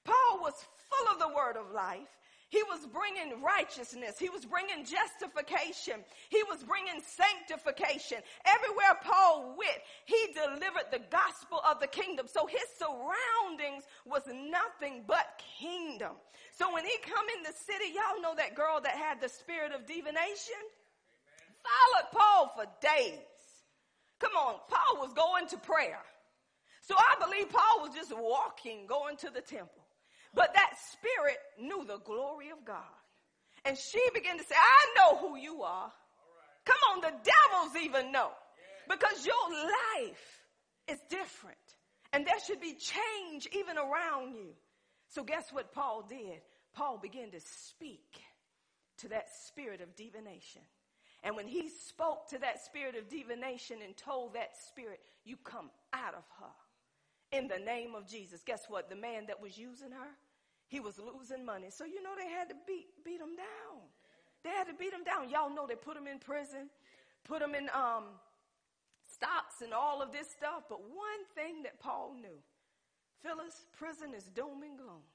Paul 0.04 0.42
was 0.42 0.54
full 0.90 1.14
of 1.14 1.20
the 1.20 1.36
word 1.36 1.56
of 1.56 1.72
life. 1.72 2.10
He 2.50 2.64
was 2.64 2.86
bringing 2.86 3.42
righteousness. 3.42 4.20
He 4.20 4.30
was 4.30 4.44
bringing 4.44 4.84
justification. 4.84 6.04
He 6.28 6.44
was 6.50 6.64
bringing 6.64 7.00
sanctification. 7.00 8.18
Everywhere 8.44 9.00
Paul 9.02 9.56
went, 9.58 9.80
he 10.04 10.20
delivered 10.34 10.92
the 10.92 11.00
gospel 11.10 11.62
of 11.64 11.80
the 11.80 11.88
kingdom. 11.88 12.28
So 12.28 12.46
his 12.48 12.68
surroundings 12.76 13.88
was 14.06 14.24
nothing 14.28 15.06
but 15.08 15.42
kingdom. 15.62 16.20
So 16.52 16.74
when 16.74 16.84
he 16.84 16.92
come 17.08 17.24
in 17.38 17.44
the 17.44 17.56
city, 17.56 17.96
y'all 17.96 18.22
know 18.22 18.36
that 18.36 18.54
girl 18.54 18.82
that 18.84 19.00
had 19.00 19.22
the 19.22 19.30
spirit 19.30 19.72
of 19.72 19.88
divination? 19.88 20.60
Followed 21.64 22.12
Paul 22.12 22.52
for 22.56 22.66
days. 22.82 23.20
Come 24.20 24.34
on, 24.38 24.56
Paul 24.70 25.02
was 25.02 25.14
going 25.14 25.48
to 25.48 25.58
prayer. 25.58 26.00
So 26.82 26.96
I 26.96 27.24
believe 27.24 27.50
Paul 27.50 27.82
was 27.82 27.96
just 27.96 28.12
walking, 28.16 28.86
going 28.88 29.18
to 29.18 29.30
the 29.30 29.42
temple. 29.42 29.84
But 30.34 30.54
that 30.54 30.74
spirit 30.92 31.38
knew 31.60 31.86
the 31.86 32.00
glory 32.00 32.50
of 32.50 32.66
God. 32.66 32.84
And 33.66 33.78
she 33.78 34.02
began 34.14 34.38
to 34.38 34.44
say, 34.44 34.56
I 34.56 34.96
know 34.98 35.18
who 35.18 35.38
you 35.38 35.62
are. 35.64 35.92
Come 36.66 36.78
on, 36.92 37.02
the 37.02 37.12
devils 37.12 37.84
even 37.84 38.12
know. 38.12 38.32
Because 38.90 39.26
your 39.26 39.52
life 39.52 40.42
is 40.88 41.00
different. 41.10 41.58
And 42.14 42.26
there 42.26 42.40
should 42.46 42.60
be 42.60 42.74
change 42.76 43.48
even 43.54 43.78
around 43.78 44.36
you. 44.36 44.54
So 45.10 45.24
guess 45.24 45.46
what 45.52 45.74
Paul 45.74 46.06
did? 46.08 46.42
Paul 46.74 46.98
began 46.98 47.32
to 47.32 47.40
speak 47.40 48.22
to 49.00 49.10
that 49.10 49.26
spirit 49.48 49.82
of 49.82 49.96
divination. 49.96 50.62
And 51.24 51.36
when 51.36 51.48
he 51.48 51.70
spoke 51.70 52.28
to 52.30 52.40
that 52.40 52.64
spirit 52.64 52.96
of 52.96 53.10
divination 53.10 53.78
and 53.84 53.96
told 53.96 54.34
that 54.34 54.58
spirit, 54.58 55.00
you 55.24 55.38
come 55.38 55.70
out 55.94 56.16
of 56.16 56.24
her 56.40 57.38
in 57.38 57.48
the 57.48 57.60
name 57.60 57.94
of 57.96 58.08
Jesus. 58.08 58.42
Guess 58.44 58.66
what? 58.70 58.90
The 58.90 58.96
man 58.96 59.28
that 59.28 59.40
was 59.42 59.58
using 59.58 59.92
her, 59.92 60.10
he 60.68 60.80
was 60.80 61.00
losing 61.00 61.46
money. 61.46 61.68
So 61.70 61.86
you 61.86 62.02
know 62.02 62.12
they 62.18 62.30
had 62.30 62.50
to 62.50 62.56
beat, 62.66 62.88
beat 63.06 63.22
him 63.22 63.36
down. 63.36 63.82
They 64.44 64.50
had 64.50 64.68
to 64.68 64.74
beat 64.74 64.94
him 64.94 65.04
down. 65.04 65.30
Y'all 65.30 65.54
know 65.54 65.68
they 65.68 65.76
put 65.76 65.96
him 65.96 66.08
in 66.08 66.18
prison, 66.18 66.70
put 67.24 67.42
him 67.42 67.54
in, 67.54 67.70
um, 67.70 68.06
stocks 69.14 69.62
and 69.62 69.74
all 69.74 70.02
of 70.02 70.12
this 70.12 70.30
stuff. 70.30 70.64
But 70.70 70.82
one 70.82 71.24
thing 71.36 71.64
that 71.64 71.80
Paul 71.80 72.16
knew, 72.20 72.42
Phyllis, 73.22 73.66
prison 73.78 74.14
is 74.16 74.24
doom 74.26 74.64
and 74.64 74.78
gloom. 74.78 75.06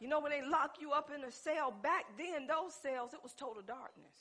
You 0.00 0.08
know, 0.08 0.20
when 0.20 0.32
they 0.32 0.42
lock 0.42 0.76
you 0.80 0.92
up 0.92 1.10
in 1.14 1.24
a 1.24 1.32
cell, 1.32 1.72
back 1.82 2.04
then, 2.16 2.46
those 2.46 2.74
cells, 2.74 3.12
it 3.12 3.20
was 3.22 3.32
total 3.32 3.62
darkness. 3.62 4.16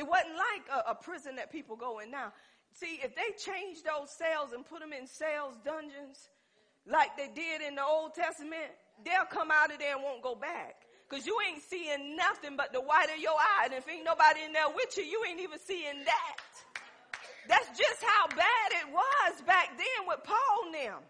It 0.00 0.08
wasn't 0.08 0.32
like 0.32 0.64
a, 0.72 0.92
a 0.92 0.94
prison 0.94 1.36
that 1.36 1.52
people 1.52 1.76
go 1.76 1.98
in 1.98 2.10
now. 2.10 2.32
See, 2.72 3.04
if 3.04 3.12
they 3.12 3.36
changed 3.36 3.84
those 3.84 4.08
cells 4.08 4.56
and 4.56 4.64
put 4.64 4.80
them 4.80 4.96
in 4.96 5.06
cells, 5.06 5.60
dungeons, 5.62 6.16
like 6.88 7.20
they 7.20 7.28
did 7.28 7.60
in 7.60 7.74
the 7.74 7.84
Old 7.84 8.14
Testament, 8.14 8.72
they'll 9.04 9.28
come 9.28 9.50
out 9.52 9.70
of 9.70 9.78
there 9.78 9.96
and 9.96 10.02
won't 10.02 10.22
go 10.22 10.34
back. 10.34 10.88
Cause 11.10 11.26
you 11.26 11.36
ain't 11.44 11.60
seeing 11.60 12.16
nothing 12.16 12.56
but 12.56 12.72
the 12.72 12.80
white 12.80 13.12
of 13.12 13.20
your 13.20 13.36
eye. 13.36 13.68
And 13.68 13.74
if 13.74 13.84
ain't 13.90 14.06
nobody 14.06 14.40
in 14.40 14.54
there 14.54 14.70
with 14.72 14.96
you, 14.96 15.04
you 15.04 15.20
ain't 15.28 15.40
even 15.40 15.58
seeing 15.58 16.00
that. 16.08 16.40
That's 17.46 17.68
just 17.76 18.00
how 18.00 18.28
bad 18.28 18.68
it 18.80 18.88
was 18.88 19.42
back 19.44 19.76
then 19.76 20.08
with 20.08 20.24
Paul 20.24 20.64
and 20.64 20.74
them. 20.74 21.02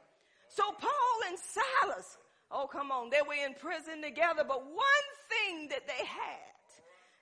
So 0.49 0.65
Paul 0.73 1.17
and 1.29 1.39
Silas, 1.39 2.19
oh 2.51 2.67
come 2.67 2.91
on, 2.91 3.11
they 3.11 3.23
were 3.23 3.39
in 3.39 3.55
prison 3.55 4.03
together, 4.03 4.43
but 4.43 4.67
one 4.67 5.07
thing 5.31 5.69
that 5.69 5.87
they 5.87 6.03
had 6.03 6.51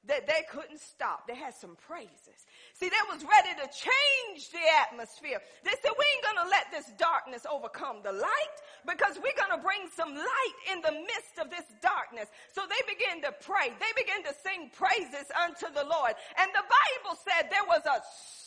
that 0.07 0.27
they 0.27 0.47
couldn't 0.51 0.81
stop. 0.81 1.27
They 1.27 1.35
had 1.35 1.55
some 1.55 1.77
praises. 1.87 2.39
See, 2.79 2.89
they 2.89 3.05
was 3.11 3.21
ready 3.27 3.53
to 3.59 3.67
change 3.67 4.51
the 4.51 4.63
atmosphere. 4.87 5.43
They 5.65 5.75
said, 5.83 5.93
we 5.99 6.07
ain't 6.15 6.25
gonna 6.25 6.49
let 6.49 6.71
this 6.71 6.87
darkness 6.97 7.45
overcome 7.51 8.01
the 8.07 8.13
light 8.13 8.57
because 8.87 9.19
we're 9.19 9.37
gonna 9.37 9.61
bring 9.61 9.91
some 9.93 10.15
light 10.15 10.57
in 10.73 10.81
the 10.81 10.93
midst 10.93 11.37
of 11.43 11.51
this 11.51 11.67
darkness. 11.83 12.31
So 12.55 12.63
they 12.71 12.81
began 12.87 13.21
to 13.27 13.35
pray. 13.43 13.75
They 13.75 13.93
began 13.99 14.23
to 14.25 14.33
sing 14.41 14.71
praises 14.73 15.29
unto 15.35 15.67
the 15.75 15.85
Lord. 15.85 16.15
And 16.39 16.49
the 16.55 16.65
Bible 16.65 17.19
said 17.19 17.51
there 17.51 17.67
was 17.67 17.83
a 17.85 17.99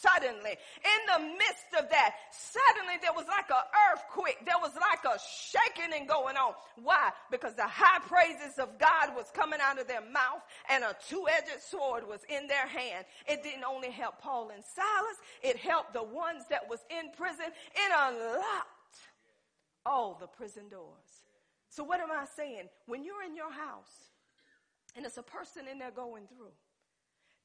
suddenly, 0.01 0.57
in 0.57 1.01
the 1.13 1.19
midst 1.37 1.71
of 1.77 1.85
that, 1.89 2.15
suddenly 2.33 2.97
there 3.01 3.13
was 3.13 3.27
like 3.29 3.49
an 3.53 3.65
earthquake. 3.93 4.41
There 4.45 4.57
was 4.57 4.73
like 4.73 5.05
a 5.05 5.17
shaking 5.21 5.93
and 5.93 6.07
going 6.07 6.37
on. 6.37 6.53
Why? 6.81 7.11
Because 7.29 7.53
the 7.55 7.67
high 7.67 8.01
praises 8.09 8.57
of 8.57 8.79
God 8.79 9.13
was 9.15 9.29
coming 9.33 9.59
out 9.61 9.79
of 9.79 9.87
their 9.87 10.01
mouth 10.01 10.41
and 10.69 10.83
a 10.83 10.95
two-edged 11.07 11.50
sword 11.59 12.07
was 12.07 12.21
in 12.29 12.47
their 12.47 12.67
hand. 12.67 13.05
It 13.27 13.43
didn't 13.43 13.63
only 13.63 13.91
help 13.91 14.19
Paul 14.19 14.51
and 14.53 14.63
Silas, 14.63 15.17
it 15.43 15.57
helped 15.57 15.93
the 15.93 16.03
ones 16.03 16.43
that 16.49 16.69
was 16.69 16.79
in 16.89 17.11
prison. 17.17 17.47
It 17.75 17.91
unlocked 17.93 18.97
all 19.85 20.17
the 20.19 20.27
prison 20.27 20.69
doors. 20.69 21.25
So, 21.69 21.83
what 21.83 21.99
am 21.99 22.11
I 22.11 22.25
saying? 22.35 22.69
When 22.85 23.03
you're 23.03 23.23
in 23.23 23.35
your 23.35 23.51
house 23.51 24.11
and 24.95 25.05
it's 25.05 25.17
a 25.17 25.23
person 25.23 25.67
in 25.67 25.79
there 25.79 25.91
going 25.91 26.27
through, 26.27 26.51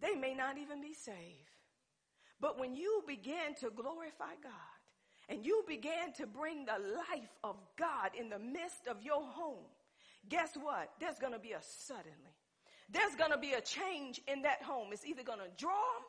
they 0.01 0.15
may 0.15 0.35
not 0.35 0.59
even 0.59 0.81
be 0.81 0.93
saved. 0.93 1.51
But 2.41 2.59
when 2.59 2.75
you 2.75 3.03
begin 3.07 3.55
to 3.61 3.71
glorify 3.71 4.35
God 4.43 4.53
and 5.29 5.45
you 5.45 5.65
begin 5.67 6.13
to 6.19 6.27
bring 6.27 6.67
the 6.67 6.79
life 6.97 7.31
of 7.43 7.57
God 7.79 8.11
in 8.19 8.29
the 8.29 8.39
midst 8.39 8.87
of 8.89 9.03
your 9.03 9.23
home, 9.23 9.65
guess 10.29 10.57
what? 10.61 10.91
There's 11.01 11.19
going 11.19 11.33
to 11.33 11.39
be 11.39 11.53
a 11.53 11.61
suddenly. 11.63 12.37
There's 12.89 13.15
going 13.17 13.33
to 13.33 13.39
be 13.39 13.53
a 13.53 13.61
change 13.61 14.21
in 14.29 14.43
that 14.43 14.63
home. 14.63 14.89
It's 14.93 15.05
either 15.05 15.23
going 15.23 15.41
to 15.41 15.51
draw 15.57 15.71
them 15.71 16.05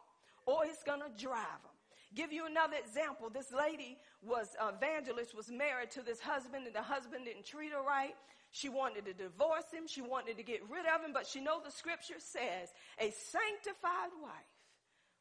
or 0.46 0.66
it's 0.66 0.84
going 0.84 1.02
to 1.02 1.10
drive 1.22 1.62
them. 1.64 1.76
Give 2.16 2.32
you 2.32 2.46
another 2.46 2.78
example. 2.78 3.30
This 3.30 3.52
lady 3.52 3.98
was 4.22 4.56
uh, 4.62 4.72
evangelist, 4.76 5.36
was 5.36 5.52
married 5.52 5.92
to 5.92 6.02
this 6.02 6.22
husband, 6.22 6.66
and 6.66 6.76
the 6.76 6.82
husband 6.82 7.26
didn't 7.26 7.46
treat 7.46 7.74
her 7.74 7.82
right. 7.82 8.16
She 8.52 8.70
wanted 8.70 9.06
to 9.06 9.14
divorce 9.14 9.70
him. 9.74 9.88
She 9.88 10.02
wanted 10.02 10.38
to 10.38 10.44
get 10.44 10.62
rid 10.70 10.86
of 10.86 11.04
him, 11.04 11.12
but 11.14 11.28
she 11.28 11.42
know 11.42 11.60
the 11.64 11.72
scripture 11.72 12.20
says 12.20 12.72
a 12.98 13.12
sanctified 13.12 14.16
wife 14.22 14.56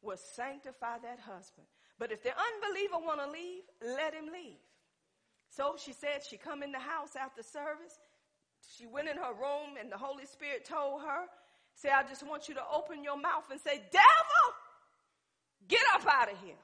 will 0.01 0.17
sanctify 0.17 0.99
that 1.03 1.19
husband. 1.19 1.67
But 1.99 2.13
if 2.13 2.23
the 2.23 2.31
unbeliever 2.31 2.99
want 3.05 3.21
to 3.21 3.31
leave, 3.31 3.63
let 3.83 4.15
him 4.15 4.27
leave. 4.33 4.61
So 5.51 5.77
she 5.83 5.93
said 5.93 6.23
she 6.23 6.37
come 6.37 6.63
in 6.63 6.71
the 6.71 6.79
house 6.79 7.17
after 7.17 7.43
service. 7.43 7.99
She 8.77 8.87
went 8.87 9.09
in 9.09 9.17
her 9.17 9.33
room 9.33 9.77
and 9.81 9.91
the 9.91 9.97
Holy 9.97 10.27
Spirit 10.27 10.65
told 10.65 11.03
her, 11.03 11.27
say, 11.77 11.91
I 11.93 12.03
just 12.03 12.27
want 12.27 12.49
you 12.49 12.55
to 12.55 12.65
open 12.73 13.05
your 13.05 13.21
mouth 13.21 13.45
and 13.53 13.61
say, 13.61 13.85
devil, 13.93 14.45
get 15.69 15.85
up 15.95 16.03
out 16.09 16.33
of 16.33 16.39
here. 16.43 16.59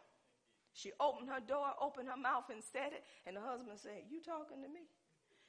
She 0.72 0.90
opened 0.98 1.28
her 1.28 1.40
door, 1.40 1.68
opened 1.80 2.08
her 2.08 2.16
mouth 2.16 2.48
and 2.50 2.64
said 2.72 2.96
it. 2.96 3.04
And 3.26 3.36
the 3.36 3.40
husband 3.40 3.76
said, 3.76 4.08
you 4.10 4.20
talking 4.24 4.64
to 4.64 4.68
me? 4.68 4.88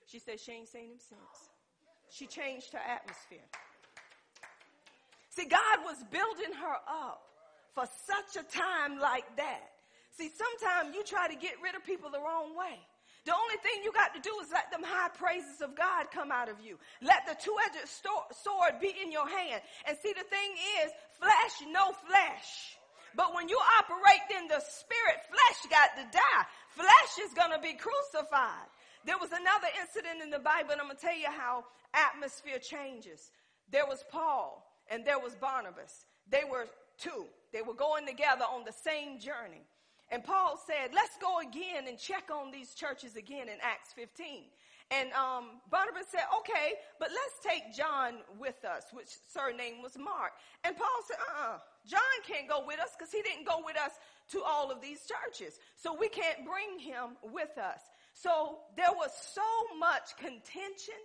She 0.05 0.19
said 0.19 0.39
she 0.39 0.51
ain't 0.51 0.67
seen 0.67 0.91
him 0.91 0.99
since. 0.99 1.49
She 2.11 2.27
changed 2.27 2.73
her 2.73 2.83
atmosphere. 2.83 3.47
See, 5.29 5.47
God 5.47 5.79
was 5.85 6.03
building 6.11 6.53
her 6.53 6.75
up 6.85 7.23
for 7.73 7.85
such 8.05 8.43
a 8.43 8.45
time 8.45 8.99
like 8.99 9.25
that. 9.37 9.71
See, 10.11 10.29
sometimes 10.29 10.93
you 10.93 11.03
try 11.03 11.27
to 11.27 11.35
get 11.35 11.53
rid 11.63 11.73
of 11.73 11.83
people 11.85 12.11
the 12.11 12.19
wrong 12.19 12.55
way. 12.55 12.77
The 13.25 13.31
only 13.31 13.55
thing 13.63 13.83
you 13.83 13.91
got 13.95 14.13
to 14.15 14.19
do 14.19 14.35
is 14.43 14.51
let 14.51 14.69
them 14.71 14.83
high 14.83 15.07
praises 15.15 15.63
of 15.63 15.75
God 15.75 16.11
come 16.11 16.31
out 16.31 16.49
of 16.49 16.59
you. 16.59 16.77
Let 17.01 17.23
the 17.25 17.39
two-edged 17.39 17.87
sword 17.87 18.83
be 18.83 18.91
in 18.91 19.11
your 19.11 19.27
hand. 19.27 19.61
And 19.87 19.97
see, 20.03 20.11
the 20.11 20.27
thing 20.27 20.51
is, 20.83 20.91
flesh, 21.15 21.55
no 21.71 21.95
flesh. 22.03 22.75
But 23.15 23.33
when 23.33 23.47
you 23.47 23.59
operate 23.79 24.27
in 24.35 24.47
the 24.47 24.59
spirit, 24.59 25.23
flesh 25.31 25.59
got 25.71 25.95
to 25.95 26.03
die. 26.11 26.43
Flesh 26.75 27.13
is 27.23 27.33
going 27.33 27.51
to 27.51 27.61
be 27.61 27.79
crucified. 27.79 28.67
There 29.05 29.17
was 29.17 29.31
another 29.31 29.71
incident 29.79 30.21
in 30.23 30.29
the 30.29 30.39
Bible, 30.39 30.71
and 30.71 30.81
I'm 30.81 30.87
going 30.87 30.97
to 30.97 31.05
tell 31.05 31.15
you 31.15 31.31
how 31.31 31.63
atmosphere 31.93 32.59
changes. 32.59 33.31
There 33.71 33.85
was 33.85 34.03
Paul 34.11 34.65
and 34.89 35.05
there 35.05 35.19
was 35.19 35.35
Barnabas. 35.35 36.05
They 36.29 36.43
were 36.49 36.67
two. 36.97 37.25
They 37.51 37.61
were 37.61 37.73
going 37.73 38.05
together 38.05 38.45
on 38.45 38.65
the 38.65 38.73
same 38.73 39.19
journey. 39.19 39.63
And 40.13 40.23
Paul 40.23 40.61
said, 40.67 40.93
let's 40.93 41.17
go 41.17 41.39
again 41.39 41.87
and 41.87 41.97
check 41.97 42.29
on 42.29 42.51
these 42.51 42.75
churches 42.75 43.15
again 43.15 43.49
in 43.49 43.57
Acts 43.63 43.93
15. 43.93 44.43
And 44.91 45.11
um, 45.13 45.57
Barnabas 45.71 46.05
said, 46.11 46.21
okay, 46.37 46.77
but 46.99 47.09
let's 47.09 47.41
take 47.41 47.73
John 47.75 48.21
with 48.37 48.63
us, 48.63 48.83
which 48.93 49.09
surname 49.33 49.81
was 49.81 49.97
Mark. 49.97 50.33
And 50.63 50.77
Paul 50.77 51.01
said, 51.07 51.17
uh-uh, 51.17 51.57
John 51.89 52.13
can't 52.27 52.47
go 52.47 52.63
with 52.67 52.79
us 52.79 52.89
because 52.95 53.11
he 53.11 53.23
didn't 53.23 53.47
go 53.47 53.63
with 53.65 53.75
us 53.75 53.93
to 54.33 54.43
all 54.43 54.69
of 54.69 54.81
these 54.81 54.99
churches. 55.09 55.57
So 55.77 55.97
we 55.99 56.09
can't 56.09 56.45
bring 56.45 56.77
him 56.77 57.17
with 57.33 57.57
us. 57.57 57.81
So 58.13 58.59
there 58.77 58.93
was 58.93 59.09
so 59.33 59.41
much 59.79 60.13
contention, 60.19 61.01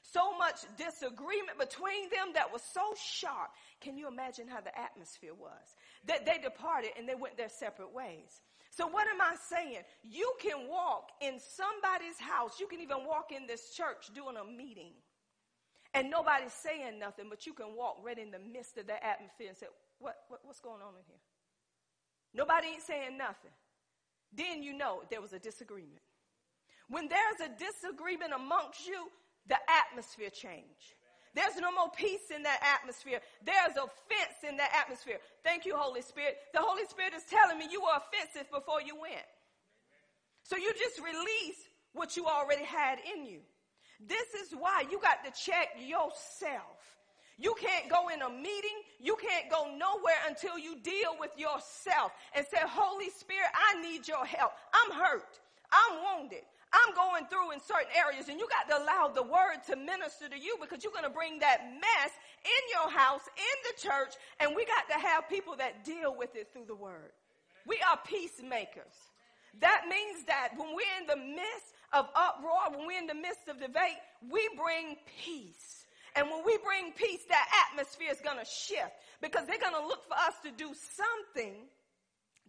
so 0.00 0.32
much 0.38 0.64
disagreement 0.78 1.58
between 1.58 2.08
them 2.08 2.32
that 2.32 2.50
was 2.50 2.62
so 2.72 2.80
sharp. 2.96 3.50
Can 3.82 3.98
you 3.98 4.08
imagine 4.08 4.48
how 4.48 4.62
the 4.62 4.72
atmosphere 4.78 5.34
was? 5.34 5.76
That 6.06 6.24
they 6.24 6.38
departed 6.42 6.90
and 6.98 7.08
they 7.08 7.14
went 7.14 7.36
their 7.36 7.48
separate 7.48 7.92
ways. 7.92 8.40
So 8.70 8.86
what 8.86 9.06
am 9.08 9.20
I 9.20 9.34
saying? 9.48 9.82
You 10.02 10.32
can 10.40 10.68
walk 10.68 11.10
in 11.20 11.38
somebody's 11.40 12.18
house. 12.20 12.60
You 12.60 12.66
can 12.66 12.80
even 12.80 12.98
walk 13.06 13.32
in 13.34 13.46
this 13.46 13.70
church 13.70 14.10
doing 14.14 14.36
a 14.36 14.44
meeting 14.44 14.92
and 15.96 16.10
nobody's 16.10 16.52
saying 16.52 16.98
nothing, 16.98 17.26
but 17.30 17.46
you 17.46 17.54
can 17.54 17.74
walk 17.74 17.96
right 18.04 18.18
in 18.18 18.30
the 18.30 18.38
midst 18.38 18.76
of 18.76 18.86
the 18.86 19.02
atmosphere 19.02 19.48
and 19.48 19.56
say, 19.56 19.66
what, 19.98 20.16
what, 20.28 20.40
what's 20.44 20.60
going 20.60 20.82
on 20.82 20.92
in 20.92 21.04
here? 21.06 21.16
Nobody 22.34 22.68
ain't 22.68 22.82
saying 22.82 23.16
nothing. 23.16 23.52
Then 24.30 24.62
you 24.62 24.76
know 24.76 25.00
there 25.10 25.22
was 25.22 25.32
a 25.32 25.38
disagreement. 25.38 26.02
When 26.88 27.08
there's 27.08 27.40
a 27.40 27.48
disagreement 27.58 28.32
amongst 28.34 28.86
you, 28.86 29.08
the 29.48 29.56
atmosphere 29.70 30.28
change. 30.28 30.95
There's 31.36 31.60
no 31.60 31.70
more 31.70 31.92
peace 31.94 32.32
in 32.34 32.42
that 32.44 32.64
atmosphere. 32.64 33.20
There's 33.44 33.76
offense 33.76 34.40
in 34.48 34.56
that 34.56 34.72
atmosphere. 34.72 35.18
Thank 35.44 35.66
you, 35.66 35.76
Holy 35.76 36.00
Spirit. 36.00 36.38
The 36.54 36.60
Holy 36.60 36.86
Spirit 36.88 37.12
is 37.12 37.24
telling 37.28 37.58
me 37.58 37.68
you 37.70 37.82
were 37.82 37.92
offensive 37.92 38.50
before 38.50 38.80
you 38.80 38.96
went. 38.98 39.28
So 40.44 40.56
you 40.56 40.72
just 40.72 40.98
release 40.98 41.60
what 41.92 42.16
you 42.16 42.24
already 42.24 42.64
had 42.64 42.98
in 43.14 43.26
you. 43.26 43.40
This 44.00 44.32
is 44.32 44.56
why 44.56 44.84
you 44.90 44.98
got 44.98 45.24
to 45.24 45.30
check 45.38 45.76
yourself. 45.76 46.80
You 47.36 47.54
can't 47.60 47.90
go 47.90 48.08
in 48.08 48.22
a 48.22 48.30
meeting. 48.30 48.80
You 48.98 49.16
can't 49.20 49.50
go 49.50 49.68
nowhere 49.76 50.16
until 50.26 50.58
you 50.58 50.76
deal 50.80 51.20
with 51.20 51.32
yourself 51.36 52.12
and 52.34 52.46
say, 52.50 52.60
Holy 52.64 53.10
Spirit, 53.10 53.48
I 53.52 53.82
need 53.82 54.08
your 54.08 54.24
help. 54.24 54.52
I'm 54.72 54.96
hurt. 54.96 55.38
I'm 55.70 56.00
wounded. 56.00 56.48
I'm 56.76 56.94
going 56.94 57.24
through 57.26 57.52
in 57.52 57.60
certain 57.60 57.92
areas 57.96 58.28
and 58.28 58.38
you 58.38 58.46
got 58.52 58.68
to 58.68 58.82
allow 58.82 59.08
the 59.08 59.22
word 59.22 59.64
to 59.68 59.76
minister 59.76 60.28
to 60.28 60.36
you 60.36 60.56
because 60.60 60.84
you're 60.84 60.92
going 60.92 61.08
to 61.08 61.14
bring 61.14 61.38
that 61.40 61.64
mess 61.72 62.12
in 62.44 62.62
your 62.72 62.90
house, 62.90 63.22
in 63.36 63.56
the 63.64 63.74
church, 63.80 64.12
and 64.40 64.54
we 64.54 64.66
got 64.66 64.84
to 64.92 64.98
have 65.00 65.28
people 65.28 65.56
that 65.56 65.84
deal 65.84 66.14
with 66.14 66.36
it 66.36 66.52
through 66.52 66.66
the 66.66 66.74
word. 66.76 67.16
We 67.66 67.80
are 67.88 67.98
peacemakers. 68.04 68.92
That 69.60 69.88
means 69.88 70.24
that 70.26 70.52
when 70.56 70.76
we're 70.76 70.96
in 71.00 71.06
the 71.08 71.16
midst 71.16 71.72
of 71.92 72.06
uproar, 72.14 72.76
when 72.76 72.86
we're 72.86 73.00
in 73.00 73.06
the 73.06 73.14
midst 73.14 73.48
of 73.48 73.58
debate, 73.58 73.96
we 74.28 74.48
bring 74.56 74.96
peace. 75.24 75.86
And 76.14 76.28
when 76.30 76.44
we 76.44 76.58
bring 76.58 76.92
peace, 76.92 77.24
that 77.28 77.68
atmosphere 77.68 78.10
is 78.10 78.20
going 78.20 78.38
to 78.38 78.44
shift 78.44 78.92
because 79.20 79.46
they're 79.46 79.60
going 79.60 79.74
to 79.74 79.86
look 79.86 80.04
for 80.08 80.14
us 80.14 80.34
to 80.44 80.50
do 80.50 80.72
something 80.74 81.54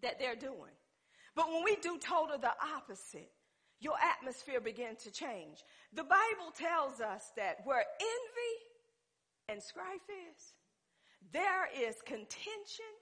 that 0.01 0.19
they're 0.19 0.35
doing. 0.35 0.75
But 1.35 1.49
when 1.51 1.63
we 1.63 1.75
do 1.77 1.97
total 1.99 2.37
the 2.37 2.51
opposite, 2.75 3.31
your 3.79 3.95
atmosphere 4.01 4.59
begin 4.59 4.95
to 5.03 5.11
change. 5.11 5.63
The 5.93 6.03
Bible 6.03 6.51
tells 6.57 6.99
us 6.99 7.31
that 7.35 7.57
where 7.63 7.83
envy 7.99 8.55
and 9.49 9.61
strife 9.61 10.07
is, 10.09 10.53
there 11.31 11.67
is 11.75 11.95
contention 12.05 12.93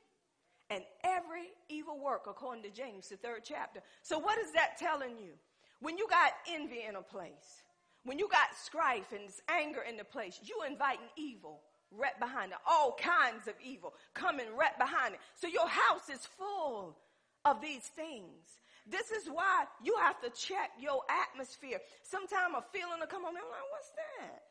and 0.70 0.84
every 1.04 1.50
evil 1.70 2.00
work, 2.00 2.24
according 2.28 2.64
to 2.64 2.72
James, 2.72 3.10
the 3.10 3.18
third 3.18 3.42
chapter. 3.44 3.82
So, 4.02 4.18
what 4.18 4.40
is 4.40 4.52
that 4.54 4.78
telling 4.78 5.18
you? 5.18 5.34
When 5.80 5.98
you 5.98 6.08
got 6.10 6.32
envy 6.50 6.84
in 6.88 6.96
a 6.96 7.02
place, 7.02 7.64
when 8.04 8.18
you 8.18 8.28
got 8.30 8.56
strife 8.56 9.12
and 9.12 9.30
anger 9.50 9.82
in 9.88 9.98
the 9.98 10.04
place, 10.04 10.40
you 10.44 10.64
inviting 10.68 11.06
evil 11.18 11.62
right 11.92 12.20
behind 12.20 12.52
it. 12.52 12.58
All 12.70 12.98
kinds 13.00 13.48
of 13.48 13.54
evil 13.64 13.94
coming 14.14 14.48
right 14.58 14.78
behind 14.78 15.14
it. 15.14 15.20
So 15.36 15.48
your 15.48 15.68
house 15.68 16.10
is 16.12 16.28
full 16.38 16.98
of 17.44 17.62
these 17.62 17.84
things. 17.84 18.60
This 18.86 19.10
is 19.10 19.28
why 19.28 19.66
you 19.84 19.98
have 20.02 20.22
to 20.22 20.30
check 20.30 20.78
your 20.80 21.02
atmosphere. 21.10 21.82
Sometimes 22.04 22.54
a 22.58 22.64
feeling 22.70 23.02
will 23.02 23.10
come 23.10 23.26
on 23.26 23.34
me. 23.34 23.42
I'm 23.42 23.50
like, 23.50 23.70
what's 23.74 23.92
that? 23.98 24.46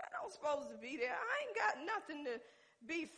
That 0.00 0.08
don't 0.16 0.32
supposed 0.32 0.72
to 0.72 0.78
be 0.80 0.96
there. 0.96 1.12
I 1.12 1.32
ain't 1.44 1.56
got 1.56 1.74
nothing 1.84 2.24
to 2.24 2.40
be, 2.86 3.10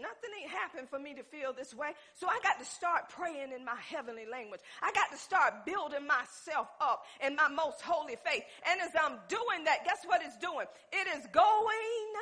nothing 0.00 0.30
ain't 0.40 0.50
happened 0.50 0.88
for 0.88 0.98
me 0.98 1.14
to 1.14 1.22
feel 1.22 1.52
this 1.52 1.74
way. 1.74 1.92
So 2.14 2.26
I 2.26 2.40
got 2.42 2.58
to 2.58 2.64
start 2.64 3.10
praying 3.10 3.52
in 3.52 3.64
my 3.64 3.76
heavenly 3.76 4.24
language. 4.26 4.60
I 4.82 4.90
got 4.92 5.12
to 5.12 5.18
start 5.18 5.66
building 5.66 6.06
myself 6.06 6.68
up 6.80 7.04
in 7.24 7.36
my 7.36 7.48
most 7.48 7.82
holy 7.82 8.16
faith. 8.24 8.42
And 8.66 8.80
as 8.80 8.90
I'm 8.98 9.18
doing 9.28 9.64
that, 9.64 9.84
guess 9.84 10.02
what 10.06 10.22
it's 10.24 10.38
doing? 10.38 10.66
It 10.92 11.06
is 11.18 11.26
going 11.32 12.12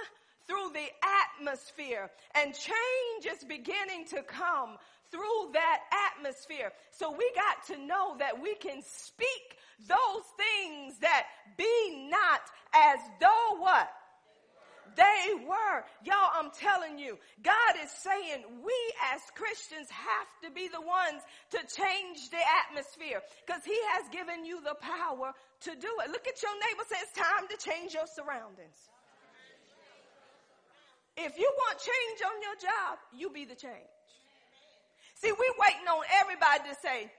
through 0.47 0.71
the 0.75 0.87
atmosphere 1.41 2.11
and 2.35 2.55
change 2.55 3.27
is 3.27 3.45
beginning 3.45 4.07
to 4.07 4.23
come 4.23 4.77
through 5.11 5.53
that 5.53 5.81
atmosphere. 6.13 6.73
So 6.93 7.11
we 7.11 7.31
got 7.35 7.67
to 7.75 7.87
know 7.87 8.17
that 8.19 8.41
we 8.43 8.55
can 8.57 8.83
speak 8.83 9.59
those 9.89 10.25
things 10.37 10.99
that 11.01 11.27
be 11.57 12.09
not 12.11 12.41
as 12.75 12.99
though 13.21 13.61
what? 13.61 13.89
They 14.97 15.45
were. 15.45 15.85
Y'all, 16.05 16.33
I'm 16.33 16.51
telling 16.57 16.99
you, 16.99 17.19
God 17.43 17.75
is 17.85 17.91
saying 17.91 18.45
we 18.65 18.79
as 19.13 19.21
Christians 19.37 19.91
have 19.91 20.29
to 20.43 20.51
be 20.51 20.69
the 20.69 20.81
ones 20.81 21.21
to 21.53 21.61
change 21.69 22.31
the 22.31 22.41
atmosphere 22.65 23.21
because 23.45 23.61
He 23.65 23.77
has 23.93 24.09
given 24.09 24.47
you 24.47 24.63
the 24.65 24.75
power 24.81 25.37
to 25.69 25.71
do 25.77 25.93
it. 26.01 26.11
Look 26.11 26.27
at 26.27 26.41
your 26.41 26.55
neighbor 26.57 26.85
say 26.89 26.97
it's 27.03 27.13
time 27.13 27.45
to 27.51 27.57
change 27.61 27.93
your 27.93 28.09
surroundings. 28.09 28.81
If 31.17 31.39
you 31.39 31.49
want 31.49 31.79
change 31.79 32.21
on 32.25 32.41
your 32.41 32.57
job, 32.57 32.99
you 33.13 33.31
be 33.31 33.45
the 33.45 33.55
change. 33.55 33.96
See, 35.17 35.33
we 35.33 35.49
waiting 35.57 35.89
on 35.89 36.05
everybody 36.21 36.69
to 36.69 36.77
say, 36.77 37.11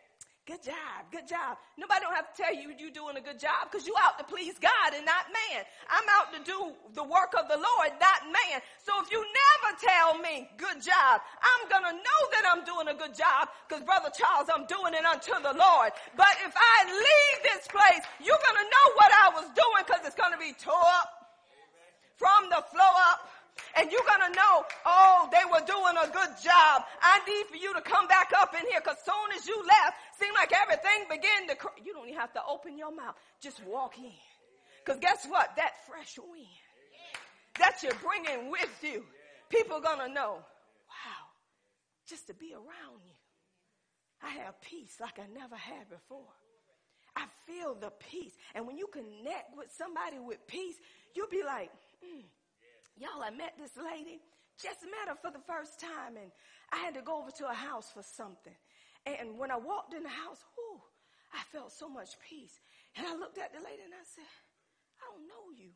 Good 0.48 0.64
job, 0.64 1.04
good 1.12 1.28
job. 1.28 1.60
Nobody 1.76 2.08
don't 2.08 2.16
have 2.16 2.32
to 2.32 2.36
tell 2.40 2.56
you 2.56 2.72
you're 2.80 2.96
doing 2.96 3.20
a 3.20 3.24
good 3.26 3.36
job 3.36 3.68
because 3.68 3.84
you 3.84 3.92
out 4.00 4.16
to 4.16 4.24
please 4.24 4.56
God 4.56 4.96
and 4.96 5.04
not 5.04 5.28
man. 5.28 5.68
I'm 5.92 6.08
out 6.08 6.32
to 6.32 6.40
do 6.40 6.72
the 6.96 7.04
work 7.04 7.36
of 7.36 7.52
the 7.52 7.60
Lord, 7.60 7.92
not 8.00 8.24
man. 8.32 8.64
So 8.80 8.96
if 9.04 9.12
you 9.12 9.20
never 9.20 9.70
tell 9.76 10.16
me 10.24 10.48
good 10.56 10.80
job, 10.80 11.20
I'm 11.44 11.68
gonna 11.68 12.00
know 12.00 12.22
that 12.32 12.48
I'm 12.48 12.64
doing 12.64 12.88
a 12.88 12.96
good 12.96 13.12
job 13.12 13.52
because 13.68 13.84
Brother 13.84 14.08
Charles, 14.16 14.48
I'm 14.48 14.64
doing 14.72 14.96
it 14.96 15.04
unto 15.04 15.36
the 15.36 15.52
Lord. 15.52 15.92
But 16.16 16.32
if 16.48 16.56
I 16.56 16.78
leave 16.96 17.38
this 17.44 17.68
place, 17.68 18.08
you're 18.24 18.40
gonna 18.40 18.68
know 18.72 18.88
what 18.96 19.12
I 19.12 19.28
was 19.36 19.52
doing 19.52 19.84
because 19.84 20.08
it's 20.08 20.16
gonna 20.16 20.40
be 20.40 20.56
tore 20.56 20.80
up 21.04 21.12
from 22.16 22.48
the 22.48 22.64
floor 22.72 22.96
up 23.12 23.28
and 23.76 23.92
you're 23.92 24.06
going 24.06 24.32
to 24.32 24.34
know, 24.36 24.54
oh, 24.86 25.30
they 25.32 25.46
were 25.50 25.66
doing 25.66 25.96
a 25.98 26.08
good 26.08 26.34
job. 26.44 26.84
I 27.02 27.22
need 27.28 27.46
for 27.48 27.58
you 27.58 27.74
to 27.74 27.82
come 27.82 28.08
back 28.08 28.32
up 28.40 28.54
in 28.54 28.66
here 28.70 28.82
because 28.82 28.98
soon 29.06 29.38
as 29.38 29.48
you 29.48 29.58
left, 29.58 29.98
seemed 30.20 30.36
like 30.36 30.52
everything 30.54 31.06
began 31.10 31.48
to, 31.50 31.56
cr- 31.56 31.78
you 31.84 31.94
don't 31.94 32.08
even 32.08 32.20
have 32.20 32.34
to 32.34 32.42
open 32.48 32.78
your 32.78 32.94
mouth. 32.94 33.16
Just 33.42 33.64
walk 33.66 33.98
in. 33.98 34.18
Because 34.84 35.00
guess 35.00 35.26
what? 35.28 35.56
That 35.58 35.72
fresh 35.88 36.18
wind 36.18 36.48
that 37.60 37.82
you're 37.84 37.98
bringing 38.04 38.52
with 38.52 38.70
you, 38.82 39.04
people 39.50 39.78
are 39.78 39.82
going 39.82 40.08
to 40.08 40.14
know, 40.14 40.38
wow, 40.88 41.24
just 42.08 42.28
to 42.28 42.34
be 42.34 42.54
around 42.54 43.02
you. 43.06 43.14
I 44.22 44.30
have 44.44 44.60
peace 44.62 44.98
like 45.00 45.20
I 45.20 45.28
never 45.34 45.56
had 45.56 45.90
before. 45.90 46.26
I 47.16 47.26
feel 47.46 47.76
the 47.76 47.92
peace. 48.12 48.34
And 48.56 48.68
when 48.68 48.78
you 48.78 48.88
connect 48.92 49.58
with 49.58 49.68
somebody 49.78 50.20
with 50.20 50.46
peace, 50.48 50.76
you'll 51.16 51.30
be 51.30 51.44
like, 51.44 51.72
mm, 52.04 52.24
Y'all, 52.98 53.22
I 53.22 53.30
met 53.30 53.54
this 53.62 53.78
lady, 53.78 54.18
just 54.58 54.82
met 54.82 55.14
her 55.14 55.18
for 55.22 55.30
the 55.30 55.44
first 55.46 55.78
time, 55.78 56.18
and 56.18 56.34
I 56.74 56.82
had 56.82 56.98
to 56.98 57.06
go 57.06 57.22
over 57.22 57.30
to 57.30 57.46
her 57.46 57.58
house 57.58 57.94
for 57.94 58.02
something. 58.02 58.58
And 59.06 59.38
when 59.38 59.54
I 59.54 59.58
walked 59.62 59.94
in 59.94 60.04
the 60.04 60.12
house, 60.12 60.42
whoo, 60.58 60.82
I 61.32 61.46
felt 61.54 61.72
so 61.72 61.88
much 61.88 62.18
peace. 62.20 62.60
And 62.98 63.06
I 63.06 63.14
looked 63.14 63.38
at 63.38 63.54
the 63.54 63.62
lady 63.62 63.86
and 63.86 63.94
I 63.94 64.04
said, 64.04 64.28
I 64.98 65.08
don't 65.08 65.30
know 65.30 65.54
you. 65.54 65.72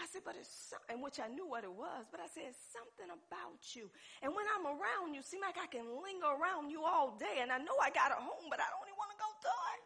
I 0.00 0.08
said, 0.08 0.24
but 0.24 0.32
it's 0.34 0.48
something, 0.48 1.04
which 1.04 1.20
I 1.20 1.28
knew 1.28 1.44
what 1.44 1.62
it 1.62 1.70
was, 1.70 2.08
but 2.08 2.24
I 2.24 2.26
said, 2.32 2.56
something 2.72 3.12
about 3.12 3.60
you. 3.76 3.92
And 4.24 4.32
when 4.32 4.48
I'm 4.56 4.64
around 4.64 5.12
you, 5.12 5.20
seem 5.20 5.44
like 5.44 5.60
I 5.60 5.68
can 5.68 5.84
linger 5.84 6.32
around 6.32 6.72
you 6.72 6.88
all 6.88 7.20
day. 7.20 7.44
And 7.44 7.52
I 7.52 7.60
know 7.60 7.76
I 7.76 7.92
got 7.92 8.08
a 8.08 8.18
home, 8.18 8.48
but 8.48 8.58
I 8.58 8.66
don't 8.72 8.88
even 8.88 8.96
want 8.96 9.12
to 9.12 9.20
go 9.20 9.28
to 9.28 9.54
it. 9.76 9.80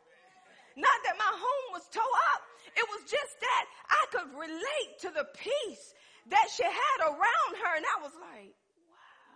Not 0.87 0.99
that 1.03 1.19
my 1.19 1.33
home 1.35 1.67
was 1.75 1.91
tore 1.91 2.19
up. 2.35 2.43
It 2.79 2.87
was 2.95 3.03
just 3.11 3.35
that 3.43 3.65
I 3.91 4.03
could 4.15 4.31
relate 4.39 4.93
to 5.03 5.11
the 5.11 5.27
peace 5.35 5.95
that 6.31 6.47
she 6.53 6.65
had 6.65 6.99
around 7.05 7.53
her. 7.61 7.73
And 7.77 7.85
I 7.85 7.99
was 8.03 8.13
like, 8.17 8.55
wow. 8.89 9.35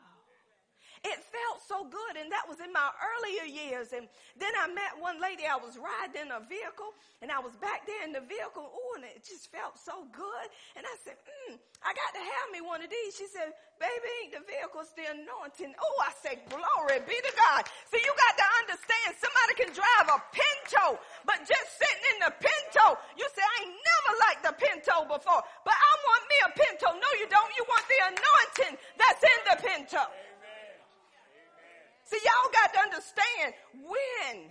It 1.05 1.19
felt 1.31 1.63
so 1.63 1.85
good. 1.87 2.17
And 2.19 2.33
that 2.33 2.49
was 2.49 2.59
in 2.61 2.73
my 2.73 2.91
earlier 2.99 3.47
years. 3.47 3.93
And 3.93 4.09
then 4.39 4.53
I 4.59 4.67
met 4.73 4.99
one 4.99 5.21
lady. 5.21 5.47
I 5.47 5.57
was 5.57 5.79
riding 5.79 6.27
in 6.27 6.31
a 6.35 6.43
vehicle 6.43 6.95
and 7.23 7.31
I 7.31 7.39
was 7.39 7.55
back 7.59 7.87
there 7.87 8.03
in 8.03 8.13
the 8.13 8.25
vehicle. 8.25 8.67
Oh, 8.67 8.93
and 8.97 9.05
it 9.05 9.23
just 9.23 9.51
felt 9.51 9.79
so 9.79 10.07
good. 10.11 10.47
And 10.75 10.83
I 10.87 10.95
said, 11.03 11.19
mm, 11.21 11.59
I 11.83 11.95
got 11.95 12.11
to 12.19 12.23
have 12.23 12.47
me 12.51 12.63
one 12.63 12.83
of 12.83 12.91
these. 12.91 13.15
She 13.15 13.27
said, 13.31 13.55
baby, 13.79 14.09
ain't 14.23 14.35
the 14.35 14.43
vehicle's 14.43 14.91
the 14.99 15.07
anointing. 15.07 15.75
Oh, 15.79 15.97
I 16.03 16.11
said, 16.19 16.43
glory 16.51 16.99
be 17.07 17.15
to 17.15 17.33
God. 17.39 17.67
See, 17.91 18.03
you 18.03 18.13
got 18.15 18.35
to 18.39 18.47
understand 18.67 19.11
somebody 19.19 19.53
can 19.55 19.71
drive 19.71 20.07
a 20.11 20.19
Pinto, 20.35 20.99
but 21.23 21.47
just 21.47 21.79
sitting 21.79 22.05
in 22.15 22.19
the 22.27 22.33
Pinto, 22.43 22.99
you 23.15 23.27
say, 23.35 23.43
I 23.43 23.55
ain't 23.67 23.75
never 23.79 24.13
liked 24.27 24.43
the 24.47 24.55
Pinto 24.59 25.07
before, 25.07 25.43
but 25.63 25.77
I 25.79 25.93
want 26.07 26.23
me 26.27 26.37
a 26.43 26.51
Pinto. 26.59 26.89
No, 26.99 27.09
you 27.23 27.27
don't. 27.31 27.51
You 27.55 27.65
want 27.71 27.87
the 27.87 28.01
anointing 28.15 28.75
that's 28.99 29.23
in 29.23 29.41
the 29.47 29.57
Pinto. 29.63 30.03
See, 32.09 32.25
y'all 32.25 32.49
got 32.49 32.73
to 32.73 32.88
understand 32.99 33.55
when 33.87 34.51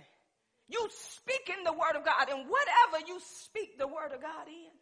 you 0.68 0.88
speak 0.90 1.52
in 1.56 1.64
the 1.64 1.72
word 1.72 1.96
of 1.96 2.04
God 2.04 2.28
and 2.30 2.48
whatever 2.48 3.04
you 3.06 3.20
speak 3.20 3.78
the 3.78 3.86
word 3.86 4.12
of 4.14 4.20
God 4.20 4.48
in, 4.48 4.72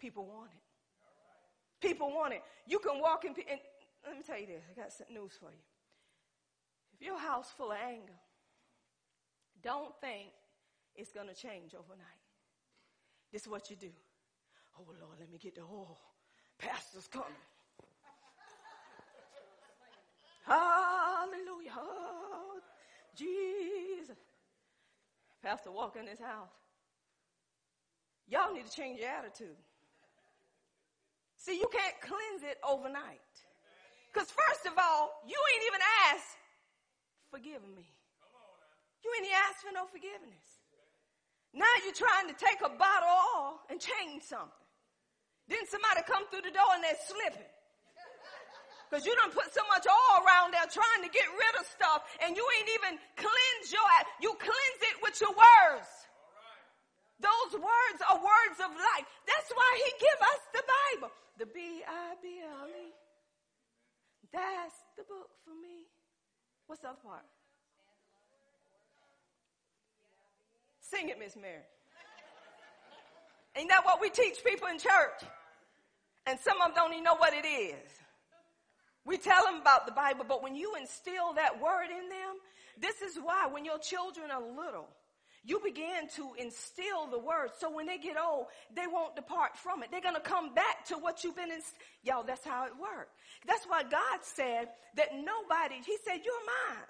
people 0.00 0.26
want 0.26 0.50
it. 0.50 1.86
People 1.86 2.10
want 2.10 2.34
it. 2.34 2.42
You 2.66 2.78
can 2.78 3.00
walk 3.00 3.24
in, 3.24 3.30
and 3.30 3.60
let 4.06 4.16
me 4.16 4.22
tell 4.26 4.38
you 4.38 4.46
this. 4.46 4.62
I 4.70 4.80
got 4.80 4.92
some 4.92 5.06
news 5.12 5.32
for 5.38 5.50
you. 5.50 5.62
If 6.94 7.02
your 7.02 7.18
house 7.18 7.50
full 7.56 7.72
of 7.72 7.78
anger, 7.78 8.18
don't 9.62 9.94
think 10.00 10.30
it's 10.94 11.12
going 11.12 11.28
to 11.28 11.34
change 11.34 11.74
overnight. 11.74 12.22
This 13.32 13.42
is 13.42 13.48
what 13.48 13.70
you 13.70 13.76
do. 13.76 13.90
Oh 14.78 14.84
Lord, 14.86 15.18
let 15.18 15.30
me 15.30 15.38
get 15.38 15.54
the 15.54 15.62
oil. 15.62 15.98
Pastor's 16.58 17.08
coming. 17.08 17.28
Hallelujah. 20.44 21.72
Oh, 21.76 22.60
Jesus. 23.16 24.18
Pastor 25.42 25.70
walk 25.70 25.96
in 25.96 26.06
this 26.06 26.20
house. 26.20 26.54
Y'all 28.28 28.54
need 28.54 28.64
to 28.64 28.72
change 28.72 29.00
your 29.00 29.08
attitude. 29.08 29.58
See, 31.36 31.58
you 31.58 31.68
can't 31.72 32.00
cleanse 32.00 32.42
it 32.46 32.58
overnight. 32.62 33.20
Because 34.12 34.30
first 34.30 34.64
of 34.66 34.72
all, 34.78 35.10
you 35.26 35.34
ain't 35.34 35.64
even 35.66 35.82
asked, 36.12 36.38
forgive 37.30 37.62
me. 37.74 37.84
You 39.02 39.10
ain't 39.18 39.26
asked 39.50 39.66
for 39.66 39.74
no 39.74 39.84
forgiveness. 39.90 40.62
Now 41.52 41.68
you're 41.84 41.96
trying 41.96 42.28
to 42.32 42.36
take 42.38 42.60
a 42.64 42.70
bottle 42.70 43.10
of 43.10 43.18
oil 43.36 43.60
and 43.68 43.76
change 43.80 44.22
something. 44.22 44.64
Then 45.48 45.66
somebody 45.68 46.00
come 46.06 46.24
through 46.30 46.48
the 46.48 46.54
door 46.54 46.70
and 46.72 46.84
they're 46.84 47.04
slipping. 47.04 47.51
Because 48.92 49.08
you 49.08 49.16
don't 49.16 49.32
put 49.32 49.48
so 49.56 49.64
much 49.72 49.88
oil 49.88 50.20
around 50.20 50.52
there 50.52 50.68
trying 50.68 51.00
to 51.00 51.08
get 51.08 51.24
rid 51.32 51.54
of 51.56 51.64
stuff 51.64 52.04
and 52.20 52.36
you 52.36 52.44
ain't 52.60 52.68
even 52.76 53.00
cleanse 53.16 53.72
your, 53.72 53.80
you 54.20 54.36
cleanse 54.36 54.80
it 54.84 55.00
with 55.00 55.16
your 55.16 55.32
words. 55.32 55.88
Those 57.16 57.56
words 57.56 58.00
are 58.04 58.20
words 58.20 58.60
of 58.60 58.68
life. 58.68 59.08
That's 59.24 59.48
why 59.48 59.70
he 59.80 59.96
give 59.96 60.20
us 60.20 60.40
the 60.52 60.64
Bible. 60.68 61.10
The 61.40 61.46
B-I-B-L-E. 61.46 62.92
That's 64.28 64.76
the 65.00 65.04
book 65.08 65.30
for 65.40 65.56
me. 65.56 65.88
What's 66.66 66.82
the 66.82 66.88
other 66.88 67.00
part? 67.02 67.24
Sing 70.82 71.08
it, 71.08 71.18
Miss 71.18 71.34
Mary. 71.34 71.64
Ain't 73.56 73.70
that 73.70 73.86
what 73.86 74.02
we 74.02 74.10
teach 74.10 74.44
people 74.44 74.68
in 74.68 74.76
church? 74.76 75.24
And 76.26 76.38
some 76.40 76.60
of 76.60 76.68
them 76.68 76.74
don't 76.76 76.92
even 76.92 77.04
know 77.04 77.16
what 77.16 77.32
it 77.32 77.48
is. 77.48 78.01
We 79.04 79.18
tell 79.18 79.44
them 79.44 79.60
about 79.60 79.86
the 79.86 79.92
Bible, 79.92 80.24
but 80.28 80.42
when 80.42 80.54
you 80.54 80.74
instill 80.78 81.34
that 81.34 81.60
word 81.60 81.90
in 81.90 82.08
them, 82.08 82.36
this 82.80 83.02
is 83.02 83.18
why 83.22 83.48
when 83.50 83.64
your 83.64 83.78
children 83.78 84.30
are 84.30 84.40
little, 84.40 84.88
you 85.44 85.60
begin 85.64 86.06
to 86.14 86.34
instill 86.38 87.08
the 87.10 87.18
word 87.18 87.50
so 87.58 87.74
when 87.74 87.86
they 87.86 87.98
get 87.98 88.16
old, 88.16 88.46
they 88.74 88.86
won't 88.86 89.16
depart 89.16 89.56
from 89.56 89.82
it. 89.82 89.90
They're 89.90 90.00
going 90.00 90.14
to 90.14 90.20
come 90.20 90.54
back 90.54 90.84
to 90.86 90.94
what 90.94 91.24
you've 91.24 91.34
been 91.34 91.50
in. 91.50 91.60
Y'all, 92.04 92.22
that's 92.22 92.44
how 92.44 92.64
it 92.66 92.72
works. 92.80 93.10
That's 93.46 93.64
why 93.66 93.82
God 93.82 94.22
said 94.22 94.68
that 94.96 95.08
nobody, 95.14 95.82
He 95.84 95.96
said, 96.04 96.20
You're 96.24 96.46
mine. 96.46 96.86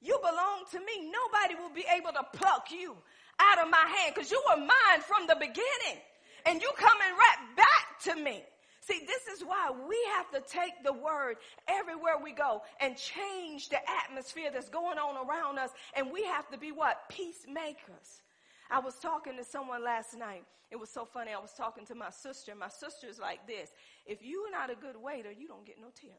You 0.00 0.18
belong 0.20 0.64
to 0.72 0.78
me. 0.78 1.10
Nobody 1.10 1.54
will 1.60 1.74
be 1.74 1.84
able 1.96 2.12
to 2.12 2.24
pluck 2.36 2.70
you 2.70 2.94
out 3.38 3.64
of 3.64 3.70
my 3.70 3.84
hand 3.98 4.14
because 4.14 4.30
you 4.30 4.42
were 4.50 4.58
mine 4.58 5.00
from 5.00 5.26
the 5.26 5.36
beginning. 5.36 6.02
And 6.46 6.60
you 6.60 6.70
coming 6.76 7.12
right 7.16 7.56
back 7.56 8.00
to 8.04 8.16
me. 8.16 8.42
See, 8.84 9.00
this 9.06 9.32
is 9.32 9.44
why 9.44 9.70
we 9.88 9.96
have 10.16 10.28
to 10.32 10.50
take 10.50 10.82
the 10.82 10.92
word 10.92 11.36
everywhere 11.68 12.14
we 12.20 12.32
go 12.32 12.62
and 12.80 12.96
change 12.96 13.68
the 13.68 13.78
atmosphere 14.04 14.50
that's 14.52 14.68
going 14.68 14.98
on 14.98 15.24
around 15.24 15.58
us. 15.58 15.70
And 15.94 16.10
we 16.10 16.24
have 16.24 16.50
to 16.50 16.58
be 16.58 16.72
what? 16.72 17.08
Peacemakers. 17.08 18.22
I 18.68 18.80
was 18.80 18.96
talking 18.98 19.36
to 19.36 19.44
someone 19.44 19.84
last 19.84 20.18
night. 20.18 20.42
It 20.72 20.80
was 20.80 20.90
so 20.90 21.04
funny. 21.04 21.30
I 21.32 21.38
was 21.38 21.52
talking 21.56 21.86
to 21.86 21.94
my 21.94 22.10
sister. 22.10 22.56
My 22.56 22.70
sister's 22.70 23.20
like 23.20 23.46
this. 23.46 23.70
If 24.04 24.18
you're 24.20 24.50
not 24.50 24.68
a 24.68 24.74
good 24.74 24.96
waiter, 25.00 25.30
you 25.30 25.46
don't 25.46 25.64
get 25.64 25.76
no 25.80 25.88
tip. 25.94 26.18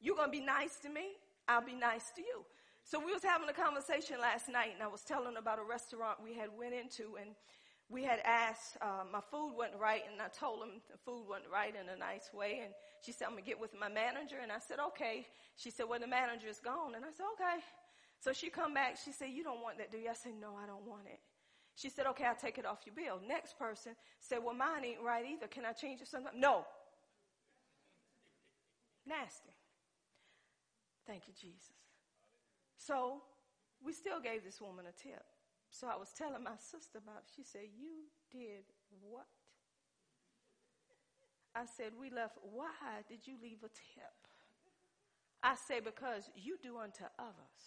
You're 0.00 0.14
going 0.16 0.28
to 0.28 0.38
be 0.38 0.44
nice 0.44 0.76
to 0.82 0.90
me. 0.90 1.16
I'll 1.48 1.64
be 1.64 1.74
nice 1.74 2.12
to 2.14 2.20
you. 2.20 2.44
So 2.84 3.00
we 3.04 3.12
was 3.12 3.24
having 3.24 3.48
a 3.48 3.52
conversation 3.52 4.20
last 4.20 4.48
night 4.48 4.70
and 4.74 4.82
I 4.82 4.86
was 4.86 5.00
telling 5.00 5.38
about 5.38 5.58
a 5.58 5.64
restaurant 5.64 6.18
we 6.22 6.34
had 6.34 6.50
went 6.56 6.74
into 6.74 7.16
and 7.18 7.30
we 7.90 8.02
had 8.02 8.20
asked, 8.24 8.76
uh, 8.80 9.04
my 9.12 9.20
food 9.30 9.54
wasn't 9.56 9.80
right, 9.80 10.02
and 10.10 10.20
I 10.20 10.28
told 10.28 10.62
him 10.62 10.80
the 10.90 10.96
food 11.04 11.28
wasn't 11.28 11.52
right 11.52 11.74
in 11.74 11.88
a 11.88 11.96
nice 11.96 12.32
way. 12.32 12.60
And 12.64 12.72
she 13.02 13.12
said, 13.12 13.26
I'm 13.26 13.32
going 13.32 13.44
to 13.44 13.48
get 13.48 13.60
with 13.60 13.78
my 13.78 13.88
manager. 13.88 14.36
And 14.42 14.50
I 14.50 14.58
said, 14.58 14.78
okay. 14.88 15.26
She 15.56 15.70
said, 15.70 15.86
well, 15.88 16.00
the 16.00 16.06
manager 16.06 16.48
is 16.48 16.60
gone. 16.60 16.94
And 16.94 17.04
I 17.04 17.12
said, 17.12 17.26
okay. 17.34 17.60
So 18.20 18.32
she 18.32 18.48
come 18.48 18.72
back. 18.72 18.96
She 19.04 19.12
said, 19.12 19.28
you 19.30 19.44
don't 19.44 19.60
want 19.60 19.78
that, 19.78 19.92
do 19.92 19.98
you? 19.98 20.08
I 20.08 20.14
said, 20.14 20.32
no, 20.40 20.56
I 20.56 20.66
don't 20.66 20.86
want 20.86 21.06
it. 21.06 21.20
She 21.76 21.90
said, 21.90 22.06
okay, 22.06 22.24
I'll 22.24 22.36
take 22.36 22.56
it 22.56 22.64
off 22.64 22.86
your 22.86 22.94
bill. 22.94 23.20
Next 23.26 23.58
person 23.58 23.92
said, 24.20 24.38
well, 24.42 24.54
mine 24.54 24.84
ain't 24.84 25.02
right 25.04 25.24
either. 25.26 25.46
Can 25.46 25.64
I 25.64 25.72
change 25.72 26.00
it 26.00 26.08
something? 26.08 26.32
No. 26.34 26.64
Nasty. 29.06 29.52
Thank 31.06 31.28
you, 31.28 31.34
Jesus. 31.38 31.74
So 32.78 33.20
we 33.84 33.92
still 33.92 34.20
gave 34.20 34.44
this 34.44 34.60
woman 34.60 34.86
a 34.88 35.02
tip. 35.02 35.22
So 35.74 35.88
I 35.88 35.96
was 35.98 36.10
telling 36.16 36.44
my 36.44 36.54
sister 36.70 36.98
about. 37.02 37.26
She 37.34 37.42
said, 37.42 37.66
You 37.76 38.06
did 38.30 38.62
what? 39.02 39.26
I 41.54 41.66
said, 41.66 41.92
We 41.98 42.10
left. 42.10 42.38
Why 42.54 43.02
did 43.08 43.26
you 43.26 43.34
leave 43.42 43.58
a 43.64 43.68
tip? 43.68 44.14
I 45.42 45.56
say, 45.56 45.80
Because 45.80 46.30
you 46.36 46.58
do 46.62 46.78
unto 46.78 47.02
others. 47.18 47.62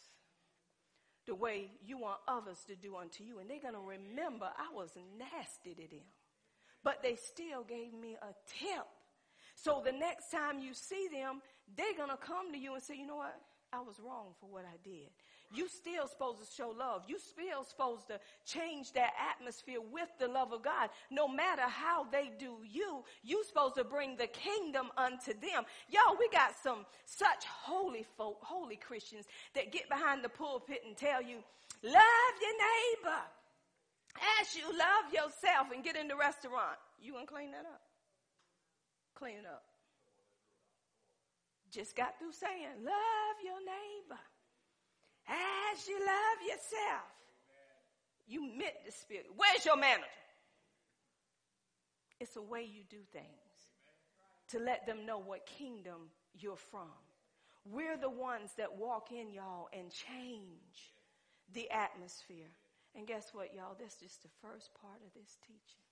the 1.26 1.36
way 1.36 1.70
you 1.86 1.98
want 1.98 2.20
others 2.30 2.64
to 2.68 2.76
do 2.78 2.96
unto 2.96 3.24
you. 3.26 3.40
And 3.40 3.50
they're 3.50 3.60
going 3.60 3.74
to 3.76 3.84
remember 3.84 4.48
I 4.58 4.74
was 4.74 4.92
nasty 5.20 5.76
to 5.76 5.88
them. 5.92 6.08
But 6.86 7.04
they 7.04 7.18
still 7.18 7.64
gave 7.68 7.94
me 7.94 8.16
a 8.22 8.32
tip. 8.48 8.88
So 9.56 9.82
the 9.84 9.92
next 9.92 10.32
time 10.32 10.60
you 10.60 10.74
see 10.74 11.10
them, 11.12 11.42
they're 11.76 11.98
going 11.98 12.10
to 12.10 12.16
come 12.18 12.54
to 12.54 12.58
you 12.58 12.76
and 12.76 12.82
say, 12.82 12.96
you 12.96 13.06
know 13.06 13.18
what? 13.18 13.36
I 13.74 13.82
was 13.82 14.00
wrong 14.00 14.32
for 14.40 14.48
what 14.50 14.64
I 14.64 14.78
did. 14.82 15.12
You 15.54 15.70
still 15.70 16.08
supposed 16.08 16.40
to 16.40 16.54
show 16.54 16.74
love. 16.78 17.04
You 17.08 17.18
still 17.20 17.64
supposed 17.64 18.08
to 18.08 18.20
change 18.46 18.92
that 18.94 19.12
atmosphere 19.32 19.80
with 19.80 20.10
the 20.20 20.28
love 20.28 20.52
of 20.52 20.62
God. 20.62 20.90
No 21.10 21.28
matter 21.28 21.62
how 21.62 22.04
they 22.04 22.32
do 22.38 22.58
you, 22.70 23.04
you 23.24 23.44
supposed 23.46 23.76
to 23.76 23.86
bring 23.86 24.18
the 24.18 24.28
kingdom 24.28 24.90
unto 24.98 25.34
them. 25.34 25.64
Y'all, 25.90 26.18
we 26.20 26.28
got 26.30 26.52
some 26.62 26.86
such 27.06 27.46
holy 27.46 28.06
folk, 28.18 28.40
holy 28.42 28.76
Christians 28.76 29.26
that 29.56 29.72
get 29.72 29.88
behind 29.88 30.22
the 30.24 30.30
pulpit 30.30 30.82
and 30.86 30.98
tell 30.98 31.22
you, 31.22 31.38
love 31.82 32.34
your 32.42 33.08
neighbor 33.08 33.22
as 34.42 34.54
you 34.54 34.66
love 34.68 35.14
yourself 35.14 35.68
and 35.74 35.82
get 35.82 35.96
in 35.96 36.10
the 36.10 36.16
restaurant. 36.16 36.78
You 37.02 37.14
gonna 37.14 37.26
clean 37.26 37.52
that 37.52 37.66
up? 37.66 37.82
Clean 39.16 39.38
it 39.38 39.46
up. 39.46 39.64
Just 41.72 41.96
got 41.96 42.20
through 42.20 42.34
saying, 42.34 42.84
love 42.84 43.38
your 43.44 43.60
neighbor 43.60 44.20
as 45.28 45.88
you 45.88 46.00
love 46.00 46.42
yourself. 46.44 47.12
You 48.28 48.42
meant 48.42 48.76
the 48.86 48.92
spirit. 48.92 49.28
Where's 49.36 49.66
your 49.66 49.78
manager? 49.78 50.06
It's 52.20 52.36
a 52.36 52.42
way 52.42 52.64
you 52.64 52.84
do 52.90 52.98
things 53.14 53.26
to 54.50 54.60
let 54.60 54.86
them 54.86 55.06
know 55.06 55.20
what 55.20 55.46
kingdom 55.46 56.10
you're 56.34 56.58
from. 56.58 56.92
We're 57.66 57.98
the 57.98 58.10
ones 58.10 58.52
that 58.58 58.78
walk 58.78 59.12
in, 59.12 59.32
y'all, 59.32 59.68
and 59.74 59.92
change 59.92 60.94
the 61.54 61.70
atmosphere. 61.70 62.50
And 62.96 63.06
guess 63.06 63.30
what, 63.34 63.54
y'all? 63.54 63.76
That's 63.80 63.98
just 63.98 64.24
the 64.24 64.30
first 64.42 64.72
part 64.82 65.00
of 65.06 65.14
this 65.14 65.38
teaching. 65.42 65.84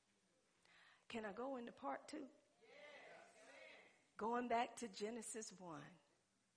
Can 1.10 1.24
I 1.26 1.34
go 1.36 1.58
into 1.58 1.72
part 1.72 2.08
two? 2.08 2.26
Going 4.18 4.48
back 4.48 4.78
to 4.78 4.88
Genesis 4.88 5.52
1. 5.60 5.80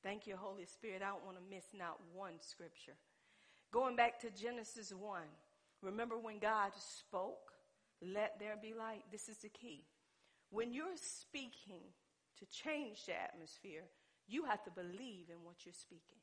Thank 0.03 0.27
you, 0.27 0.37
Holy 0.37 0.65
Spirit. 0.65 1.03
I 1.03 1.09
don't 1.09 1.25
want 1.25 1.37
to 1.37 1.55
miss 1.55 1.65
not 1.77 1.99
one 2.15 2.35
scripture. 2.41 2.95
Going 3.73 3.97
back 3.97 4.21
to 4.21 4.31
Genesis 4.31 4.93
1. 4.93 5.23
Remember 5.83 6.19
when 6.19 6.39
God 6.39 6.73
spoke, 6.79 7.53
let 8.03 8.39
there 8.39 8.57
be 8.61 8.75
light? 8.75 9.05
This 9.13 9.29
is 9.29 9.39
the 9.39 9.49
key. 9.49 9.85
When 10.51 10.73
you're 10.73 10.97
speaking 10.97 11.83
to 12.39 12.47
change 12.47 13.05
the 13.07 13.21
atmosphere, 13.21 13.85
you 14.27 14.45
have 14.45 14.63
to 14.65 14.71
believe 14.71 15.27
in 15.31 15.45
what 15.45 15.65
you're 15.65 15.75
speaking. 15.75 16.21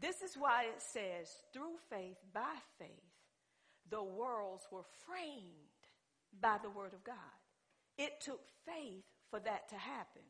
Amen. 0.00 0.12
This 0.12 0.22
is 0.22 0.36
why 0.36 0.64
it 0.64 0.80
says, 0.80 1.28
through 1.52 1.76
faith, 1.90 2.18
by 2.32 2.54
faith, 2.78 2.88
the 3.90 4.02
worlds 4.02 4.66
were 4.70 4.84
framed 5.06 5.82
by 6.40 6.56
the 6.62 6.70
word 6.70 6.94
of 6.94 7.04
God. 7.04 7.14
It 7.96 8.20
took 8.20 8.40
faith 8.66 9.04
for 9.30 9.40
that 9.40 9.68
to 9.70 9.76
happen. 9.76 10.22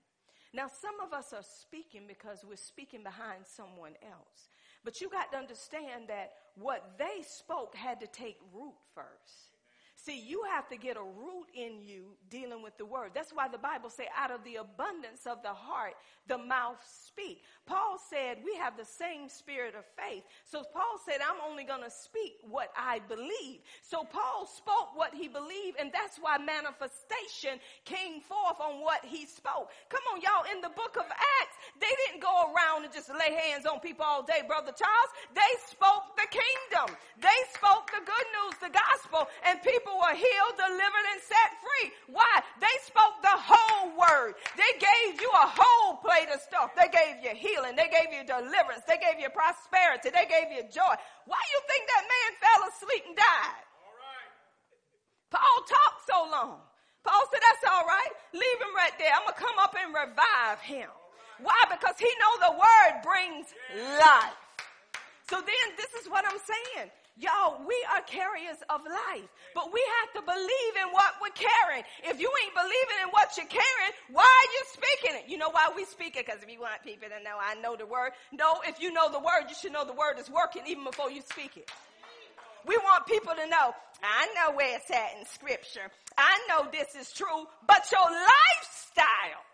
Now, 0.54 0.68
some 0.68 0.94
of 1.04 1.12
us 1.12 1.32
are 1.32 1.42
speaking 1.42 2.02
because 2.06 2.44
we're 2.48 2.54
speaking 2.54 3.02
behind 3.02 3.44
someone 3.44 3.94
else. 4.08 4.50
But 4.84 5.00
you 5.00 5.10
got 5.10 5.32
to 5.32 5.38
understand 5.38 6.04
that 6.06 6.34
what 6.54 6.94
they 6.96 7.22
spoke 7.26 7.74
had 7.74 7.98
to 8.00 8.06
take 8.06 8.38
root 8.54 8.74
first. 8.94 9.53
See, 10.04 10.20
you 10.20 10.42
have 10.52 10.68
to 10.68 10.76
get 10.76 10.98
a 10.98 11.02
root 11.02 11.48
in 11.54 11.80
you 11.80 12.12
dealing 12.28 12.62
with 12.62 12.76
the 12.76 12.84
word. 12.84 13.12
That's 13.14 13.32
why 13.32 13.48
the 13.48 13.56
Bible 13.56 13.88
say 13.88 14.06
out 14.14 14.30
of 14.30 14.44
the 14.44 14.56
abundance 14.56 15.24
of 15.24 15.42
the 15.42 15.54
heart, 15.54 15.94
the 16.28 16.36
mouth 16.36 16.76
speak. 16.84 17.40
Paul 17.64 17.96
said 18.10 18.38
we 18.44 18.54
have 18.56 18.76
the 18.76 18.84
same 18.84 19.30
spirit 19.30 19.74
of 19.74 19.84
faith. 19.96 20.24
So 20.44 20.62
Paul 20.74 21.00
said, 21.08 21.20
I'm 21.24 21.40
only 21.48 21.64
going 21.64 21.82
to 21.82 21.90
speak 21.90 22.34
what 22.44 22.68
I 22.76 23.00
believe. 23.08 23.64
So 23.80 24.04
Paul 24.04 24.44
spoke 24.44 24.92
what 24.94 25.14
he 25.14 25.28
believed 25.28 25.80
and 25.80 25.90
that's 25.90 26.18
why 26.20 26.36
manifestation 26.36 27.56
came 27.86 28.20
forth 28.20 28.60
on 28.60 28.84
what 28.84 29.04
he 29.04 29.24
spoke. 29.24 29.72
Come 29.88 30.04
on, 30.12 30.20
y'all, 30.20 30.44
in 30.52 30.60
the 30.60 30.74
book 30.76 30.96
of 31.00 31.08
Acts, 31.08 31.56
they 31.80 31.92
didn't 32.04 32.20
go 32.20 32.52
around 32.52 32.84
and 32.84 32.92
just 32.92 33.08
lay 33.08 33.32
hands 33.32 33.64
on 33.64 33.80
people 33.80 34.04
all 34.04 34.22
day, 34.22 34.44
Brother 34.46 34.72
Charles. 34.76 35.10
They 35.32 35.52
spoke 35.64 36.12
the 36.20 36.28
kingdom. 36.28 36.92
They 37.20 37.40
spoke 37.56 37.88
the 37.88 38.04
good 38.04 38.28
news, 38.36 38.54
the 38.60 38.72
gospel, 38.74 39.28
and 39.48 39.62
people 39.62 39.93
people 39.94 40.02
were 40.02 40.14
healed, 40.14 40.54
delivered, 40.56 41.06
and 41.14 41.20
set 41.22 41.50
free. 41.62 41.92
Why? 42.08 42.42
They 42.60 42.74
spoke 42.82 43.22
the 43.22 43.38
whole 43.38 43.94
word. 43.94 44.34
They 44.56 44.72
gave 44.78 45.20
you 45.20 45.30
a 45.30 45.46
whole 45.46 45.96
plate 45.98 46.28
of 46.34 46.40
stuff. 46.40 46.74
They 46.74 46.90
gave 46.90 47.22
you 47.22 47.34
healing. 47.34 47.76
They 47.76 47.88
gave 47.88 48.10
you 48.10 48.26
deliverance. 48.26 48.82
They 48.86 48.98
gave 48.98 49.20
you 49.20 49.30
prosperity. 49.30 50.10
They 50.10 50.26
gave 50.26 50.50
you 50.50 50.66
joy. 50.70 50.94
Why 51.26 51.38
do 51.38 51.50
you 51.50 51.62
think 51.70 51.82
that 51.86 52.04
man 52.06 52.30
fell 52.42 52.60
asleep 52.70 53.04
and 53.06 53.16
died? 53.16 53.62
Paul 55.30 55.58
talked 55.66 56.02
so 56.06 56.18
long. 56.30 56.58
Paul 57.02 57.22
said, 57.30 57.42
that's 57.42 57.64
all 57.68 57.86
right. 57.86 58.12
Leave 58.32 58.58
him 58.62 58.74
right 58.74 58.94
there. 58.98 59.12
I'm 59.12 59.26
going 59.26 59.36
to 59.36 59.42
come 59.42 59.58
up 59.58 59.74
and 59.76 59.90
revive 59.92 60.60
him. 60.62 60.88
Why? 61.42 61.58
Because 61.68 61.98
he 61.98 62.08
know 62.22 62.32
the 62.48 62.54
word 62.54 62.94
brings 63.02 63.50
life. 63.98 64.38
So 65.28 65.42
then 65.42 65.66
this 65.76 65.90
is 66.00 66.08
what 66.08 66.24
I'm 66.24 66.38
saying. 66.38 66.90
Y'all, 67.16 67.62
we 67.62 67.78
are 67.94 68.02
carriers 68.02 68.58
of 68.68 68.82
life, 68.82 69.30
but 69.54 69.72
we 69.72 69.78
have 70.02 70.18
to 70.18 70.22
believe 70.26 70.74
in 70.82 70.90
what 70.90 71.14
we're 71.22 71.30
carrying. 71.38 71.84
If 72.02 72.18
you 72.18 72.26
ain't 72.26 72.54
believing 72.54 72.98
in 73.06 73.10
what 73.14 73.36
you're 73.36 73.46
carrying, 73.46 73.94
why 74.10 74.26
are 74.26 74.50
you 74.50 74.62
speaking 74.74 75.22
it? 75.22 75.30
You 75.30 75.38
know 75.38 75.50
why 75.50 75.70
we 75.76 75.84
speak 75.84 76.16
it? 76.16 76.26
Because 76.26 76.42
if 76.42 76.50
you 76.50 76.58
want 76.60 76.82
people 76.82 77.06
to 77.06 77.22
know 77.22 77.38
I 77.38 77.54
know 77.62 77.76
the 77.76 77.86
word. 77.86 78.18
No, 78.32 78.58
if 78.66 78.82
you 78.82 78.92
know 78.92 79.12
the 79.12 79.20
word, 79.20 79.46
you 79.48 79.54
should 79.54 79.72
know 79.72 79.84
the 79.84 79.94
word 79.94 80.18
is 80.18 80.28
working 80.28 80.62
even 80.66 80.82
before 80.82 81.08
you 81.08 81.22
speak 81.22 81.56
it. 81.56 81.70
We 82.66 82.76
want 82.78 83.06
people 83.06 83.34
to 83.34 83.46
know, 83.46 83.74
I 84.02 84.26
know 84.34 84.56
where 84.56 84.74
it's 84.74 84.90
at 84.90 85.14
in 85.18 85.24
scripture. 85.26 85.86
I 86.18 86.40
know 86.48 86.66
this 86.72 86.96
is 86.98 87.12
true, 87.12 87.46
but 87.68 87.86
your 87.92 88.10
lifestyle 88.10 89.44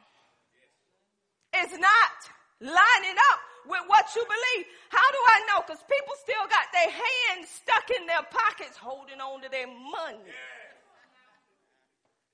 is 1.60 1.78
not 1.78 2.39
lining 2.60 3.18
up 3.32 3.40
with 3.66 3.84
what 3.88 4.06
you 4.14 4.24
believe. 4.24 4.66
How 4.88 5.08
do 5.10 5.20
I 5.32 5.38
know? 5.48 5.58
Because 5.64 5.82
people 5.84 6.14
still 6.20 6.46
got 6.48 6.68
their 6.72 6.92
hands 6.92 7.48
stuck 7.48 7.88
in 7.92 8.06
their 8.06 8.24
pockets 8.28 8.76
holding 8.76 9.20
on 9.20 9.42
to 9.42 9.48
their 9.48 9.66
money. 9.66 10.32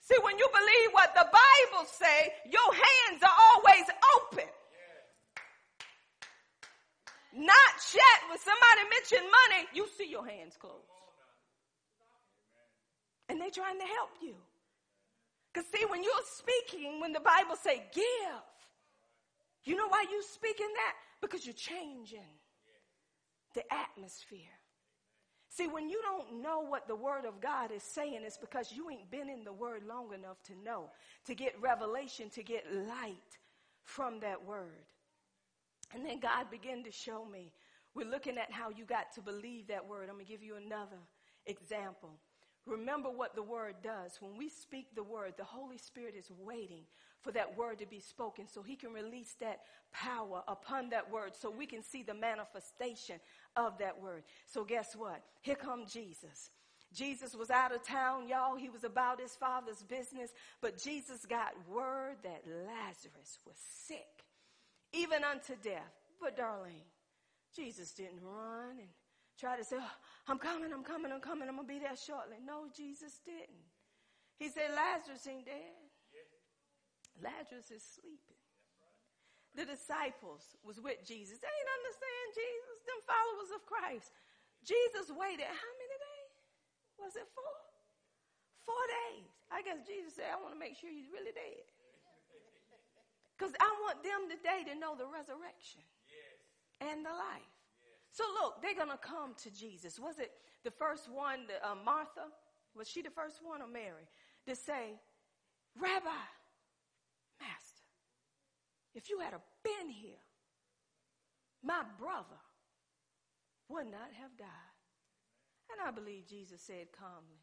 See, 0.06 0.18
when 0.22 0.38
you 0.38 0.46
believe 0.52 0.90
what 0.92 1.14
the 1.14 1.26
Bible 1.26 1.84
say, 1.90 2.30
your 2.46 2.70
hands 2.70 3.22
are 3.22 3.38
always 3.54 3.86
open. 4.18 4.48
Not 7.34 7.74
yet. 7.92 8.18
When 8.30 8.38
somebody 8.38 8.82
mention 8.88 9.26
money, 9.26 9.66
you 9.74 9.86
see 9.98 10.08
your 10.08 10.26
hands 10.26 10.56
closed. 10.58 10.86
And 13.28 13.40
they're 13.40 13.50
trying 13.50 13.78
to 13.78 13.84
help 13.98 14.10
you. 14.22 14.34
Because 15.52 15.68
see, 15.74 15.84
when 15.86 16.04
you're 16.04 16.26
speaking, 16.38 17.00
when 17.00 17.12
the 17.12 17.20
Bible 17.20 17.56
say 17.56 17.82
give, 17.92 18.45
you 19.66 19.76
know 19.76 19.88
why 19.88 20.04
you 20.10 20.22
speaking 20.22 20.68
that? 20.74 20.94
Because 21.20 21.44
you're 21.44 21.54
changing 21.54 22.20
the 23.54 23.62
atmosphere. 23.72 24.54
See, 25.48 25.68
when 25.68 25.88
you 25.88 26.00
don't 26.02 26.42
know 26.42 26.60
what 26.60 26.86
the 26.86 26.94
Word 26.94 27.24
of 27.24 27.40
God 27.40 27.72
is 27.72 27.82
saying, 27.82 28.20
it's 28.22 28.36
because 28.36 28.72
you 28.72 28.90
ain't 28.90 29.10
been 29.10 29.30
in 29.30 29.42
the 29.42 29.52
Word 29.52 29.82
long 29.88 30.12
enough 30.12 30.42
to 30.44 30.52
know, 30.62 30.90
to 31.24 31.34
get 31.34 31.60
revelation, 31.60 32.28
to 32.30 32.42
get 32.42 32.64
light 32.72 33.38
from 33.82 34.20
that 34.20 34.44
Word. 34.44 34.84
And 35.94 36.04
then 36.04 36.20
God 36.20 36.50
began 36.50 36.84
to 36.84 36.92
show 36.92 37.24
me. 37.24 37.52
We're 37.94 38.10
looking 38.10 38.36
at 38.36 38.52
how 38.52 38.68
you 38.68 38.84
got 38.84 39.12
to 39.14 39.22
believe 39.22 39.68
that 39.68 39.88
Word. 39.88 40.08
I'm 40.10 40.16
going 40.16 40.26
to 40.26 40.30
give 40.30 40.42
you 40.42 40.56
another 40.56 40.98
example. 41.46 42.10
Remember 42.66 43.08
what 43.08 43.34
the 43.34 43.42
Word 43.42 43.76
does. 43.82 44.18
When 44.20 44.36
we 44.36 44.50
speak 44.50 44.94
the 44.94 45.04
Word, 45.04 45.34
the 45.38 45.44
Holy 45.44 45.78
Spirit 45.78 46.14
is 46.18 46.30
waiting 46.38 46.82
for 47.26 47.32
that 47.32 47.58
word 47.58 47.80
to 47.80 47.86
be 47.86 47.98
spoken 47.98 48.46
so 48.46 48.62
he 48.62 48.76
can 48.76 48.92
release 48.92 49.34
that 49.40 49.62
power 49.92 50.44
upon 50.46 50.90
that 50.90 51.10
word 51.10 51.32
so 51.34 51.50
we 51.50 51.66
can 51.66 51.82
see 51.82 52.04
the 52.04 52.14
manifestation 52.14 53.16
of 53.56 53.76
that 53.78 54.00
word. 54.00 54.22
So 54.46 54.62
guess 54.62 54.94
what? 54.94 55.20
Here 55.42 55.56
come 55.56 55.86
Jesus. 55.92 56.50
Jesus 56.94 57.34
was 57.34 57.50
out 57.50 57.74
of 57.74 57.82
town, 57.82 58.28
y'all. 58.28 58.54
He 58.54 58.68
was 58.68 58.84
about 58.84 59.20
his 59.20 59.34
father's 59.34 59.82
business, 59.82 60.30
but 60.62 60.80
Jesus 60.80 61.26
got 61.26 61.52
word 61.68 62.18
that 62.22 62.44
Lazarus 62.46 63.40
was 63.44 63.56
sick, 63.56 64.24
even 64.92 65.24
unto 65.24 65.54
death. 65.60 65.92
But 66.20 66.38
Darlene, 66.38 66.86
Jesus 67.56 67.90
didn't 67.90 68.20
run 68.22 68.78
and 68.78 68.88
try 69.38 69.56
to 69.56 69.64
say, 69.64 69.76
oh, 69.80 69.92
I'm 70.28 70.38
coming, 70.38 70.72
I'm 70.72 70.84
coming, 70.84 71.10
I'm 71.10 71.20
coming, 71.20 71.48
I'm 71.48 71.58
to 71.58 71.64
be 71.64 71.80
there 71.80 71.96
shortly. 71.96 72.36
No, 72.46 72.68
Jesus 72.74 73.18
didn't. 73.26 73.66
He 74.38 74.48
said, 74.48 74.70
Lazarus 74.76 75.26
ain't 75.26 75.46
dead. 75.46 75.85
Lazarus 77.22 77.70
is 77.72 77.82
sleeping. 77.82 78.40
The 79.56 79.64
disciples 79.64 80.44
was 80.60 80.76
with 80.76 81.00
Jesus. 81.00 81.40
They 81.40 81.48
didn't 81.48 81.76
understand 81.80 82.26
Jesus, 82.36 82.76
them 82.84 83.00
followers 83.08 83.50
of 83.56 83.64
Christ. 83.64 84.12
Jesus 84.60 85.08
waited 85.08 85.48
how 85.48 85.72
many 85.80 85.96
days? 85.96 86.34
Was 87.00 87.16
it 87.16 87.24
four? 87.32 87.56
Four 88.68 88.84
days. 89.08 89.32
I 89.48 89.64
guess 89.64 89.80
Jesus 89.88 90.20
said, 90.20 90.28
I 90.28 90.36
want 90.36 90.52
to 90.52 90.60
make 90.60 90.76
sure 90.76 90.92
he's 90.92 91.08
really 91.08 91.32
dead. 91.32 91.64
Because 93.36 93.52
I 93.60 93.68
want 93.84 94.00
them 94.00 94.32
today 94.32 94.64
to 94.72 94.74
know 94.80 94.96
the 94.96 95.04
resurrection 95.04 95.84
yes. 96.08 96.40
and 96.80 97.04
the 97.04 97.12
life. 97.12 97.52
Yes. 97.84 98.16
So 98.16 98.24
look, 98.40 98.64
they're 98.64 98.76
going 98.76 98.88
to 98.88 98.96
come 98.96 99.36
to 99.44 99.52
Jesus. 99.52 100.00
Was 100.00 100.18
it 100.18 100.32
the 100.64 100.72
first 100.72 101.12
one, 101.12 101.44
uh, 101.60 101.76
Martha? 101.84 102.32
Was 102.72 102.88
she 102.88 103.02
the 103.02 103.12
first 103.12 103.44
one 103.44 103.60
or 103.60 103.68
Mary? 103.68 104.08
To 104.48 104.56
say, 104.56 104.96
Rabbi, 105.76 106.16
Master, 107.40 107.86
if 108.94 109.08
you 109.08 109.20
had 109.20 109.34
been 109.62 109.90
here, 109.90 110.22
my 111.62 111.82
brother 111.98 112.40
would 113.68 113.86
not 113.86 114.12
have 114.20 114.36
died. 114.38 114.76
And 115.70 115.86
I 115.86 115.90
believe 115.90 116.28
Jesus 116.28 116.62
said 116.62 116.92
calmly, 116.92 117.42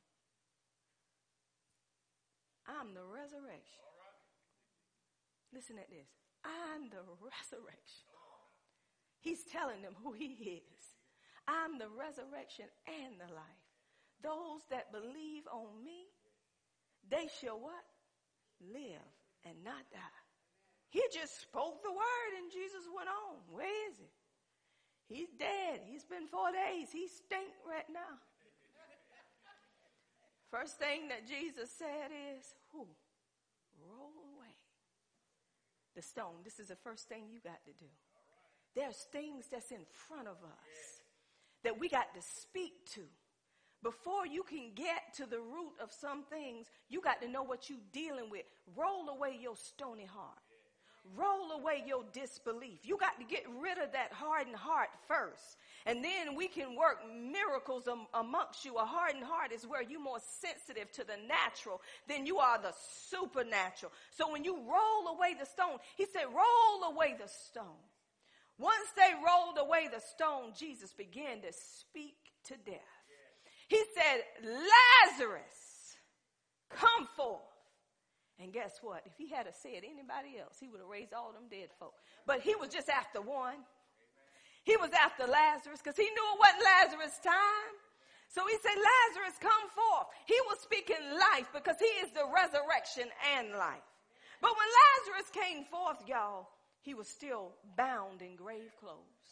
I'm 2.66 2.94
the 2.94 3.04
resurrection. 3.04 3.84
Listen 5.54 5.78
at 5.78 5.90
this. 5.90 6.08
I'm 6.44 6.90
the 6.90 7.04
resurrection. 7.20 8.08
He's 9.20 9.44
telling 9.44 9.82
them 9.82 9.96
who 10.04 10.14
he 10.14 10.64
is. 10.64 10.84
I'm 11.48 11.78
the 11.78 11.92
resurrection 11.92 12.66
and 12.88 13.20
the 13.20 13.34
life. 13.34 13.64
Those 14.24 14.64
that 14.72 14.92
believe 14.92 15.44
on 15.52 15.84
me, 15.84 16.08
they 17.10 17.28
shall 17.40 17.60
what? 17.60 17.84
Live 18.62 19.12
and 19.46 19.64
not 19.64 19.84
die. 19.92 20.20
He 20.90 21.02
just 21.12 21.42
spoke 21.42 21.82
the 21.82 21.92
word 21.92 22.32
and 22.38 22.52
Jesus 22.52 22.86
went 22.96 23.10
on. 23.10 23.42
Where 23.50 23.90
is 23.90 23.98
he? 23.98 24.12
He's 25.10 25.30
dead. 25.38 25.82
He's 25.86 26.06
been 26.06 26.28
four 26.28 26.52
days. 26.52 26.90
He 26.92 27.08
stink 27.08 27.52
right 27.68 27.88
now. 27.92 28.22
First 30.50 30.78
thing 30.78 31.10
that 31.10 31.28
Jesus 31.28 31.72
said 31.72 32.14
is, 32.38 32.46
who? 32.72 32.86
Roll 33.82 34.14
away 34.38 34.54
the 35.96 36.02
stone. 36.02 36.42
This 36.44 36.60
is 36.60 36.68
the 36.68 36.76
first 36.76 37.10
thing 37.10 37.24
you 37.30 37.40
got 37.44 37.64
to 37.66 37.74
do. 37.74 37.90
There's 38.76 39.08
things 39.12 39.46
that's 39.52 39.72
in 39.72 39.86
front 40.08 40.28
of 40.28 40.38
us 40.44 41.02
that 41.64 41.80
we 41.80 41.90
got 41.90 42.14
to 42.14 42.22
speak 42.22 42.74
to. 42.94 43.02
Before 43.84 44.26
you 44.26 44.44
can 44.44 44.72
get 44.74 45.14
to 45.18 45.26
the 45.26 45.40
root 45.40 45.74
of 45.82 45.92
some 45.92 46.24
things, 46.24 46.68
you 46.90 47.02
got 47.02 47.22
to 47.22 47.28
know 47.28 47.44
what 47.44 47.70
you're 47.70 47.78
dealing 47.92 48.30
with. 48.30 48.44
Roll 48.76 49.10
away 49.10 49.38
your 49.42 49.58
stony 49.58 50.06
heart. 50.06 50.38
Roll 51.18 51.52
away 51.52 51.84
your 51.86 52.06
disbelief. 52.14 52.80
You 52.84 52.98
got 52.98 53.20
to 53.20 53.26
get 53.26 53.44
rid 53.62 53.78
of 53.78 53.92
that 53.92 54.14
hardened 54.14 54.56
heart 54.56 54.88
first. 55.06 55.58
And 55.86 56.02
then 56.02 56.34
we 56.38 56.48
can 56.48 56.78
work 56.78 57.00
miracles 57.14 57.90
am- 57.90 58.08
amongst 58.14 58.64
you. 58.64 58.76
A 58.78 58.86
hardened 58.86 59.26
heart 59.26 59.52
is 59.52 59.68
where 59.68 59.84
you're 59.84 60.00
more 60.00 60.22
sensitive 60.40 60.90
to 60.94 61.04
the 61.04 61.18
natural 61.28 61.82
than 62.08 62.26
you 62.26 62.38
are 62.38 62.58
the 62.58 62.74
supernatural. 63.10 63.92
So 64.12 64.32
when 64.32 64.46
you 64.46 64.56
roll 64.56 65.14
away 65.14 65.36
the 65.38 65.46
stone, 65.46 65.78
he 65.98 66.06
said, 66.06 66.24
roll 66.34 66.94
away 66.94 67.18
the 67.20 67.28
stone. 67.28 67.84
Once 68.58 68.88
they 68.96 69.12
rolled 69.14 69.58
away 69.58 69.90
the 69.94 70.00
stone, 70.00 70.54
Jesus 70.58 70.94
began 70.94 71.42
to 71.42 71.52
speak 71.52 72.16
to 72.46 72.54
death. 72.66 72.93
He 73.74 73.82
said, 73.98 74.22
Lazarus, 74.46 75.98
come 76.70 77.10
forth. 77.18 77.42
And 78.38 78.54
guess 78.54 78.78
what? 78.84 79.02
If 79.06 79.14
he 79.18 79.34
had 79.34 79.50
said 79.50 79.82
anybody 79.82 80.38
else, 80.38 80.62
he 80.62 80.70
would 80.70 80.78
have 80.78 80.90
raised 80.90 81.12
all 81.12 81.34
them 81.34 81.50
dead 81.50 81.74
folk. 81.80 81.98
But 82.28 82.42
he 82.42 82.54
was 82.54 82.70
just 82.70 82.88
after 82.88 83.20
one. 83.20 83.66
He 84.62 84.78
was 84.78 84.92
after 84.94 85.26
Lazarus 85.26 85.82
because 85.82 85.98
he 85.98 86.06
knew 86.06 86.28
it 86.34 86.40
wasn't 86.40 86.70
Lazarus' 86.70 87.18
time. 87.26 87.74
So 88.30 88.46
he 88.46 88.54
said, 88.62 88.78
Lazarus, 88.78 89.42
come 89.42 89.66
forth. 89.74 90.14
He 90.30 90.38
was 90.46 90.62
speaking 90.62 91.02
life 91.34 91.50
because 91.50 91.82
he 91.82 91.90
is 92.06 92.14
the 92.14 92.30
resurrection 92.30 93.10
and 93.38 93.58
life. 93.58 93.90
But 94.38 94.54
when 94.54 94.70
Lazarus 94.70 95.34
came 95.34 95.66
forth, 95.66 95.98
y'all, 96.06 96.46
he 96.86 96.94
was 96.94 97.08
still 97.10 97.58
bound 97.76 98.22
in 98.22 98.36
grave 98.36 98.70
clothes. 98.80 99.30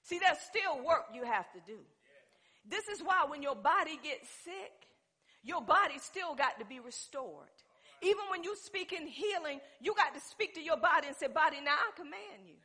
See, 0.00 0.18
there's 0.18 0.40
still 0.40 0.80
work 0.80 1.12
you 1.12 1.24
have 1.24 1.52
to 1.52 1.60
do. 1.66 1.84
This 2.68 2.88
is 2.88 3.00
why 3.00 3.24
when 3.28 3.42
your 3.42 3.54
body 3.54 3.98
gets 4.02 4.28
sick, 4.44 4.72
your 5.42 5.62
body 5.62 5.98
still 5.98 6.34
got 6.34 6.58
to 6.58 6.64
be 6.64 6.80
restored. 6.80 7.46
Even 8.02 8.24
when 8.30 8.44
you 8.44 8.56
speak 8.56 8.92
in 8.92 9.06
healing, 9.06 9.60
you 9.80 9.94
got 9.94 10.14
to 10.14 10.20
speak 10.20 10.54
to 10.54 10.62
your 10.62 10.76
body 10.76 11.06
and 11.06 11.16
say, 11.16 11.28
body, 11.28 11.58
now 11.64 11.76
I 11.76 11.90
command 11.96 12.44
you 12.46 12.56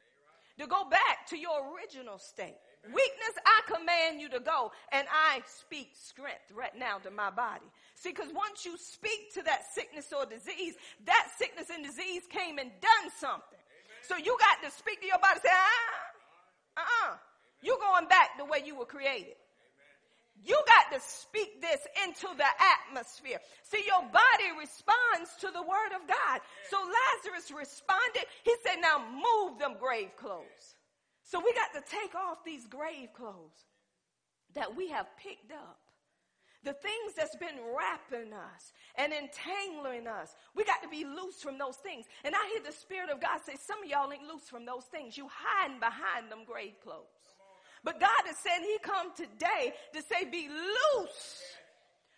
to 0.60 0.68
go 0.68 0.90
back 0.90 1.28
to 1.30 1.38
your 1.38 1.74
original 1.74 2.20
state. 2.20 2.58
Weakness, 2.86 3.36
I 3.46 3.62
command 3.72 4.20
you 4.20 4.30
to 4.30 4.40
go 4.40 4.72
and 4.92 5.08
I 5.10 5.42
speak 5.46 5.92
strength 5.94 6.52
right 6.54 6.76
now 6.78 6.98
to 7.00 7.12
my 7.12 7.30
body. 7.30 7.66
See, 7.96 8.10
because 8.10 8.34
once 8.34 8.66
you 8.66 8.76
speak 8.78 9.34
to 9.36 9.44
that 9.44 9.62
sickness 9.74 10.12
or 10.12 10.26
disease, 10.26 10.74
that 11.06 11.28
sickness 11.38 11.70
and 11.70 11.86
disease 11.86 12.24
came 12.28 12.58
and 12.58 12.72
done 12.82 13.12
something. 13.20 13.60
So 14.02 14.18
you 14.18 14.36
got 14.40 14.68
to 14.68 14.76
speak 14.76 15.00
to 15.02 15.08
your 15.08 15.20
body, 15.20 15.36
and 15.36 15.42
say, 15.44 15.54
ah, 15.54 16.82
uh-uh. 16.82 17.18
You're 17.62 17.78
going 17.78 18.08
back 18.08 18.38
the 18.40 18.46
way 18.46 18.64
you 18.66 18.76
were 18.76 18.86
created. 18.86 19.38
You 20.44 20.60
got 20.68 20.98
to 20.98 21.00
speak 21.06 21.62
this 21.62 21.86
into 22.06 22.28
the 22.36 22.50
atmosphere. 22.90 23.40
See, 23.64 23.84
your 23.86 24.02
body 24.02 24.50
responds 24.60 25.36
to 25.42 25.48
the 25.54 25.62
word 25.62 25.94
of 25.96 26.08
God. 26.08 26.42
So 26.70 26.78
Lazarus 26.78 27.52
responded. 27.52 28.26
He 28.44 28.54
said, 28.66 28.82
now 28.82 29.06
move 29.06 29.60
them 29.60 29.76
grave 29.80 30.10
clothes. 30.18 30.76
So 31.24 31.40
we 31.40 31.54
got 31.54 31.74
to 31.74 31.82
take 31.90 32.16
off 32.16 32.44
these 32.44 32.66
grave 32.66 33.14
clothes 33.14 33.70
that 34.56 34.76
we 34.76 34.90
have 34.90 35.06
picked 35.18 35.52
up. 35.52 35.78
The 36.64 36.74
things 36.74 37.14
that's 37.18 37.36
been 37.38 37.58
wrapping 37.76 38.34
us 38.34 38.74
and 38.96 39.14
entangling 39.14 40.06
us. 40.06 40.36
We 40.56 40.64
got 40.64 40.84
to 40.84 40.90
be 40.90 41.06
loose 41.06 41.42
from 41.42 41.58
those 41.58 41.78
things. 41.78 42.06
And 42.24 42.36
I 42.36 42.50
hear 42.54 42.62
the 42.64 42.76
Spirit 42.76 43.10
of 43.10 43.20
God 43.20 43.40
say, 43.44 43.56
some 43.60 43.82
of 43.82 43.90
y'all 43.90 44.12
ain't 44.12 44.28
loose 44.28 44.48
from 44.48 44.66
those 44.66 44.86
things. 44.86 45.18
You 45.18 45.28
hiding 45.32 45.80
behind 45.80 46.32
them 46.32 46.46
grave 46.46 46.74
clothes. 46.84 47.18
But 47.84 48.00
God 48.00 48.30
is 48.30 48.38
saying 48.38 48.62
he 48.64 48.78
come 48.82 49.12
today 49.16 49.74
to 49.94 50.02
say 50.02 50.26
be 50.26 50.48
loose 50.48 51.42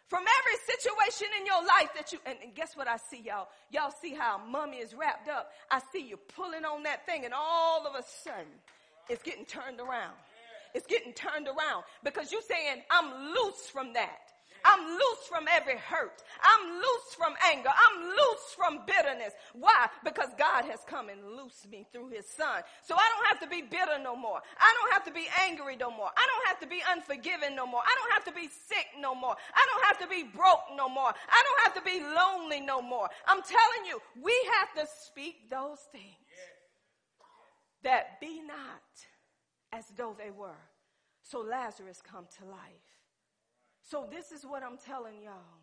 from 0.10 0.24
every 0.40 0.78
situation 0.78 1.28
in 1.40 1.46
your 1.46 1.66
life 1.66 1.90
that 1.96 2.12
you, 2.12 2.20
and, 2.26 2.38
and, 2.44 2.54
guess 2.54 2.76
what 2.76 2.88
I 2.88 2.98
see 2.98 3.22
y'all? 3.26 3.48
Y'all 3.72 3.94
see 4.02 4.14
how 4.14 4.38
mummy 4.38 4.78
is 4.78 4.94
wrapped 4.94 5.30
up. 5.30 5.52
I 5.72 5.82
see 5.92 6.06
you 6.06 6.18
pulling 6.36 6.66
on 6.66 6.84
that 6.84 7.06
thing 7.06 7.26
and 7.26 7.34
all 7.34 7.88
of 7.88 7.96
a 7.96 8.04
sudden 8.04 8.46
it's 9.10 9.24
getting 9.24 9.46
turned 9.46 9.80
around. 9.80 10.14
It's 10.74 10.88
getting 10.88 11.14
turned 11.14 11.48
around 11.48 11.84
because 12.04 12.32
you're 12.32 12.42
saying 12.42 12.84
I'm 12.92 13.34
loose 13.34 13.70
from 13.72 13.94
that. 13.94 14.33
I'm 14.66 14.88
loose 14.88 15.24
from 15.28 15.46
every 15.52 15.78
hurt. 15.78 16.24
I'm 16.42 16.80
loose 16.80 17.14
from 17.18 17.34
anger. 17.52 17.70
I'm 17.70 18.10
loose 18.10 18.48
from 18.56 18.86
bitterness. 18.88 19.34
Why? 19.54 19.88
Because 20.04 20.30
God 20.38 20.66
has 20.66 20.80
come 20.88 21.10
and 21.10 21.36
loosed 21.36 21.70
me 21.70 21.86
through 21.92 22.10
his 22.10 22.26
son. 22.26 22.64
So 22.82 22.96
I 22.96 23.06
don't 23.12 23.28
have 23.28 23.40
to 23.42 23.48
be 23.48 23.62
bitter 23.62 24.00
no 24.02 24.16
more. 24.16 24.40
I 24.58 24.74
don't 24.80 24.94
have 24.94 25.06
to 25.06 25.12
be 25.12 25.28
angry 25.48 25.76
no 25.76 25.92
more. 25.92 26.10
I 26.16 26.26
don't 26.26 26.48
have 26.48 26.60
to 26.62 26.68
be 26.68 26.82
unforgiving 26.92 27.56
no 27.56 27.68
more. 27.68 27.82
I 27.84 27.94
don't 28.00 28.14
have 28.14 28.26
to 28.26 28.34
be 28.34 28.48
sick 28.48 28.88
no 29.00 29.14
more. 29.14 29.36
I 29.54 29.66
don't 29.68 29.86
have 29.86 30.00
to 30.00 30.08
be 30.08 30.24
broke 30.24 30.72
no 30.76 30.88
more. 30.88 31.12
I 31.12 31.44
don't 31.44 31.62
have 31.64 31.74
to 31.76 31.84
be 31.84 32.00
lonely 32.00 32.62
no 32.62 32.82
more. 32.82 33.10
I'm 33.28 33.42
telling 33.42 33.84
you, 33.88 34.00
we 34.22 34.36
have 34.60 34.74
to 34.84 34.90
speak 35.04 35.50
those 35.50 35.80
things 35.92 36.04
that 37.84 38.20
be 38.22 38.42
not 38.42 38.84
as 39.72 39.86
though 39.98 40.16
they 40.18 40.32
were. 40.32 40.64
So 41.22 41.40
Lazarus 41.40 42.02
come 42.02 42.28
to 42.40 42.46
life. 42.46 42.94
So 43.90 44.08
this 44.10 44.32
is 44.32 44.46
what 44.46 44.64
I'm 44.64 44.78
telling 44.78 45.22
y'all. 45.22 45.62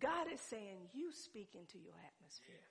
God 0.00 0.26
is 0.32 0.40
saying, 0.40 0.88
you 0.92 1.10
speak 1.12 1.50
into 1.54 1.78
your 1.78 1.94
atmosphere. 1.94 2.66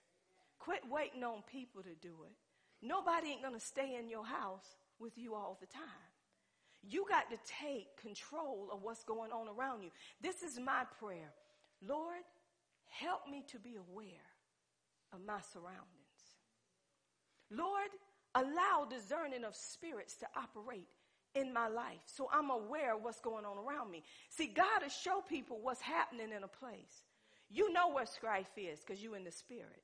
Quit 0.59 0.81
waiting 0.89 1.23
on 1.23 1.43
people 1.51 1.81
to 1.81 1.95
do 2.01 2.13
it. 2.25 2.35
Nobody 2.81 3.29
ain't 3.29 3.41
going 3.41 3.53
to 3.53 3.65
stay 3.65 3.95
in 3.99 4.09
your 4.09 4.25
house 4.25 4.65
with 4.99 5.17
you 5.17 5.33
all 5.33 5.57
the 5.59 5.67
time. 5.67 6.11
You 6.87 7.05
got 7.09 7.29
to 7.31 7.37
take 7.61 7.97
control 8.01 8.69
of 8.71 8.83
what's 8.83 9.03
going 9.03 9.31
on 9.31 9.47
around 9.47 9.81
you. 9.81 9.89
This 10.21 10.43
is 10.43 10.59
my 10.59 10.83
prayer. 10.99 11.33
Lord, 11.81 12.21
help 12.89 13.21
me 13.29 13.43
to 13.51 13.59
be 13.59 13.75
aware 13.75 14.29
of 15.13 15.25
my 15.25 15.39
surroundings. 15.51 15.81
Lord, 17.49 17.89
allow 18.35 18.85
discerning 18.89 19.43
of 19.43 19.55
spirits 19.55 20.15
to 20.17 20.27
operate 20.35 20.87
in 21.35 21.53
my 21.53 21.67
life. 21.67 22.01
So 22.05 22.29
I'm 22.33 22.49
aware 22.49 22.95
of 22.95 23.03
what's 23.03 23.19
going 23.19 23.45
on 23.45 23.57
around 23.57 23.91
me. 23.91 24.03
See, 24.29 24.47
God 24.47 24.81
will 24.81 24.89
show 24.89 25.21
people 25.27 25.59
what's 25.61 25.81
happening 25.81 26.31
in 26.35 26.43
a 26.43 26.47
place. 26.47 27.03
You 27.49 27.71
know 27.71 27.89
where 27.91 28.05
strife 28.05 28.51
is 28.57 28.79
because 28.79 29.03
you're 29.03 29.15
in 29.15 29.23
the 29.23 29.31
spirit. 29.31 29.83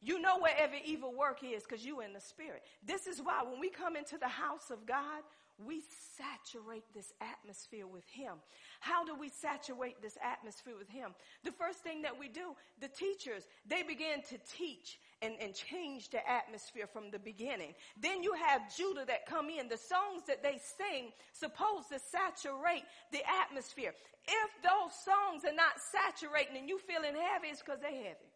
You 0.00 0.20
know 0.20 0.38
where 0.38 0.54
every 0.56 0.82
evil 0.84 1.12
work 1.12 1.42
is 1.42 1.64
because 1.64 1.84
you're 1.84 2.04
in 2.04 2.12
the 2.12 2.20
spirit. 2.20 2.62
This 2.86 3.06
is 3.06 3.20
why 3.20 3.42
when 3.42 3.60
we 3.60 3.68
come 3.68 3.96
into 3.96 4.16
the 4.16 4.28
house 4.28 4.70
of 4.70 4.86
God, 4.86 5.22
we 5.64 5.82
saturate 6.16 6.84
this 6.94 7.12
atmosphere 7.20 7.86
with 7.86 8.08
Him. 8.08 8.34
How 8.78 9.04
do 9.04 9.16
we 9.18 9.28
saturate 9.28 10.00
this 10.00 10.16
atmosphere 10.22 10.74
with 10.78 10.88
Him? 10.88 11.10
The 11.42 11.50
first 11.50 11.78
thing 11.78 12.02
that 12.02 12.16
we 12.16 12.28
do, 12.28 12.54
the 12.80 12.88
teachers, 12.88 13.42
they 13.66 13.82
begin 13.82 14.22
to 14.28 14.38
teach 14.56 15.00
and, 15.22 15.34
and 15.40 15.54
change 15.54 16.10
the 16.10 16.22
atmosphere 16.28 16.86
from 16.86 17.10
the 17.10 17.18
beginning. 17.18 17.74
Then 18.00 18.22
you 18.22 18.34
have 18.34 18.74
Judah 18.74 19.04
that 19.06 19.26
come 19.26 19.48
in. 19.50 19.68
The 19.68 19.76
songs 19.76 20.22
that 20.28 20.42
they 20.42 20.60
sing 20.78 21.10
supposed 21.32 21.88
to 21.90 21.98
saturate 21.98 22.84
the 23.10 23.20
atmosphere. 23.42 23.94
If 24.26 24.50
those 24.62 24.94
songs 25.04 25.44
are 25.44 25.54
not 25.56 25.80
saturating 25.80 26.56
and 26.56 26.68
you 26.68 26.78
feeling 26.78 27.14
heavy, 27.14 27.48
it's 27.48 27.60
because 27.60 27.80
they're 27.80 27.90
heavy. 27.90 28.30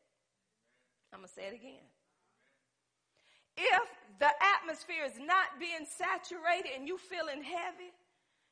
I'm 1.12 1.22
to 1.22 1.28
say 1.28 1.42
it 1.52 1.54
again. 1.54 1.86
if 3.56 3.88
the 4.18 4.32
atmosphere 4.58 5.04
is 5.04 5.18
not 5.18 5.60
being 5.60 5.84
saturated 5.86 6.72
and 6.74 6.88
you 6.88 6.96
feeling 6.96 7.42
heavy, 7.42 7.92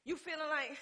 you 0.05 0.17
feeling 0.17 0.49
like 0.51 0.77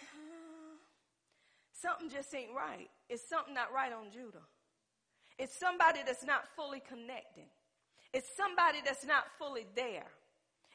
something 1.73 2.11
just 2.11 2.35
ain't 2.35 2.51
right. 2.55 2.91
It's 3.09 3.27
something 3.27 3.55
not 3.55 3.73
right 3.73 3.93
on 3.93 4.11
Judah. 4.13 4.43
It's 5.39 5.59
somebody 5.59 6.01
that's 6.05 6.25
not 6.25 6.45
fully 6.57 6.81
connecting. 6.81 7.47
It's 8.13 8.29
somebody 8.37 8.79
that's 8.85 9.05
not 9.05 9.25
fully 9.39 9.67
there. 9.77 10.07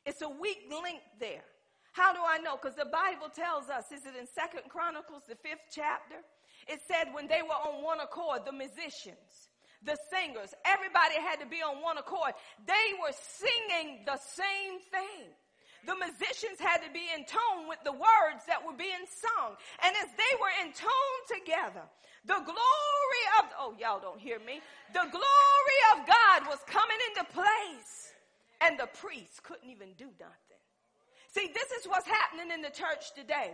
It's 0.05 0.21
a 0.21 0.29
weak 0.29 0.69
link 0.69 0.99
there. 1.19 1.43
How 1.93 2.13
do 2.13 2.19
I 2.25 2.39
know? 2.39 2.57
Because 2.57 2.75
the 2.75 2.89
Bible 2.89 3.29
tells 3.29 3.69
us, 3.69 3.91
is 3.91 4.05
it 4.05 4.15
in 4.19 4.25
Second 4.25 4.69
Chronicles, 4.69 5.23
the 5.27 5.35
fifth 5.35 5.69
chapter? 5.71 6.17
It 6.67 6.79
said 6.87 7.13
when 7.13 7.27
they 7.27 7.41
were 7.43 7.59
on 7.69 7.83
one 7.83 7.99
accord, 7.99 8.41
the 8.45 8.51
musicians, 8.51 9.51
the 9.83 9.97
singers, 10.09 10.53
everybody 10.65 11.19
had 11.21 11.39
to 11.41 11.45
be 11.45 11.61
on 11.61 11.83
one 11.83 11.97
accord. 11.97 12.33
They 12.65 12.87
were 12.97 13.13
singing 13.13 14.05
the 14.05 14.17
same 14.17 14.79
thing. 14.89 15.29
The 15.85 15.95
musicians 15.95 16.59
had 16.59 16.79
to 16.79 16.91
be 16.91 17.03
in 17.11 17.25
tone 17.25 17.67
with 17.67 17.79
the 17.83 17.91
words 17.91 18.47
that 18.47 18.63
were 18.63 18.75
being 18.75 19.03
sung. 19.07 19.55
And 19.83 19.91
as 19.99 20.09
they 20.15 20.33
were 20.39 20.53
in 20.63 20.71
tone 20.71 21.21
together, 21.27 21.83
the 22.25 22.39
glory 22.39 23.23
of, 23.39 23.45
oh, 23.59 23.75
y'all 23.75 23.99
don't 23.99 24.19
hear 24.19 24.39
me. 24.39 24.61
The 24.93 25.07
glory 25.11 25.79
of 25.91 26.07
God 26.07 26.47
was 26.47 26.59
coming 26.67 26.97
into 27.11 27.27
place. 27.35 28.15
And 28.63 28.79
the 28.79 28.87
priests 28.95 29.41
couldn't 29.43 29.69
even 29.69 29.91
do 29.97 30.07
nothing. 30.19 30.61
See, 31.35 31.51
this 31.53 31.71
is 31.71 31.87
what's 31.87 32.07
happening 32.07 32.51
in 32.53 32.61
the 32.61 32.71
church 32.71 33.11
today. 33.15 33.51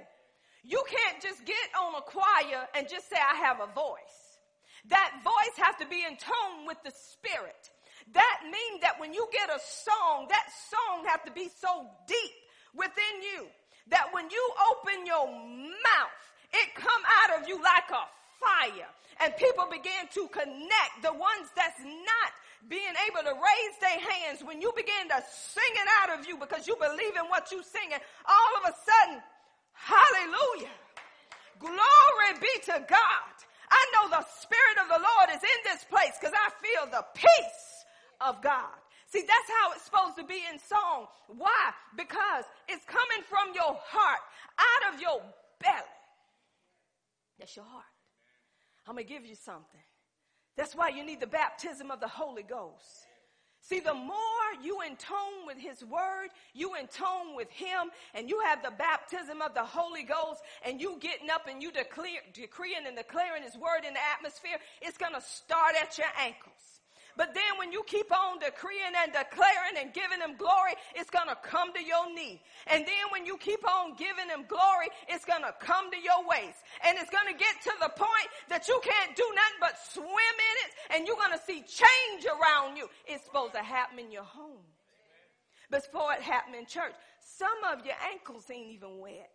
You 0.64 0.84
can't 0.86 1.24
just 1.24 1.46
get 1.46 1.56
on 1.82 1.96
a 1.96 2.02
choir 2.02 2.68
and 2.76 2.88
just 2.88 3.10
say, 3.10 3.18
I 3.18 3.38
have 3.38 3.58
a 3.62 3.74
voice. 3.74 4.38
That 4.90 5.22
voice 5.24 5.58
has 5.58 5.76
to 5.80 5.88
be 5.88 6.04
in 6.06 6.18
tone 6.18 6.68
with 6.68 6.78
the 6.84 6.92
spirit. 6.92 7.70
That 8.14 8.40
means 8.46 8.82
that 8.82 9.00
when 9.00 9.14
you 9.14 9.28
get 9.32 9.50
a 9.50 9.60
song, 9.60 10.28
that 10.30 10.48
song 10.70 11.06
has 11.06 11.22
to 11.26 11.32
be 11.32 11.50
so 11.62 11.86
deep 12.08 12.36
within 12.74 13.22
you 13.22 13.48
that 13.90 14.10
when 14.14 14.30
you 14.30 14.44
open 14.72 15.06
your 15.06 15.28
mouth, 15.28 16.22
it 16.54 16.74
come 16.76 17.04
out 17.22 17.42
of 17.42 17.48
you 17.48 17.62
like 17.62 17.90
a 17.90 18.06
fire. 18.42 18.90
And 19.22 19.36
people 19.36 19.68
begin 19.70 20.08
to 20.14 20.28
connect. 20.30 21.04
The 21.04 21.14
ones 21.14 21.52
that's 21.56 21.82
not 21.82 22.32
being 22.68 22.96
able 23.10 23.24
to 23.24 23.36
raise 23.36 23.76
their 23.82 24.00
hands, 24.00 24.44
when 24.44 24.62
you 24.62 24.72
begin 24.76 25.10
to 25.10 25.20
sing 25.28 25.74
it 25.76 25.90
out 26.02 26.20
of 26.20 26.28
you 26.28 26.38
because 26.38 26.68
you 26.68 26.76
believe 26.80 27.16
in 27.16 27.28
what 27.30 27.52
you 27.52 27.62
singing, 27.64 28.00
all 28.26 28.52
of 28.64 28.72
a 28.72 28.74
sudden, 28.74 29.22
hallelujah. 29.74 30.76
Glory 31.60 32.32
be 32.40 32.54
to 32.72 32.80
God. 32.88 33.34
I 33.70 33.82
know 33.94 34.10
the 34.10 34.26
Spirit 34.42 34.78
of 34.82 34.88
the 34.88 35.02
Lord 35.04 35.30
is 35.36 35.44
in 35.44 35.60
this 35.64 35.84
place 35.86 36.16
because 36.20 36.34
I 36.34 36.50
feel 36.58 36.90
the 36.90 37.06
peace 37.14 37.79
of 38.22 38.42
God. 38.42 38.76
See, 39.08 39.22
that's 39.22 39.50
how 39.62 39.72
it's 39.74 39.84
supposed 39.84 40.18
to 40.18 40.24
be 40.24 40.42
in 40.52 40.60
song. 40.60 41.08
Why? 41.28 41.72
Because 41.98 42.46
it's 42.68 42.86
coming 42.86 43.24
from 43.28 43.56
your 43.56 43.78
heart, 43.82 44.22
out 44.60 44.94
of 44.94 45.02
your 45.02 45.22
belly. 45.60 45.98
That's 47.40 47.56
your 47.56 47.66
heart. 47.66 47.86
I'm 48.88 48.96
going 48.96 49.08
to 49.08 49.14
give 49.14 49.26
you 49.26 49.36
something. 49.36 49.82
That's 50.56 50.76
why 50.76 50.90
you 50.90 51.04
need 51.04 51.22
the 51.22 51.28
baptism 51.28 51.90
of 51.90 52.00
the 52.00 52.08
Holy 52.08 52.44
Ghost. 52.44 53.08
See, 53.62 53.80
the 53.80 53.94
more 53.94 54.50
you 54.64 54.82
in 54.82 54.96
with 55.46 55.58
His 55.58 55.84
Word, 55.84 56.30
you 56.54 56.76
in 56.76 56.88
with 57.36 57.50
Him, 57.52 57.92
and 58.14 58.30
you 58.30 58.40
have 58.46 58.64
the 58.64 58.72
baptism 58.72 59.42
of 59.42 59.54
the 59.54 59.64
Holy 59.64 60.04
Ghost, 60.04 60.42
and 60.66 60.82
you 60.82 60.98
getting 61.00 61.30
up 61.30 61.48
and 61.48 61.62
you 61.62 61.72
declare, 61.72 62.22
decreeing 62.34 62.88
and 62.88 62.96
declaring 62.96 63.44
His 63.44 63.56
Word 63.56 63.86
in 63.88 63.94
the 63.94 64.00
atmosphere, 64.18 64.58
it's 64.82 64.98
gonna 64.98 65.22
start 65.22 65.76
at 65.82 65.98
your 65.98 66.08
ankles. 66.20 66.79
But 67.18 67.34
then 67.34 67.58
when 67.58 67.72
you 67.72 67.84
keep 67.88 68.12
on 68.12 68.40
decreeing 68.40 68.96
and 68.96 69.12
declaring 69.12 69.76
and 69.80 69.94
giving 69.94 70.22
him 70.22 70.38
glory, 70.38 70.76
it's 70.96 71.10
going 71.10 71.28
to 71.28 71.38
come 71.44 71.74
to 71.74 71.84
your 71.84 72.14
knee. 72.14 72.42
And 72.68 72.86
then 72.86 73.06
when 73.12 73.26
you 73.26 73.38
keep 73.38 73.60
on 73.68 73.96
giving 73.96 74.30
him 74.30 74.46
glory, 74.48 74.88
it's 75.08 75.26
going 75.26 75.44
to 75.44 75.54
come 75.60 75.92
to 75.92 75.98
your 75.98 76.24
waist. 76.28 76.64
And 76.88 76.98
it's 76.98 77.10
going 77.10 77.28
to 77.28 77.38
get 77.38 77.60
to 77.64 77.74
the 77.82 77.90
point 77.90 78.30
that 78.48 78.68
you 78.68 78.80
can't 78.84 79.16
do 79.16 79.26
nothing 79.36 79.60
but 79.60 79.76
swim 79.92 80.08
in 80.08 80.56
it 80.64 80.72
and 80.96 81.08
you're 81.08 81.18
going 81.18 81.36
to 81.36 81.44
see 81.44 81.62
change 81.68 82.26
around 82.26 82.78
you. 82.78 82.88
It's 83.08 83.26
supposed 83.26 83.54
to 83.54 83.64
happen 83.64 84.00
in 84.00 84.12
your 84.12 84.24
home. 84.24 84.64
Before 85.72 86.14
it 86.14 86.22
happened 86.22 86.56
in 86.56 86.66
church, 86.66 86.94
some 87.22 87.60
of 87.72 87.86
your 87.86 87.96
ankles 88.12 88.46
ain't 88.52 88.72
even 88.72 88.98
wet. 88.98 89.30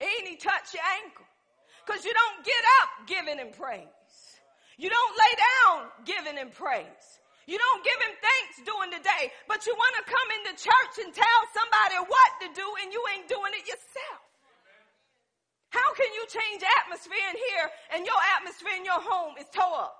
Ain't 0.00 0.28
he 0.28 0.36
touch 0.36 0.74
your 0.74 0.82
ankle? 1.04 1.24
Cause 1.86 2.04
you 2.04 2.12
don't 2.12 2.44
get 2.44 2.62
up 2.82 3.08
giving 3.08 3.38
him 3.38 3.52
praise. 3.52 4.01
You 4.82 4.90
don't 4.90 5.14
lay 5.14 5.34
down 5.38 5.76
giving 6.02 6.34
him 6.34 6.50
praise. 6.50 7.06
You 7.46 7.54
don't 7.54 7.86
give 7.86 7.98
him 8.02 8.18
thanks 8.18 8.66
during 8.66 8.90
the 8.90 8.98
day, 8.98 9.30
but 9.46 9.62
you 9.62 9.78
want 9.78 9.94
to 10.02 10.10
come 10.10 10.28
into 10.42 10.58
church 10.58 11.06
and 11.06 11.14
tell 11.14 11.40
somebody 11.54 12.02
what 12.02 12.30
to 12.42 12.48
do 12.50 12.66
and 12.82 12.90
you 12.90 12.98
ain't 13.14 13.30
doing 13.30 13.54
it 13.54 13.62
yourself. 13.62 14.26
How 15.70 15.86
can 15.94 16.10
you 16.18 16.26
change 16.26 16.66
atmosphere 16.82 17.26
in 17.30 17.38
here 17.38 17.66
and 17.94 18.02
your 18.02 18.18
atmosphere 18.34 18.74
in 18.74 18.82
your 18.82 18.98
home 18.98 19.38
is 19.38 19.46
tore 19.54 19.86
up? 19.86 19.94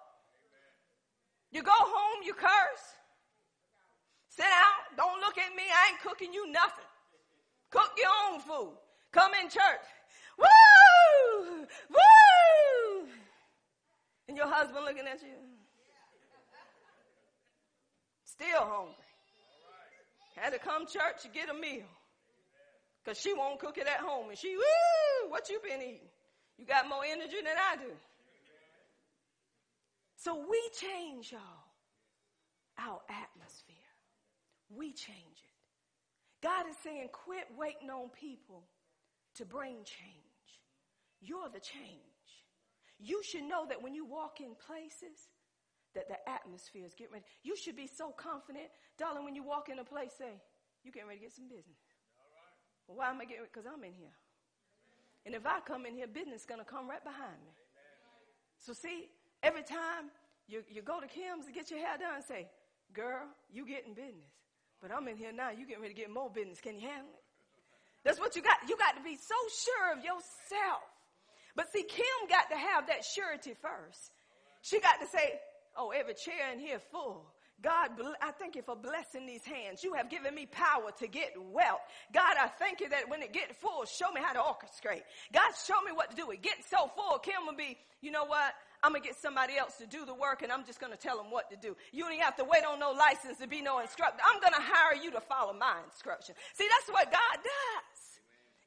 You 1.54 1.62
go 1.62 1.78
home, 1.78 2.26
you 2.26 2.34
curse. 2.34 2.86
Sit 4.34 4.50
down, 4.50 4.98
don't 4.98 5.20
look 5.22 5.38
at 5.38 5.54
me, 5.54 5.62
I 5.62 5.94
ain't 5.94 6.02
cooking 6.02 6.34
you 6.34 6.50
nothing. 6.50 6.90
Cook 7.70 7.94
your 7.94 8.10
own 8.26 8.40
food. 8.42 8.74
Come 9.14 9.30
in 9.38 9.46
church. 9.46 9.86
Woo! 10.42 11.70
Woo! 11.86 13.01
And 14.32 14.38
your 14.38 14.48
husband 14.48 14.82
looking 14.86 15.06
at 15.06 15.20
you. 15.20 15.36
Still 18.24 18.64
hungry. 18.64 18.94
Had 20.36 20.54
to 20.54 20.58
come 20.58 20.86
church 20.86 21.20
to 21.24 21.28
get 21.28 21.50
a 21.50 21.52
meal. 21.52 21.84
Cause 23.04 23.20
she 23.20 23.34
won't 23.34 23.58
cook 23.58 23.76
it 23.76 23.86
at 23.86 24.00
home. 24.00 24.30
And 24.30 24.38
she, 24.38 24.56
woo, 24.56 25.28
what 25.30 25.50
you 25.50 25.60
been 25.62 25.82
eating? 25.82 26.08
You 26.56 26.64
got 26.64 26.88
more 26.88 27.04
energy 27.04 27.36
than 27.44 27.58
I 27.58 27.76
do. 27.76 27.92
So 30.16 30.46
we 30.48 30.62
change 30.80 31.32
y'all, 31.32 31.40
our 32.78 33.00
atmosphere. 33.10 33.76
We 34.74 34.94
change 34.94 35.42
it. 35.44 36.42
God 36.42 36.70
is 36.70 36.76
saying 36.82 37.08
quit 37.12 37.48
waiting 37.58 37.90
on 37.90 38.08
people 38.18 38.62
to 39.34 39.44
bring 39.44 39.74
change. 39.84 40.62
You're 41.20 41.50
the 41.52 41.60
change. 41.60 42.11
You 43.02 43.20
should 43.26 43.42
know 43.42 43.66
that 43.66 43.82
when 43.82 43.94
you 43.94 44.06
walk 44.06 44.38
in 44.40 44.54
places, 44.54 45.18
that 45.94 46.08
the 46.08 46.16
atmosphere 46.30 46.86
is 46.86 46.94
getting 46.94 47.12
ready. 47.12 47.26
You 47.42 47.56
should 47.56 47.76
be 47.76 47.90
so 47.90 48.14
confident, 48.14 48.70
darling, 48.98 49.24
when 49.24 49.34
you 49.34 49.42
walk 49.42 49.68
in 49.68 49.78
a 49.78 49.84
place, 49.84 50.12
say, 50.16 50.40
you 50.84 50.92
getting 50.92 51.08
ready 51.08 51.18
to 51.18 51.26
get 51.26 51.34
some 51.34 51.48
business. 51.48 51.82
Well, 52.86 52.98
why 52.98 53.10
am 53.10 53.20
I 53.20 53.24
getting 53.24 53.44
Because 53.44 53.66
I'm 53.66 53.82
in 53.84 53.92
here. 53.92 54.14
And 55.26 55.34
if 55.34 55.46
I 55.46 55.60
come 55.60 55.86
in 55.86 55.94
here, 55.94 56.06
business 56.06 56.42
is 56.42 56.46
going 56.46 56.60
to 56.60 56.66
come 56.66 56.88
right 56.88 57.02
behind 57.02 57.38
me. 57.44 57.52
So 58.58 58.72
see, 58.72 59.10
every 59.42 59.62
time 59.62 60.10
you, 60.46 60.62
you 60.70 60.82
go 60.82 60.98
to 61.00 61.06
Kim's 61.06 61.46
to 61.46 61.52
get 61.52 61.70
your 61.70 61.78
hair 61.78 61.98
done, 61.98 62.22
say, 62.22 62.48
girl, 62.92 63.26
you 63.52 63.66
getting 63.66 63.94
business. 63.94 64.30
But 64.80 64.90
I'm 64.90 65.06
in 65.06 65.16
here 65.16 65.32
now, 65.32 65.50
you 65.50 65.66
getting 65.66 65.82
ready 65.82 65.94
to 65.94 66.00
get 66.00 66.10
more 66.10 66.30
business. 66.30 66.60
Can 66.60 66.78
you 66.78 66.86
handle 66.86 67.14
it? 67.14 67.22
That's 68.02 68.18
what 68.18 68.34
you 68.34 68.42
got. 68.42 68.58
You 68.68 68.76
got 68.76 68.96
to 68.96 69.02
be 69.02 69.14
so 69.14 69.38
sure 69.50 69.92
of 69.94 69.98
yourself 70.02 70.82
but 71.56 71.70
see, 71.72 71.82
Kim 71.82 72.04
got 72.28 72.50
to 72.50 72.56
have 72.56 72.86
that 72.88 73.04
surety 73.04 73.54
first. 73.60 74.12
She 74.62 74.80
got 74.80 75.00
to 75.00 75.06
say, 75.06 75.40
oh, 75.76 75.90
every 75.90 76.14
chair 76.14 76.52
in 76.52 76.58
here 76.60 76.78
full. 76.78 77.26
God, 77.62 77.90
I 78.20 78.32
thank 78.32 78.56
you 78.56 78.62
for 78.62 78.74
blessing 78.74 79.24
these 79.24 79.44
hands. 79.44 79.84
You 79.84 79.94
have 79.94 80.10
given 80.10 80.34
me 80.34 80.46
power 80.46 80.90
to 80.98 81.06
get 81.06 81.34
wealth. 81.52 81.80
God, 82.12 82.36
I 82.40 82.48
thank 82.48 82.80
you 82.80 82.88
that 82.88 83.08
when 83.08 83.22
it 83.22 83.32
gets 83.32 83.54
full, 83.60 83.84
show 83.84 84.10
me 84.10 84.20
how 84.20 84.32
to 84.32 84.40
orchestrate. 84.40 85.02
God, 85.32 85.52
show 85.64 85.80
me 85.86 85.92
what 85.92 86.10
to 86.10 86.16
do. 86.16 86.30
It 86.32 86.42
gets 86.42 86.68
so 86.68 86.90
full, 86.96 87.18
Kim 87.18 87.46
will 87.46 87.54
be, 87.54 87.78
you 88.00 88.10
know 88.10 88.24
what? 88.24 88.54
I'm 88.82 88.92
gonna 88.92 89.04
get 89.04 89.14
somebody 89.14 89.56
else 89.56 89.76
to 89.76 89.86
do 89.86 90.04
the 90.04 90.14
work 90.14 90.42
and 90.42 90.50
I'm 90.50 90.64
just 90.64 90.80
gonna 90.80 90.96
tell 90.96 91.16
them 91.16 91.30
what 91.30 91.48
to 91.50 91.56
do. 91.56 91.76
You 91.92 92.02
don't 92.02 92.18
have 92.18 92.36
to 92.36 92.44
wait 92.44 92.64
on 92.64 92.80
no 92.80 92.90
license 92.90 93.38
to 93.38 93.46
be 93.46 93.62
no 93.62 93.78
instructor. 93.78 94.20
I'm 94.26 94.40
gonna 94.40 94.58
hire 94.58 95.00
you 95.00 95.12
to 95.12 95.20
follow 95.20 95.52
my 95.52 95.76
instruction. 95.86 96.34
See, 96.54 96.66
that's 96.68 96.90
what 96.92 97.12
God 97.12 97.36
does. 97.44 98.01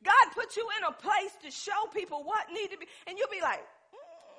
God 0.04 0.34
put 0.34 0.56
you 0.56 0.68
in 0.78 0.84
a 0.88 0.94
place 0.94 1.34
to 1.44 1.52
show 1.52 1.88
people 1.94 2.24
what 2.24 2.46
need 2.54 2.70
to 2.72 2.78
be, 2.78 2.86
and 3.08 3.18
you'll 3.18 3.32
be 3.32 3.42
like, 3.42 3.62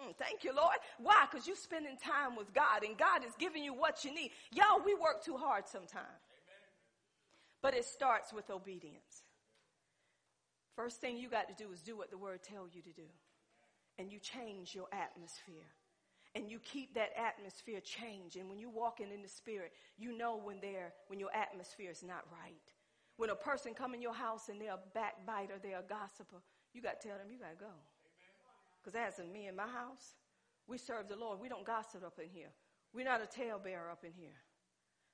mm, 0.02 0.14
thank 0.16 0.44
you, 0.44 0.54
Lord. 0.54 0.76
Why? 0.98 1.26
Because 1.30 1.46
you're 1.46 1.56
spending 1.56 1.96
time 1.96 2.36
with 2.36 2.52
God, 2.54 2.84
and 2.84 2.96
God 2.96 3.24
is 3.24 3.32
giving 3.38 3.64
you 3.64 3.74
what 3.74 4.04
you 4.04 4.14
need. 4.14 4.30
Y'all, 4.52 4.84
we 4.84 4.94
work 4.94 5.24
too 5.24 5.36
hard 5.36 5.66
sometimes. 5.66 6.06
But 7.62 7.74
it 7.74 7.84
starts 7.84 8.32
with 8.32 8.50
obedience. 8.50 9.24
First 10.76 11.00
thing 11.00 11.16
you 11.16 11.28
got 11.28 11.48
to 11.48 11.64
do 11.64 11.72
is 11.72 11.80
do 11.80 11.96
what 11.96 12.10
the 12.10 12.18
word 12.18 12.42
tells 12.42 12.74
you 12.74 12.82
to 12.82 12.92
do. 12.92 13.08
And 13.98 14.12
you 14.12 14.18
change 14.18 14.74
your 14.74 14.86
atmosphere. 14.92 15.72
And 16.34 16.50
you 16.50 16.58
keep 16.58 16.94
that 16.94 17.10
atmosphere 17.16 17.80
changed. 17.80 18.36
And 18.36 18.50
when 18.50 18.58
you 18.58 18.68
walk 18.68 19.00
in 19.00 19.10
in 19.10 19.22
the 19.22 19.28
spirit, 19.28 19.72
you 19.96 20.16
know 20.16 20.36
when 20.36 20.60
there 20.60 20.92
when 21.06 21.18
your 21.18 21.34
atmosphere 21.34 21.90
is 21.90 22.02
not 22.02 22.24
right. 22.30 22.75
When 23.16 23.30
a 23.30 23.34
person 23.34 23.72
come 23.72 23.94
in 23.94 24.02
your 24.02 24.14
house 24.14 24.48
and 24.48 24.60
they're 24.60 24.74
a 24.74 24.80
backbiter, 24.94 25.54
they're 25.62 25.80
a 25.80 25.88
gossiper, 25.88 26.42
you 26.74 26.82
got 26.82 27.00
to 27.00 27.08
tell 27.08 27.16
them 27.16 27.28
you 27.30 27.38
got 27.38 27.50
to 27.50 27.64
go. 27.64 27.72
Because 28.80 28.92
that's 28.92 29.18
me 29.32 29.48
in 29.48 29.56
my 29.56 29.66
house. 29.66 30.14
We 30.68 30.78
serve 30.78 31.08
the 31.08 31.16
Lord. 31.16 31.40
We 31.40 31.48
don't 31.48 31.64
gossip 31.64 32.04
up 32.04 32.18
in 32.22 32.28
here. 32.28 32.50
We're 32.92 33.04
not 33.04 33.22
a 33.22 33.26
talebearer 33.26 33.90
up 33.90 34.04
in 34.04 34.12
here. 34.12 34.36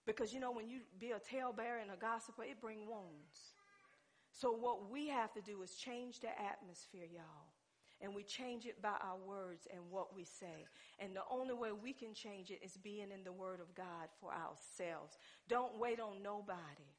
Because 0.04 0.32
you 0.32 0.40
know, 0.40 0.50
when 0.50 0.68
you 0.68 0.80
be 0.98 1.12
a 1.12 1.18
talebearer 1.18 1.78
and 1.78 1.90
a 1.90 1.96
gossiper, 1.96 2.42
it 2.42 2.60
bring 2.60 2.86
wounds. 2.88 3.54
So 4.32 4.50
what 4.50 4.90
we 4.90 5.08
have 5.08 5.32
to 5.34 5.40
do 5.40 5.62
is 5.62 5.74
change 5.76 6.20
the 6.20 6.28
atmosphere, 6.28 7.06
y'all. 7.12 7.52
And 8.00 8.14
we 8.14 8.24
change 8.24 8.66
it 8.66 8.82
by 8.82 8.96
our 9.00 9.16
words 9.16 9.68
and 9.72 9.80
what 9.90 10.14
we 10.14 10.24
say. 10.24 10.66
And 10.98 11.14
the 11.14 11.22
only 11.30 11.54
way 11.54 11.70
we 11.70 11.92
can 11.92 12.14
change 12.14 12.50
it 12.50 12.58
is 12.64 12.76
being 12.76 13.12
in 13.12 13.22
the 13.22 13.30
Word 13.30 13.60
of 13.60 13.72
God 13.76 14.08
for 14.20 14.32
ourselves. 14.32 15.18
Don't 15.48 15.78
wait 15.78 16.00
on 16.00 16.20
nobody 16.20 16.90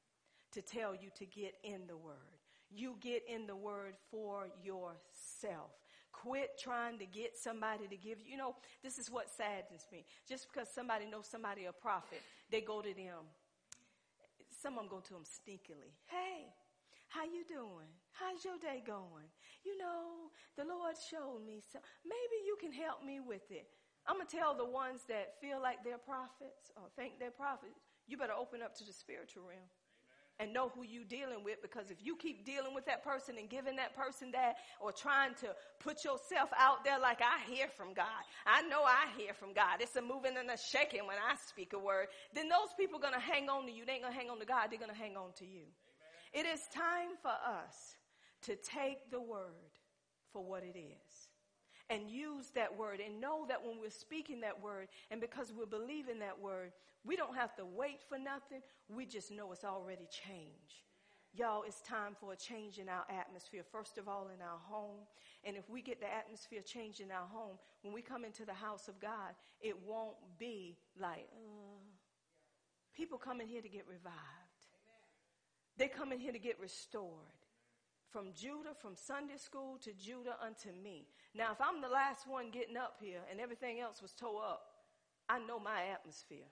to 0.53 0.61
tell 0.61 0.93
you 0.93 1.09
to 1.15 1.25
get 1.25 1.55
in 1.63 1.87
the 1.87 1.97
Word. 1.97 2.39
You 2.69 2.95
get 3.01 3.23
in 3.27 3.45
the 3.45 3.55
Word 3.55 3.95
for 4.09 4.47
yourself. 4.63 5.71
Quit 6.11 6.57
trying 6.57 6.97
to 6.99 7.05
get 7.05 7.37
somebody 7.37 7.87
to 7.87 7.97
give 7.97 8.19
you. 8.19 8.31
You 8.31 8.37
know, 8.37 8.55
this 8.83 8.97
is 8.97 9.09
what 9.09 9.29
saddens 9.29 9.85
me. 9.91 10.05
Just 10.27 10.47
because 10.51 10.69
somebody 10.69 11.05
knows 11.05 11.27
somebody 11.27 11.65
a 11.65 11.73
prophet, 11.73 12.21
they 12.51 12.61
go 12.61 12.81
to 12.81 12.93
them. 12.93 13.25
Some 14.61 14.73
of 14.77 14.85
them 14.85 14.89
go 14.89 14.99
to 15.01 15.13
them 15.13 15.25
sneakily. 15.25 15.91
Hey, 16.05 16.53
how 17.09 17.25
you 17.25 17.43
doing? 17.47 17.89
How's 18.13 18.45
your 18.45 18.57
day 18.57 18.81
going? 18.85 19.29
You 19.65 19.77
know, 19.77 20.33
the 20.55 20.65
Lord 20.65 20.95
showed 20.97 21.45
me 21.45 21.61
so 21.61 21.79
maybe 22.05 22.37
you 22.45 22.57
can 22.61 22.71
help 22.71 23.03
me 23.03 23.19
with 23.19 23.49
it. 23.49 23.67
I'm 24.07 24.17
gonna 24.17 24.29
tell 24.29 24.53
the 24.53 24.65
ones 24.65 25.01
that 25.07 25.39
feel 25.41 25.61
like 25.61 25.83
they're 25.83 25.97
prophets 25.97 26.71
or 26.75 26.89
think 26.95 27.19
they're 27.19 27.31
prophets, 27.31 27.79
you 28.07 28.17
better 28.17 28.33
open 28.33 28.61
up 28.61 28.75
to 28.77 28.83
the 28.83 28.91
spiritual 28.91 29.43
realm 29.47 29.69
and 30.39 30.53
know 30.53 30.71
who 30.75 30.83
you 30.83 31.03
dealing 31.05 31.43
with 31.43 31.61
because 31.61 31.91
if 31.91 31.97
you 32.03 32.15
keep 32.15 32.45
dealing 32.45 32.73
with 32.73 32.85
that 32.85 33.03
person 33.03 33.35
and 33.37 33.49
giving 33.49 33.75
that 33.75 33.95
person 33.95 34.31
that 34.31 34.55
or 34.79 34.91
trying 34.91 35.33
to 35.35 35.47
put 35.79 36.03
yourself 36.03 36.49
out 36.57 36.83
there 36.83 36.99
like 36.99 37.21
I 37.21 37.39
hear 37.51 37.67
from 37.77 37.93
God, 37.93 38.23
I 38.45 38.61
know 38.63 38.83
I 38.83 39.07
hear 39.17 39.33
from 39.33 39.53
God. 39.53 39.79
It's 39.79 39.95
a 39.95 40.01
moving 40.01 40.37
and 40.37 40.49
a 40.49 40.57
shaking 40.57 41.05
when 41.05 41.17
I 41.17 41.35
speak 41.47 41.73
a 41.73 41.79
word. 41.79 42.07
Then 42.33 42.49
those 42.49 42.73
people 42.77 42.99
are 42.99 43.01
going 43.01 43.13
to 43.13 43.19
hang 43.19 43.49
on 43.49 43.65
to 43.67 43.71
you. 43.71 43.85
They 43.85 43.93
ain't 43.93 44.03
going 44.03 44.13
to 44.13 44.19
hang 44.19 44.29
on 44.29 44.39
to 44.39 44.45
God. 44.45 44.67
They're 44.69 44.79
going 44.79 44.91
to 44.91 44.97
hang 44.97 45.15
on 45.15 45.31
to 45.37 45.45
you. 45.45 45.65
Amen. 46.33 46.45
It 46.45 46.45
is 46.47 46.61
time 46.73 47.15
for 47.21 47.31
us 47.31 47.95
to 48.43 48.55
take 48.55 49.11
the 49.11 49.21
word 49.21 49.71
for 50.31 50.43
what 50.43 50.63
it 50.63 50.77
is 50.77 51.29
and 51.89 52.09
use 52.09 52.49
that 52.55 52.77
word 52.77 52.99
and 52.99 53.21
know 53.21 53.45
that 53.47 53.63
when 53.63 53.79
we're 53.79 53.89
speaking 53.89 54.41
that 54.41 54.61
word 54.61 54.87
and 55.11 55.21
because 55.21 55.51
we're 55.55 55.65
believing 55.65 56.19
that 56.19 56.39
word, 56.39 56.71
we 57.05 57.15
don't 57.15 57.35
have 57.35 57.55
to 57.55 57.65
wait 57.65 58.01
for 58.07 58.17
nothing. 58.17 58.61
We 58.87 59.05
just 59.05 59.31
know 59.31 59.51
it's 59.51 59.63
already 59.63 60.07
changed. 60.09 60.83
Y'all, 61.35 61.63
it's 61.65 61.81
time 61.81 62.15
for 62.19 62.33
a 62.33 62.35
change 62.35 62.77
in 62.77 62.87
our 62.87 63.05
atmosphere. 63.09 63.63
First 63.71 63.97
of 63.97 64.07
all, 64.07 64.29
in 64.33 64.41
our 64.41 64.59
home. 64.69 65.01
And 65.43 65.57
if 65.57 65.67
we 65.69 65.81
get 65.81 65.99
the 65.99 66.13
atmosphere 66.13 66.61
changed 66.61 67.01
in 67.01 67.11
our 67.11 67.25
home, 67.25 67.57
when 67.81 67.93
we 67.93 68.01
come 68.01 68.23
into 68.23 68.45
the 68.45 68.53
house 68.53 68.87
of 68.87 68.99
God, 68.99 69.33
it 69.59 69.75
won't 69.85 70.15
be 70.37 70.77
like, 70.99 71.27
uh, 71.33 71.81
people 72.95 73.17
come 73.17 73.41
in 73.41 73.47
here 73.47 73.63
to 73.63 73.69
get 73.69 73.85
revived. 73.87 74.13
They 75.75 75.87
come 75.87 76.11
in 76.11 76.19
here 76.19 76.31
to 76.31 76.39
get 76.39 76.59
restored 76.59 77.33
from 78.11 78.27
Judah, 78.35 78.75
from 78.79 78.95
Sunday 78.95 79.37
school 79.37 79.79
to 79.81 79.91
Judah 79.93 80.35
unto 80.39 80.69
me. 80.83 81.07
Now, 81.33 81.51
if 81.51 81.59
I'm 81.59 81.81
the 81.81 81.89
last 81.89 82.27
one 82.27 82.51
getting 82.51 82.77
up 82.77 82.97
here 83.01 83.21
and 83.31 83.39
everything 83.39 83.79
else 83.79 84.03
was 84.03 84.13
tore 84.13 84.43
up, 84.43 84.67
I 85.27 85.39
know 85.39 85.59
my 85.59 85.85
atmosphere. 85.91 86.45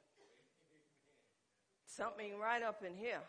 Something 1.98 2.40
right 2.40 2.64
up 2.64 2.84
in 2.86 2.96
here. 2.96 3.22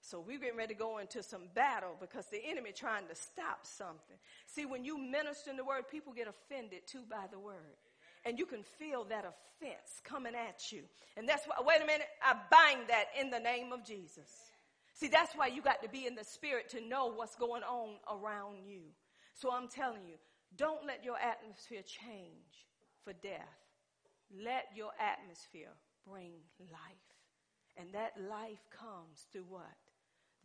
So 0.00 0.18
we're 0.18 0.38
getting 0.40 0.58
ready 0.58 0.74
to 0.74 0.78
go 0.78 0.98
into 0.98 1.22
some 1.22 1.42
battle 1.54 1.96
because 2.00 2.26
the 2.26 2.44
enemy 2.44 2.72
trying 2.74 3.06
to 3.06 3.14
stop 3.14 3.60
something. 3.62 4.16
See, 4.46 4.66
when 4.66 4.84
you 4.84 4.98
minister 4.98 5.50
in 5.50 5.56
the 5.56 5.64
word, 5.64 5.88
people 5.88 6.12
get 6.12 6.26
offended 6.26 6.80
too 6.86 7.04
by 7.08 7.26
the 7.30 7.38
word. 7.38 7.78
And 8.24 8.38
you 8.38 8.46
can 8.46 8.64
feel 8.64 9.04
that 9.04 9.24
offense 9.24 10.00
coming 10.02 10.34
at 10.34 10.72
you. 10.72 10.82
And 11.16 11.28
that's 11.28 11.46
why, 11.46 11.54
wait 11.60 11.82
a 11.82 11.86
minute, 11.86 12.08
I 12.22 12.34
bind 12.50 12.88
that 12.88 13.06
in 13.20 13.30
the 13.30 13.38
name 13.38 13.72
of 13.72 13.84
Jesus. 13.84 14.28
See, 14.94 15.08
that's 15.08 15.34
why 15.34 15.46
you 15.46 15.62
got 15.62 15.82
to 15.82 15.88
be 15.88 16.06
in 16.06 16.16
the 16.16 16.24
spirit 16.24 16.68
to 16.70 16.80
know 16.80 17.12
what's 17.14 17.36
going 17.36 17.62
on 17.62 17.94
around 18.10 18.64
you. 18.66 18.80
So 19.34 19.52
I'm 19.52 19.68
telling 19.68 20.04
you, 20.06 20.16
don't 20.56 20.84
let 20.86 21.04
your 21.04 21.16
atmosphere 21.16 21.82
change 21.82 22.66
for 23.04 23.12
death. 23.12 23.58
Let 24.44 24.66
your 24.74 24.90
atmosphere 24.98 25.70
bring 26.06 26.32
life. 26.58 27.11
And 27.76 27.92
that 27.92 28.12
life 28.28 28.64
comes 28.70 29.26
through 29.32 29.46
what? 29.48 29.80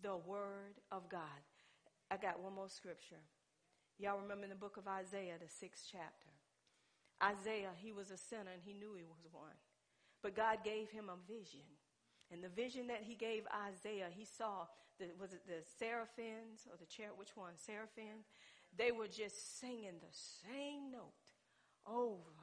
The 0.01 0.15
Word 0.15 0.79
of 0.91 1.09
God. 1.09 1.41
I 2.09 2.17
got 2.17 2.41
one 2.41 2.55
more 2.55 2.69
scripture. 2.69 3.23
Y'all 3.99 4.19
remember 4.21 4.43
in 4.43 4.49
the 4.49 4.55
book 4.55 4.77
of 4.77 4.87
Isaiah, 4.87 5.35
the 5.39 5.49
sixth 5.49 5.89
chapter. 5.91 6.29
Isaiah, 7.21 7.71
he 7.75 7.91
was 7.91 8.11
a 8.11 8.17
sinner 8.17 8.51
and 8.53 8.61
he 8.63 8.73
knew 8.73 8.93
he 8.95 9.03
was 9.03 9.25
one. 9.31 9.57
But 10.21 10.35
God 10.35 10.59
gave 10.63 10.89
him 10.89 11.09
a 11.09 11.17
vision. 11.27 11.65
And 12.31 12.43
the 12.43 12.49
vision 12.49 12.87
that 12.87 13.03
he 13.03 13.15
gave 13.15 13.43
Isaiah, 13.67 14.07
he 14.11 14.25
saw, 14.25 14.67
the, 14.99 15.07
was 15.19 15.33
it 15.33 15.41
the 15.47 15.63
seraphims 15.79 16.67
or 16.69 16.77
the 16.77 16.85
chair, 16.85 17.09
which 17.15 17.35
one? 17.35 17.53
Seraphim? 17.55 18.23
They 18.77 18.91
were 18.91 19.07
just 19.07 19.59
singing 19.59 19.99
the 19.99 20.13
same 20.45 20.91
note 20.91 21.25
over 21.87 22.37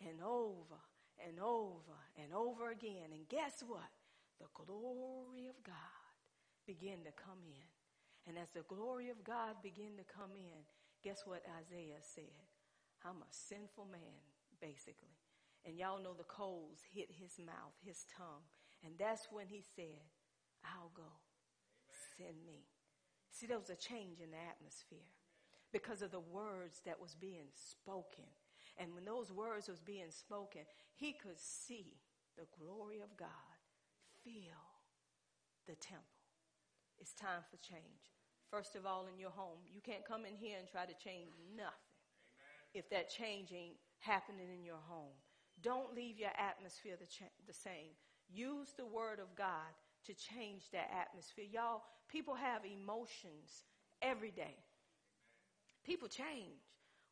and 0.00 0.22
over 0.22 0.80
and 1.26 1.40
over 1.40 1.98
and 2.16 2.32
over 2.32 2.70
again. 2.70 3.12
And 3.12 3.28
guess 3.28 3.62
what? 3.66 3.90
The 4.44 4.64
glory 4.64 5.48
of 5.48 5.56
God 5.64 6.04
began 6.66 7.00
to 7.08 7.12
come 7.16 7.40
in. 7.48 7.64
And 8.28 8.36
as 8.36 8.52
the 8.52 8.68
glory 8.68 9.08
of 9.08 9.24
God 9.24 9.56
began 9.62 9.96
to 9.96 10.04
come 10.04 10.36
in, 10.36 10.68
guess 11.02 11.24
what 11.24 11.40
Isaiah 11.64 12.04
said? 12.04 12.44
I'm 13.04 13.24
a 13.24 13.32
sinful 13.32 13.88
man, 13.90 14.20
basically. 14.60 15.16
And 15.64 15.78
y'all 15.78 16.02
know 16.02 16.12
the 16.12 16.28
coals 16.28 16.84
hit 16.92 17.08
his 17.08 17.38
mouth, 17.38 17.72
his 17.80 18.04
tongue. 18.16 18.44
And 18.84 18.92
that's 18.98 19.28
when 19.32 19.48
he 19.48 19.64
said, 19.76 20.04
I'll 20.62 20.92
go. 20.94 21.08
Send 22.18 22.36
me. 22.46 22.68
See, 23.32 23.46
there 23.46 23.58
was 23.58 23.70
a 23.70 23.80
change 23.80 24.20
in 24.20 24.30
the 24.30 24.44
atmosphere 24.44 25.08
because 25.72 26.02
of 26.02 26.12
the 26.12 26.20
words 26.20 26.82
that 26.84 27.00
was 27.00 27.14
being 27.14 27.48
spoken. 27.56 28.28
And 28.76 28.92
when 28.92 29.06
those 29.06 29.32
words 29.32 29.68
was 29.68 29.80
being 29.80 30.10
spoken, 30.10 30.68
he 30.96 31.12
could 31.12 31.40
see 31.40 31.96
the 32.36 32.44
glory 32.60 33.00
of 33.00 33.16
God 33.16 33.53
fill 34.24 34.64
the 35.66 35.76
temple. 35.76 36.04
It's 36.98 37.12
time 37.12 37.44
for 37.50 37.56
change. 37.58 38.12
First 38.50 38.76
of 38.76 38.86
all, 38.86 39.06
in 39.12 39.18
your 39.18 39.30
home, 39.30 39.58
you 39.66 39.80
can't 39.80 40.04
come 40.06 40.24
in 40.24 40.36
here 40.36 40.58
and 40.58 40.68
try 40.68 40.86
to 40.86 40.94
change 41.02 41.32
nothing 41.56 41.92
Amen. 42.40 42.72
if 42.74 42.88
that 42.90 43.10
change 43.10 43.52
ain't 43.52 43.76
happening 43.98 44.48
in 44.52 44.64
your 44.64 44.80
home. 44.88 45.14
Don't 45.62 45.94
leave 45.94 46.18
your 46.18 46.32
atmosphere 46.38 46.96
the, 46.98 47.06
cha- 47.06 47.34
the 47.46 47.52
same. 47.52 47.92
Use 48.32 48.72
the 48.76 48.86
word 48.86 49.18
of 49.18 49.34
God 49.36 49.72
to 50.06 50.14
change 50.14 50.70
that 50.72 50.90
atmosphere. 50.92 51.44
Y'all, 51.50 51.82
people 52.08 52.34
have 52.34 52.62
emotions 52.64 53.64
every 54.02 54.30
day. 54.30 54.56
People 55.84 56.08
change. 56.08 56.62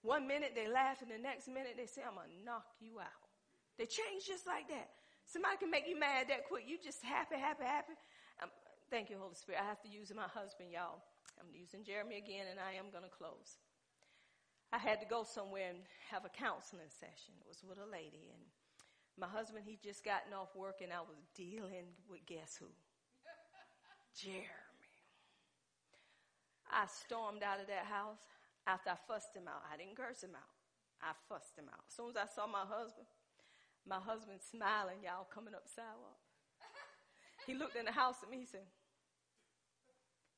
One 0.03 0.27
minute 0.27 0.53
they 0.55 0.69
laugh 0.69 1.03
and 1.03 1.11
the 1.11 1.23
next 1.23 1.49
minute 1.49 1.75
they 1.77 1.87
say, 1.87 2.03
I'm 2.07 2.15
going 2.15 2.29
to 2.29 2.45
knock 2.45 2.67
you 2.81 2.99
out. 3.01 3.23
They 3.79 3.87
change 3.87 4.27
just 4.27 4.47
like 4.47 4.69
that. 4.69 4.91
Somebody 5.27 5.57
can 5.57 5.71
make 5.71 5.89
you 5.89 5.99
mad 5.99 6.29
that 6.29 6.49
quick. 6.49 6.65
You 6.67 6.77
just 6.83 7.03
happy, 7.03 7.37
happy, 7.37 7.65
happy. 7.65 7.95
Um, 8.43 8.51
thank 8.91 9.09
you, 9.09 9.17
Holy 9.17 9.35
Spirit. 9.35 9.61
I 9.63 9.67
have 9.69 9.81
to 9.83 9.91
use 9.91 10.13
my 10.15 10.29
husband, 10.29 10.71
y'all. 10.73 11.01
I'm 11.41 11.49
using 11.51 11.85
Jeremy 11.85 12.19
again 12.19 12.47
and 12.51 12.61
I 12.61 12.77
am 12.77 12.93
going 12.93 13.05
to 13.05 13.11
close. 13.11 13.59
I 14.73 14.79
had 14.79 15.01
to 15.01 15.09
go 15.09 15.25
somewhere 15.25 15.69
and 15.69 15.85
have 16.11 16.25
a 16.25 16.33
counseling 16.33 16.89
session. 16.89 17.37
It 17.41 17.49
was 17.49 17.65
with 17.65 17.81
a 17.81 17.89
lady 17.89 18.33
and 18.33 18.45
my 19.21 19.29
husband, 19.29 19.65
he 19.69 19.77
just 19.77 20.05
gotten 20.05 20.33
off 20.33 20.57
work 20.57 20.81
and 20.81 20.93
I 20.93 21.05
was 21.05 21.21
dealing 21.37 21.93
with 22.09 22.25
guess 22.25 22.57
who? 22.57 22.73
Jeremy. 24.17 24.49
I 26.73 26.89
stormed 26.89 27.45
out 27.45 27.61
of 27.61 27.69
that 27.69 27.85
house 27.85 28.25
after 28.67 28.91
I 28.91 28.99
fussed 29.05 29.37
him 29.37 29.45
out. 29.45 29.61
I 29.69 29.77
didn't 29.77 29.97
curse 29.97 30.25
him 30.25 30.33
out. 30.33 30.53
I 31.05 31.13
fussed 31.29 31.59
him 31.59 31.69
out. 31.69 31.85
As 31.85 31.93
soon 31.93 32.11
as 32.11 32.17
I 32.17 32.25
saw 32.33 32.49
my 32.49 32.65
husband, 32.65 33.05
my 33.89 33.99
husband 33.99 34.39
smiling, 34.41 35.03
y'all 35.03 35.27
coming 35.33 35.55
up 35.55 35.67
sidewalk. 35.67 36.21
He 37.47 37.55
looked 37.55 37.75
in 37.75 37.87
the 37.87 37.93
house 37.93 38.23
at 38.23 38.31
me, 38.31 38.39
he 38.39 38.47
said, 38.47 38.63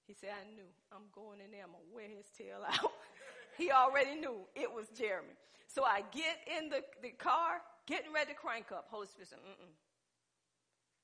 he 0.06 0.14
said, 0.14 0.30
I 0.32 0.44
knew 0.56 0.68
I'm 0.92 1.08
going 1.12 1.40
in 1.40 1.52
there, 1.52 1.64
I'm 1.64 1.72
gonna 1.72 1.92
wear 1.92 2.08
his 2.08 2.28
tail 2.32 2.64
out. 2.68 2.92
he 3.56 3.70
already 3.70 4.16
knew 4.16 4.48
it 4.56 4.72
was 4.72 4.88
Jeremy. 4.96 5.36
So 5.68 5.84
I 5.84 6.00
get 6.12 6.40
in 6.48 6.68
the, 6.68 6.80
the 7.02 7.10
car 7.10 7.60
getting 7.86 8.12
ready 8.12 8.32
to 8.32 8.38
crank 8.38 8.72
up. 8.72 8.88
Holy 8.88 9.06
Spirit 9.08 9.28
said, 9.28 9.40
Mm-mm. 9.44 9.72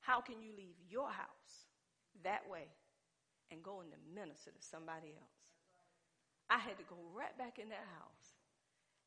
How 0.00 0.20
can 0.20 0.40
you 0.40 0.52
leave 0.56 0.76
your 0.88 1.08
house 1.08 1.68
that 2.24 2.48
way 2.48 2.68
and 3.50 3.62
go 3.62 3.80
and 3.80 3.92
minister 4.14 4.50
to 4.50 4.62
somebody 4.64 5.12
else? 5.12 5.36
I 6.48 6.58
had 6.58 6.76
to 6.78 6.84
go 6.88 6.96
right 7.12 7.36
back 7.36 7.58
in 7.58 7.68
that 7.68 7.86
house. 8.00 8.26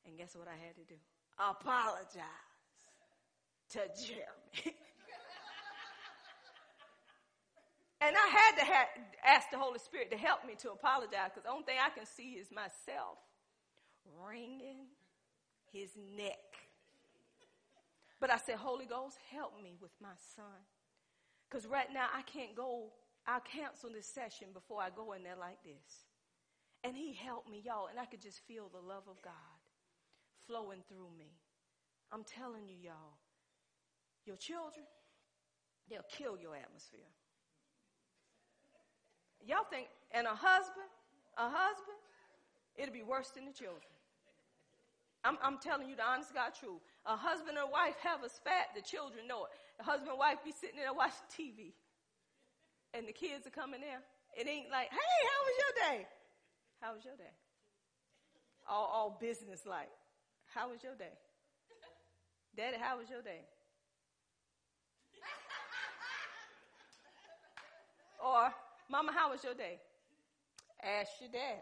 And 0.06 0.18
guess 0.18 0.36
what 0.36 0.48
I 0.48 0.58
had 0.58 0.76
to 0.78 0.86
do? 0.86 1.00
Apologize 1.40 2.53
to 3.74 3.80
Jeremy. 3.98 4.64
and 8.02 8.16
I 8.16 8.28
had 8.30 8.58
to 8.60 8.66
have, 8.66 8.88
ask 9.26 9.50
the 9.52 9.58
Holy 9.58 9.80
Spirit 9.80 10.12
to 10.12 10.18
help 10.18 10.46
me 10.46 10.54
to 10.62 10.72
apologize 10.72 11.32
because 11.34 11.44
the 11.44 11.52
only 11.52 11.66
thing 11.66 11.78
I 11.84 11.90
can 11.90 12.06
see 12.06 12.38
is 12.38 12.52
myself 12.52 13.18
wringing 14.22 14.88
his 15.72 15.90
neck. 16.16 16.70
But 18.20 18.30
I 18.30 18.38
said, 18.38 18.56
Holy 18.56 18.86
Ghost, 18.86 19.18
help 19.32 19.54
me 19.62 19.76
with 19.82 19.92
my 20.02 20.16
son. 20.36 20.62
Because 21.50 21.68
right 21.68 21.92
now 21.92 22.08
I 22.14 22.22
can't 22.22 22.56
go, 22.56 22.94
I'll 23.28 23.42
cancel 23.42 23.90
this 23.90 24.08
session 24.08 24.50
before 24.54 24.82
I 24.82 24.90
go 24.96 25.14
in 25.14 25.24
there 25.24 25.36
like 25.40 25.64
this. 25.64 26.06
And 26.84 26.96
he 26.96 27.14
helped 27.14 27.50
me, 27.50 27.62
y'all, 27.66 27.88
and 27.88 28.00
I 28.00 28.06
could 28.06 28.22
just 28.22 28.46
feel 28.48 28.70
the 28.70 28.80
love 28.80 29.04
of 29.10 29.22
God 29.24 29.58
flowing 30.46 30.84
through 30.88 31.10
me. 31.18 31.32
I'm 32.12 32.24
telling 32.24 32.68
you, 32.68 32.76
y'all, 32.80 33.18
your 34.26 34.38
children, 34.38 34.86
they'll 35.90 36.08
kill 36.10 36.38
your 36.38 36.56
atmosphere. 36.56 37.12
Y'all 39.46 39.68
think, 39.70 39.88
and 40.12 40.26
a 40.26 40.36
husband, 40.36 40.88
a 41.38 41.50
husband, 41.50 42.00
it'll 42.76 42.94
be 42.94 43.04
worse 43.04 43.30
than 43.30 43.46
the 43.46 43.52
children. 43.52 43.92
I'm, 45.24 45.38
I'm 45.42 45.58
telling 45.58 45.88
you 45.88 45.96
the 45.96 46.04
honest 46.04 46.34
God 46.34 46.52
truth. 46.56 46.80
A 47.06 47.16
husband 47.16 47.58
and 47.58 47.72
wife 47.72 47.96
have 48.04 48.24
a 48.24 48.30
spat, 48.30 48.76
the 48.76 48.82
children 48.82 49.28
know 49.28 49.46
it. 49.46 49.52
The 49.78 49.84
husband 49.84 50.12
and 50.12 50.20
wife 50.20 50.44
be 50.44 50.52
sitting 50.52 50.76
there 50.76 50.94
watching 50.94 51.28
TV. 51.32 51.72
And 52.94 53.08
the 53.08 53.16
kids 53.16 53.48
are 53.48 53.56
coming 53.56 53.80
there. 53.80 54.04
It 54.36 54.48
ain't 54.48 54.70
like, 54.70 54.92
hey, 54.92 55.20
how 55.28 55.40
was 55.48 55.56
your 55.60 55.74
day? 55.80 56.08
How 56.80 56.94
was 56.94 57.06
your 57.06 57.16
day? 57.16 57.34
All, 58.68 58.88
all 58.92 59.18
business 59.20 59.66
like. 59.66 59.90
How 60.54 60.70
was 60.70 60.84
your 60.84 60.96
day? 60.96 61.16
Daddy, 62.56 62.78
how 62.80 63.00
was 63.00 63.10
your 63.10 63.22
day? 63.22 63.42
Or, 68.24 68.54
Mama, 68.90 69.12
how 69.12 69.32
was 69.32 69.44
your 69.44 69.54
day? 69.54 69.80
Ask 70.82 71.12
your 71.20 71.30
dad. 71.30 71.60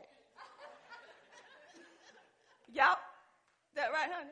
Y'all, 2.74 2.98
that 3.76 3.92
right, 3.92 4.10
honey? 4.12 4.32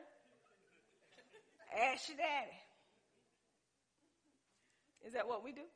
Ask 1.92 2.08
your 2.08 2.16
daddy. 2.16 2.56
Is 5.06 5.12
that 5.14 5.26
what 5.26 5.44
we 5.44 5.52
do? 5.52 5.66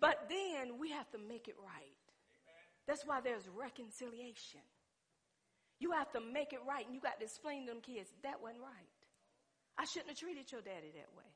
But 0.00 0.28
then 0.28 0.78
we 0.78 0.90
have 0.90 1.10
to 1.12 1.18
make 1.18 1.48
it 1.48 1.56
right. 1.58 1.96
That's 2.86 3.04
why 3.06 3.20
there's 3.20 3.48
reconciliation. 3.48 4.60
You 5.80 5.92
have 5.92 6.10
to 6.12 6.20
make 6.20 6.52
it 6.52 6.60
right, 6.68 6.84
and 6.84 6.94
you 6.94 7.00
got 7.00 7.18
to 7.18 7.24
explain 7.24 7.66
to 7.66 7.72
them 7.72 7.80
kids 7.80 8.10
that 8.22 8.40
wasn't 8.42 8.62
right. 8.62 8.92
I 9.78 9.84
shouldn't 9.84 10.10
have 10.10 10.18
treated 10.18 10.50
your 10.52 10.60
daddy 10.60 10.92
that 10.94 11.10
way. 11.16 11.30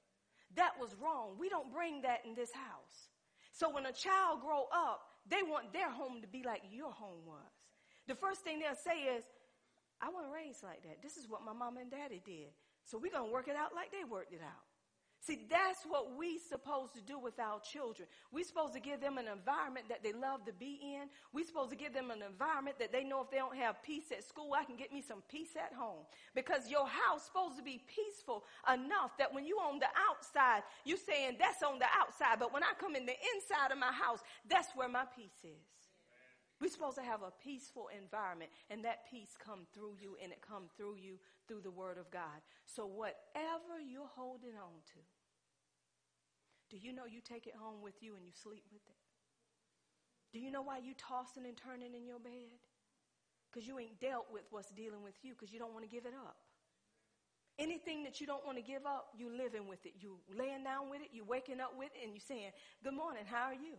That 0.57 0.73
was 0.81 0.95
wrong. 1.01 1.37
We 1.39 1.49
don't 1.49 1.73
bring 1.73 2.03
that 2.03 2.21
in 2.25 2.35
this 2.35 2.53
house. 2.53 3.09
So 3.53 3.71
when 3.71 3.87
a 3.87 3.93
child 3.93 4.41
grow 4.41 4.67
up, 4.73 5.01
they 5.29 5.43
want 5.43 5.73
their 5.73 5.91
home 5.91 6.21
to 6.23 6.29
be 6.29 6.43
like 6.43 6.63
your 6.71 6.93
home 6.93 7.27
was. 7.27 7.53
The 8.07 8.15
first 8.15 8.41
thing 8.41 8.61
they'll 8.61 8.75
say 8.75 9.03
is, 9.17 9.25
I 10.01 10.09
wasn't 10.09 10.33
raised 10.33 10.63
like 10.63 10.83
that. 10.85 11.03
This 11.03 11.17
is 11.17 11.29
what 11.29 11.45
my 11.45 11.53
mom 11.53 11.77
and 11.77 11.91
daddy 11.91 12.23
did. 12.25 12.55
So 12.85 12.99
we're 12.99 13.13
going 13.13 13.27
to 13.27 13.33
work 13.33 13.49
it 13.49 13.57
out 13.57 13.75
like 13.75 13.91
they 13.91 14.05
worked 14.09 14.33
it 14.33 14.41
out. 14.43 14.68
See, 15.21 15.47
that's 15.51 15.85
what 15.85 16.17
we 16.17 16.39
supposed 16.39 16.95
to 16.95 17.01
do 17.01 17.19
with 17.19 17.39
our 17.39 17.61
children. 17.61 18.09
We're 18.33 18.45
supposed 18.45 18.73
to 18.75 18.81
give 18.81 19.01
them 19.01 19.19
an 19.19 19.27
environment 19.27 19.87
that 19.89 20.03
they 20.03 20.13
love 20.13 20.45
to 20.47 20.53
be 20.53 20.79
in. 20.81 21.09
We're 21.33 21.45
supposed 21.45 21.71
to 21.71 21.77
give 21.77 21.93
them 21.93 22.11
an 22.11 22.23
environment 22.23 22.79
that 22.79 22.93
they 22.93 23.05
know 23.05 23.23
if 23.23 23.31
they 23.31 23.39
don't 23.39 23.57
have 23.57 23.83
peace 23.83 24.13
at 24.13 24.25
school, 24.25 24.55
I 24.55 24.65
can 24.65 24.77
get 24.77 24.93
me 24.93 25.03
some 25.03 25.23
peace 25.29 25.57
at 25.57 25.75
home. 25.77 26.07
Because 26.35 26.71
your 26.71 26.87
house 26.87 27.27
supposed 27.27 27.59
to 27.59 27.65
be 27.65 27.83
peaceful 27.89 28.45
enough 28.73 29.19
that 29.19 29.35
when 29.35 29.45
you 29.45 29.59
on 29.59 29.81
the 29.81 29.91
outside, 30.09 30.63
you 30.85 30.97
saying 30.97 31.37
that's 31.39 31.63
on 31.63 31.79
the 31.79 31.91
outside. 31.99 32.39
But 32.39 32.53
when 32.53 32.63
I 32.63 32.73
come 32.79 32.95
in 32.95 33.05
the 33.05 33.17
inside 33.35 33.73
of 33.73 33.79
my 33.79 33.93
house, 33.93 34.21
that's 34.49 34.71
where 34.77 34.89
my 34.89 35.05
peace 35.17 35.45
is. 35.45 35.78
We're 36.61 36.71
supposed 36.71 36.99
to 36.99 37.05
have 37.05 37.23
a 37.23 37.31
peaceful 37.43 37.89
environment, 37.97 38.51
and 38.69 38.85
that 38.85 39.07
peace 39.09 39.39
come 39.39 39.67
through 39.73 39.95
you, 40.03 40.17
and 40.23 40.33
it 40.33 40.43
come 40.43 40.65
through 40.77 40.97
you 40.97 41.19
through 41.47 41.63
the 41.63 41.71
Word 41.71 41.99
of 41.99 42.11
God. 42.11 42.43
So 42.67 42.87
whatever 42.87 43.79
you're 43.79 44.11
holding 44.17 44.59
on 44.59 44.83
to, 44.95 45.01
do 46.71 46.77
you 46.77 46.93
know 46.93 47.07
you 47.07 47.21
take 47.21 47.47
it 47.47 47.55
home 47.55 47.81
with 47.83 48.03
you 48.03 48.17
and 48.17 48.27
you 48.27 48.33
sleep 48.33 48.65
with 48.73 48.83
it? 48.87 48.99
Do 50.33 50.39
you 50.39 50.51
know 50.51 50.63
why 50.63 50.79
you 50.79 50.93
tossing 50.99 51.47
and 51.47 51.57
turning 51.57 51.95
in 51.95 52.05
your 52.05 52.19
bed? 52.19 52.61
Because 53.51 53.67
you 53.67 53.79
ain't 53.79 53.99
dealt 54.01 54.27
with 54.31 54.45
what's 54.51 54.71
dealing 54.71 55.03
with 55.03 55.15
you 55.23 55.33
because 55.33 55.53
you 55.53 55.59
don't 55.59 55.73
want 55.73 55.85
to 55.85 55.91
give 55.91 56.05
it 56.05 56.13
up. 56.13 56.37
Anything 57.59 58.05
that 58.05 58.21
you 58.21 58.27
don't 58.27 58.45
want 58.45 58.59
to 58.59 58.63
give 58.63 58.85
up, 58.85 59.09
you 59.17 59.35
living 59.35 59.67
with 59.67 59.85
it. 59.87 59.95
You 59.99 60.19
laying 60.37 60.65
down 60.65 60.91
with 60.91 61.01
it, 61.01 61.09
you 61.13 61.25
waking 61.25 61.61
up 61.61 61.73
with 61.77 61.91
it, 61.97 62.05
and 62.05 62.15
you 62.15 62.21
saying, 62.21 62.53
Good 62.85 62.95
morning, 62.95 63.25
how 63.27 63.45
are 63.45 63.55
you? 63.55 63.75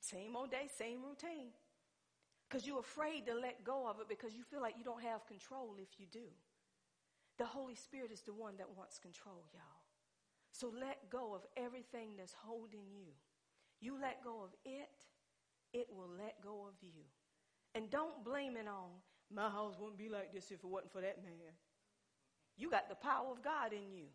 Same 0.00 0.36
old 0.36 0.50
day, 0.50 0.68
same 0.76 1.02
routine. 1.02 1.50
Because 2.50 2.66
you're 2.66 2.80
afraid 2.80 3.26
to 3.26 3.34
let 3.34 3.62
go 3.62 3.86
of 3.88 4.00
it 4.00 4.08
because 4.08 4.34
you 4.34 4.42
feel 4.42 4.60
like 4.60 4.74
you 4.76 4.82
don't 4.82 5.02
have 5.04 5.24
control 5.26 5.76
if 5.78 6.00
you 6.00 6.06
do. 6.10 6.26
The 7.38 7.46
Holy 7.46 7.76
Spirit 7.76 8.10
is 8.10 8.22
the 8.22 8.32
one 8.32 8.56
that 8.58 8.76
wants 8.76 8.98
control, 8.98 9.44
y'all. 9.54 9.86
So 10.50 10.72
let 10.78 11.08
go 11.10 11.32
of 11.32 11.42
everything 11.56 12.16
that's 12.18 12.34
holding 12.34 12.90
you. 12.90 13.06
You 13.80 14.00
let 14.00 14.24
go 14.24 14.42
of 14.42 14.50
it, 14.64 14.90
it 15.72 15.86
will 15.94 16.10
let 16.18 16.42
go 16.42 16.66
of 16.66 16.74
you. 16.82 17.06
And 17.76 17.88
don't 17.88 18.24
blame 18.24 18.56
it 18.56 18.66
on, 18.66 18.90
my 19.32 19.48
house 19.48 19.76
wouldn't 19.78 19.96
be 19.96 20.08
like 20.08 20.32
this 20.34 20.50
if 20.50 20.64
it 20.64 20.66
wasn't 20.66 20.92
for 20.92 21.00
that 21.02 21.22
man. 21.22 21.54
You 22.56 22.68
got 22.68 22.88
the 22.88 22.96
power 22.96 23.30
of 23.30 23.44
God 23.44 23.72
in 23.72 23.92
you. 23.92 24.06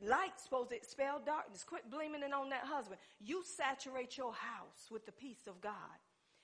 Light's 0.00 0.44
supposed 0.44 0.68
to 0.70 0.76
expel 0.76 1.20
darkness. 1.24 1.64
Quit 1.64 1.90
blaming 1.90 2.22
it 2.22 2.34
on 2.34 2.50
that 2.50 2.64
husband. 2.64 3.00
You 3.18 3.42
saturate 3.56 4.16
your 4.18 4.34
house 4.34 4.90
with 4.90 5.06
the 5.06 5.12
peace 5.12 5.46
of 5.48 5.60
God. 5.60 5.72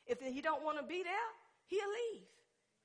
If 0.07 0.21
he 0.21 0.41
don't 0.41 0.63
want 0.63 0.79
to 0.79 0.85
be 0.85 1.03
there, 1.03 1.29
he'll 1.67 1.89
leave. 1.89 2.27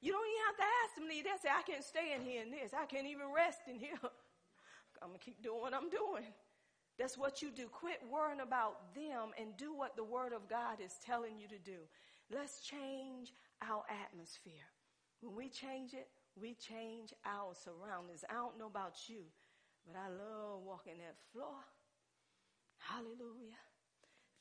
You 0.02 0.14
don't 0.14 0.24
even 0.24 0.46
have 0.48 0.58
to 0.58 0.68
ask 0.84 0.98
him 0.98 1.04
to 1.04 1.10
leave 1.10 1.24
there. 1.26 1.38
Say, 1.42 1.50
I 1.52 1.62
can't 1.64 1.84
stay 1.84 2.16
in 2.16 2.22
here 2.24 2.42
in 2.42 2.52
this. 2.52 2.72
I 2.72 2.86
can't 2.86 3.08
even 3.08 3.28
rest 3.36 3.68
in 3.68 3.76
here. 3.76 4.00
I'm 5.02 5.10
going 5.10 5.20
to 5.20 5.26
keep 5.26 5.44
doing 5.44 5.60
what 5.60 5.74
I'm 5.74 5.90
doing. 5.90 6.32
That's 6.98 7.18
what 7.18 7.42
you 7.42 7.52
do. 7.52 7.68
Quit 7.68 8.00
worrying 8.12 8.42
about 8.42 8.96
them 8.96 9.32
and 9.40 9.56
do 9.58 9.74
what 9.74 9.96
the 9.96 10.04
Word 10.04 10.34
of 10.34 10.50
God 10.50 10.80
is 10.84 10.96
telling 11.06 11.40
you 11.40 11.48
to 11.48 11.60
do. 11.60 11.80
Let's 12.32 12.62
change 12.62 13.34
our 13.62 13.84
atmosphere. 13.88 14.68
When 15.22 15.36
we 15.36 15.50
change 15.50 15.94
it, 15.94 16.08
we 16.40 16.56
change 16.56 17.14
our 17.26 17.56
surroundings. 17.56 18.24
I 18.30 18.34
don't 18.34 18.60
know 18.60 18.68
about 18.68 18.96
you, 19.08 19.24
but 19.88 19.96
I 20.00 20.08
love 20.08 20.64
walking 20.64 21.00
that 21.00 21.16
floor. 21.34 21.60
Hallelujah. 22.78 23.60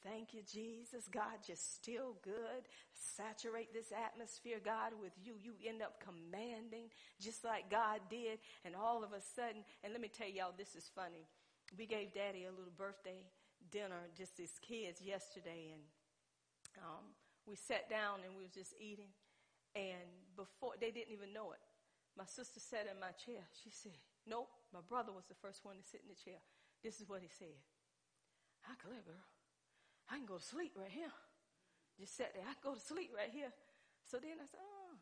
Thank 0.04 0.32
you, 0.32 0.42
Jesus. 0.46 1.08
God, 1.10 1.42
you're 1.46 1.56
still 1.58 2.14
good. 2.22 2.70
Saturate 2.94 3.74
this 3.74 3.90
atmosphere, 3.90 4.58
God, 4.64 4.92
with 5.00 5.12
you. 5.20 5.34
You 5.40 5.54
end 5.66 5.82
up 5.82 5.98
commanding 5.98 6.90
just 7.20 7.44
like 7.44 7.70
God 7.70 8.00
did. 8.08 8.38
And 8.64 8.74
all 8.76 9.02
of 9.02 9.12
a 9.12 9.20
sudden, 9.20 9.66
and 9.82 9.92
let 9.92 10.00
me 10.00 10.08
tell 10.08 10.28
y'all, 10.28 10.54
this 10.56 10.74
is 10.76 10.90
funny. 10.94 11.26
We 11.76 11.86
gave 11.86 12.14
daddy 12.14 12.44
a 12.44 12.54
little 12.54 12.74
birthday 12.76 13.26
dinner, 13.70 14.06
just 14.16 14.38
as 14.38 14.50
kids 14.62 15.02
yesterday. 15.02 15.74
And 15.74 15.82
um, 16.78 17.04
we 17.46 17.56
sat 17.56 17.90
down 17.90 18.22
and 18.24 18.38
we 18.38 18.44
were 18.44 18.54
just 18.54 18.74
eating. 18.78 19.10
And 19.74 20.08
before, 20.36 20.78
they 20.80 20.90
didn't 20.90 21.12
even 21.12 21.32
know 21.34 21.50
it. 21.52 21.62
My 22.16 22.24
sister 22.24 22.60
sat 22.60 22.86
in 22.86 22.98
my 22.98 23.12
chair. 23.18 23.42
She 23.62 23.70
said, 23.70 23.98
nope, 24.26 24.48
my 24.72 24.80
brother 24.86 25.10
was 25.10 25.26
the 25.26 25.38
first 25.42 25.64
one 25.64 25.76
to 25.76 25.82
sit 25.82 26.02
in 26.06 26.08
the 26.08 26.18
chair. 26.18 26.38
This 26.82 27.00
is 27.00 27.08
what 27.08 27.22
he 27.22 27.28
said. 27.28 27.58
How 28.62 28.74
clever, 28.78 29.02
girl. 29.02 29.37
I 30.08 30.16
can 30.16 30.26
go 30.26 30.40
to 30.40 30.44
sleep 30.44 30.72
right 30.76 30.90
here. 30.90 31.12
Just 32.00 32.16
sat 32.16 32.32
there. 32.32 32.44
I 32.44 32.56
can 32.56 32.64
go 32.64 32.74
to 32.74 32.80
sleep 32.80 33.12
right 33.12 33.30
here. 33.30 33.52
So 34.08 34.16
then 34.16 34.40
I 34.40 34.46
said, 34.48 34.60
oh. 34.60 34.96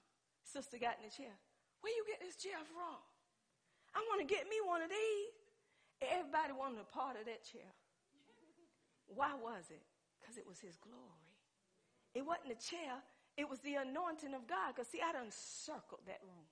Sister 0.46 0.78
got 0.78 0.98
in 1.02 1.10
the 1.10 1.14
chair. 1.14 1.34
Where 1.82 1.94
you 1.94 2.02
get 2.06 2.22
this 2.22 2.38
chair 2.38 2.58
from? 2.70 2.98
I 3.94 4.02
want 4.10 4.22
to 4.22 4.28
get 4.28 4.46
me 4.46 4.58
one 4.62 4.82
of 4.82 4.90
these. 4.90 5.34
Everybody 6.02 6.52
wanted 6.54 6.82
a 6.82 6.88
part 6.90 7.18
of 7.18 7.26
that 7.26 7.42
chair. 7.42 7.70
Why 9.10 9.34
was 9.34 9.70
it? 9.70 9.82
Because 10.18 10.36
it 10.36 10.46
was 10.46 10.58
his 10.58 10.76
glory. 10.76 11.34
It 12.14 12.26
wasn't 12.26 12.54
the 12.54 12.60
chair. 12.62 12.98
It 13.36 13.48
was 13.48 13.60
the 13.60 13.76
anointing 13.76 14.34
of 14.34 14.46
God. 14.46 14.74
Because 14.74 14.88
see, 14.88 15.02
I 15.02 15.12
done 15.12 15.30
circled 15.30 16.06
that 16.06 16.22
room. 16.22 16.48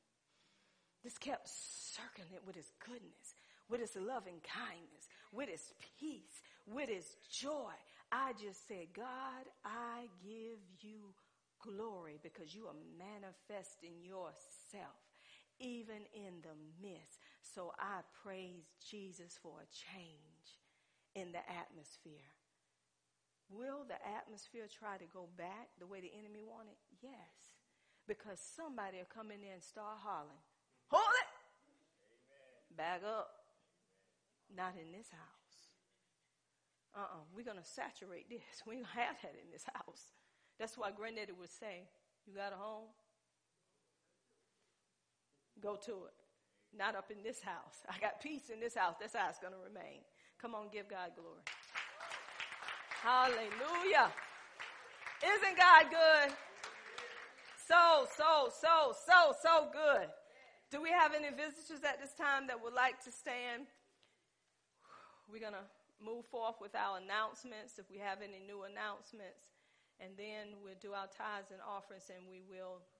Just 1.02 1.20
kept 1.20 1.48
circling 1.48 2.32
it 2.32 2.42
with 2.46 2.56
his 2.56 2.72
goodness, 2.80 3.36
with 3.68 3.80
his 3.80 3.94
loving 3.96 4.40
kindness, 4.40 5.06
with 5.32 5.48
his 5.48 5.74
peace, 6.00 6.40
with 6.66 6.88
his 6.88 7.16
joy. 7.28 7.76
I 8.14 8.30
just 8.38 8.68
said, 8.70 8.94
God, 8.94 9.50
I 9.66 10.06
give 10.22 10.62
you 10.78 11.10
glory 11.58 12.22
because 12.22 12.54
you 12.54 12.70
are 12.70 12.78
manifesting 12.94 13.98
yourself 14.06 15.02
even 15.58 16.06
in 16.14 16.38
the 16.46 16.54
midst. 16.78 17.18
So 17.42 17.74
I 17.74 18.06
praise 18.22 18.70
Jesus 18.78 19.34
for 19.42 19.58
a 19.58 19.68
change 19.74 20.62
in 21.18 21.34
the 21.34 21.42
atmosphere. 21.50 22.30
Will 23.50 23.82
the 23.82 23.98
atmosphere 24.06 24.70
try 24.70 24.94
to 24.94 25.10
go 25.10 25.26
back 25.34 25.74
the 25.82 25.86
way 25.86 25.98
the 25.98 26.14
enemy 26.14 26.46
wanted? 26.46 26.78
Yes. 27.02 27.34
Because 28.06 28.38
somebody 28.38 29.02
will 29.02 29.10
come 29.10 29.34
in 29.34 29.42
there 29.42 29.58
and 29.58 29.62
start 29.62 29.98
hollering, 29.98 30.38
Hold 30.86 31.02
it! 31.18 31.30
Amen. 32.78 32.78
Back 32.78 33.00
up. 33.02 33.42
Amen. 34.54 34.54
Not 34.54 34.74
in 34.78 34.92
this 34.94 35.10
house 35.10 35.43
uh-uh, 36.96 37.26
we're 37.34 37.44
going 37.44 37.58
to 37.58 37.64
saturate 37.64 38.28
this. 38.28 38.42
We 38.66 38.76
don't 38.76 38.86
have 38.94 39.16
that 39.22 39.34
in 39.34 39.50
this 39.52 39.64
house. 39.72 40.14
That's 40.58 40.78
why 40.78 40.90
granddaddy 40.90 41.32
would 41.32 41.50
say, 41.50 41.88
you 42.26 42.34
got 42.34 42.52
a 42.52 42.56
home? 42.56 42.88
Go 45.60 45.76
to 45.86 45.92
it. 46.06 46.16
Not 46.76 46.96
up 46.96 47.10
in 47.10 47.22
this 47.22 47.42
house. 47.42 47.82
I 47.88 47.98
got 47.98 48.20
peace 48.22 48.50
in 48.52 48.60
this 48.60 48.74
house. 48.74 48.94
That's 49.00 49.14
how 49.14 49.28
it's 49.28 49.38
going 49.38 49.52
to 49.52 49.62
remain. 49.62 50.02
Come 50.40 50.54
on, 50.54 50.68
give 50.72 50.88
God 50.88 51.10
glory. 51.16 51.42
Hallelujah. 53.02 54.10
Isn't 55.22 55.56
God 55.56 55.84
good? 55.90 56.36
So, 57.66 58.06
so, 58.16 58.50
so, 58.60 58.94
so, 59.06 59.34
so 59.42 59.68
good. 59.72 60.08
Do 60.70 60.82
we 60.82 60.90
have 60.90 61.14
any 61.14 61.30
visitors 61.30 61.84
at 61.84 62.00
this 62.00 62.12
time 62.14 62.46
that 62.48 62.62
would 62.62 62.74
like 62.74 63.02
to 63.04 63.12
stand? 63.12 63.66
We're 65.30 65.40
going 65.40 65.52
to 65.54 65.66
move 66.04 66.28
forth 66.28 66.60
with 66.60 66.76
our 66.76 67.00
announcements 67.00 67.80
if 67.80 67.88
we 67.88 67.96
have 67.96 68.20
any 68.20 68.38
new 68.44 68.68
announcements. 68.68 69.56
And 69.96 70.12
then 70.20 70.60
we'll 70.60 70.78
do 70.84 70.92
our 70.92 71.08
tithes 71.08 71.48
and 71.48 71.64
offerings 71.64 72.12
and 72.12 72.28
we 72.28 72.44
will 72.44 72.84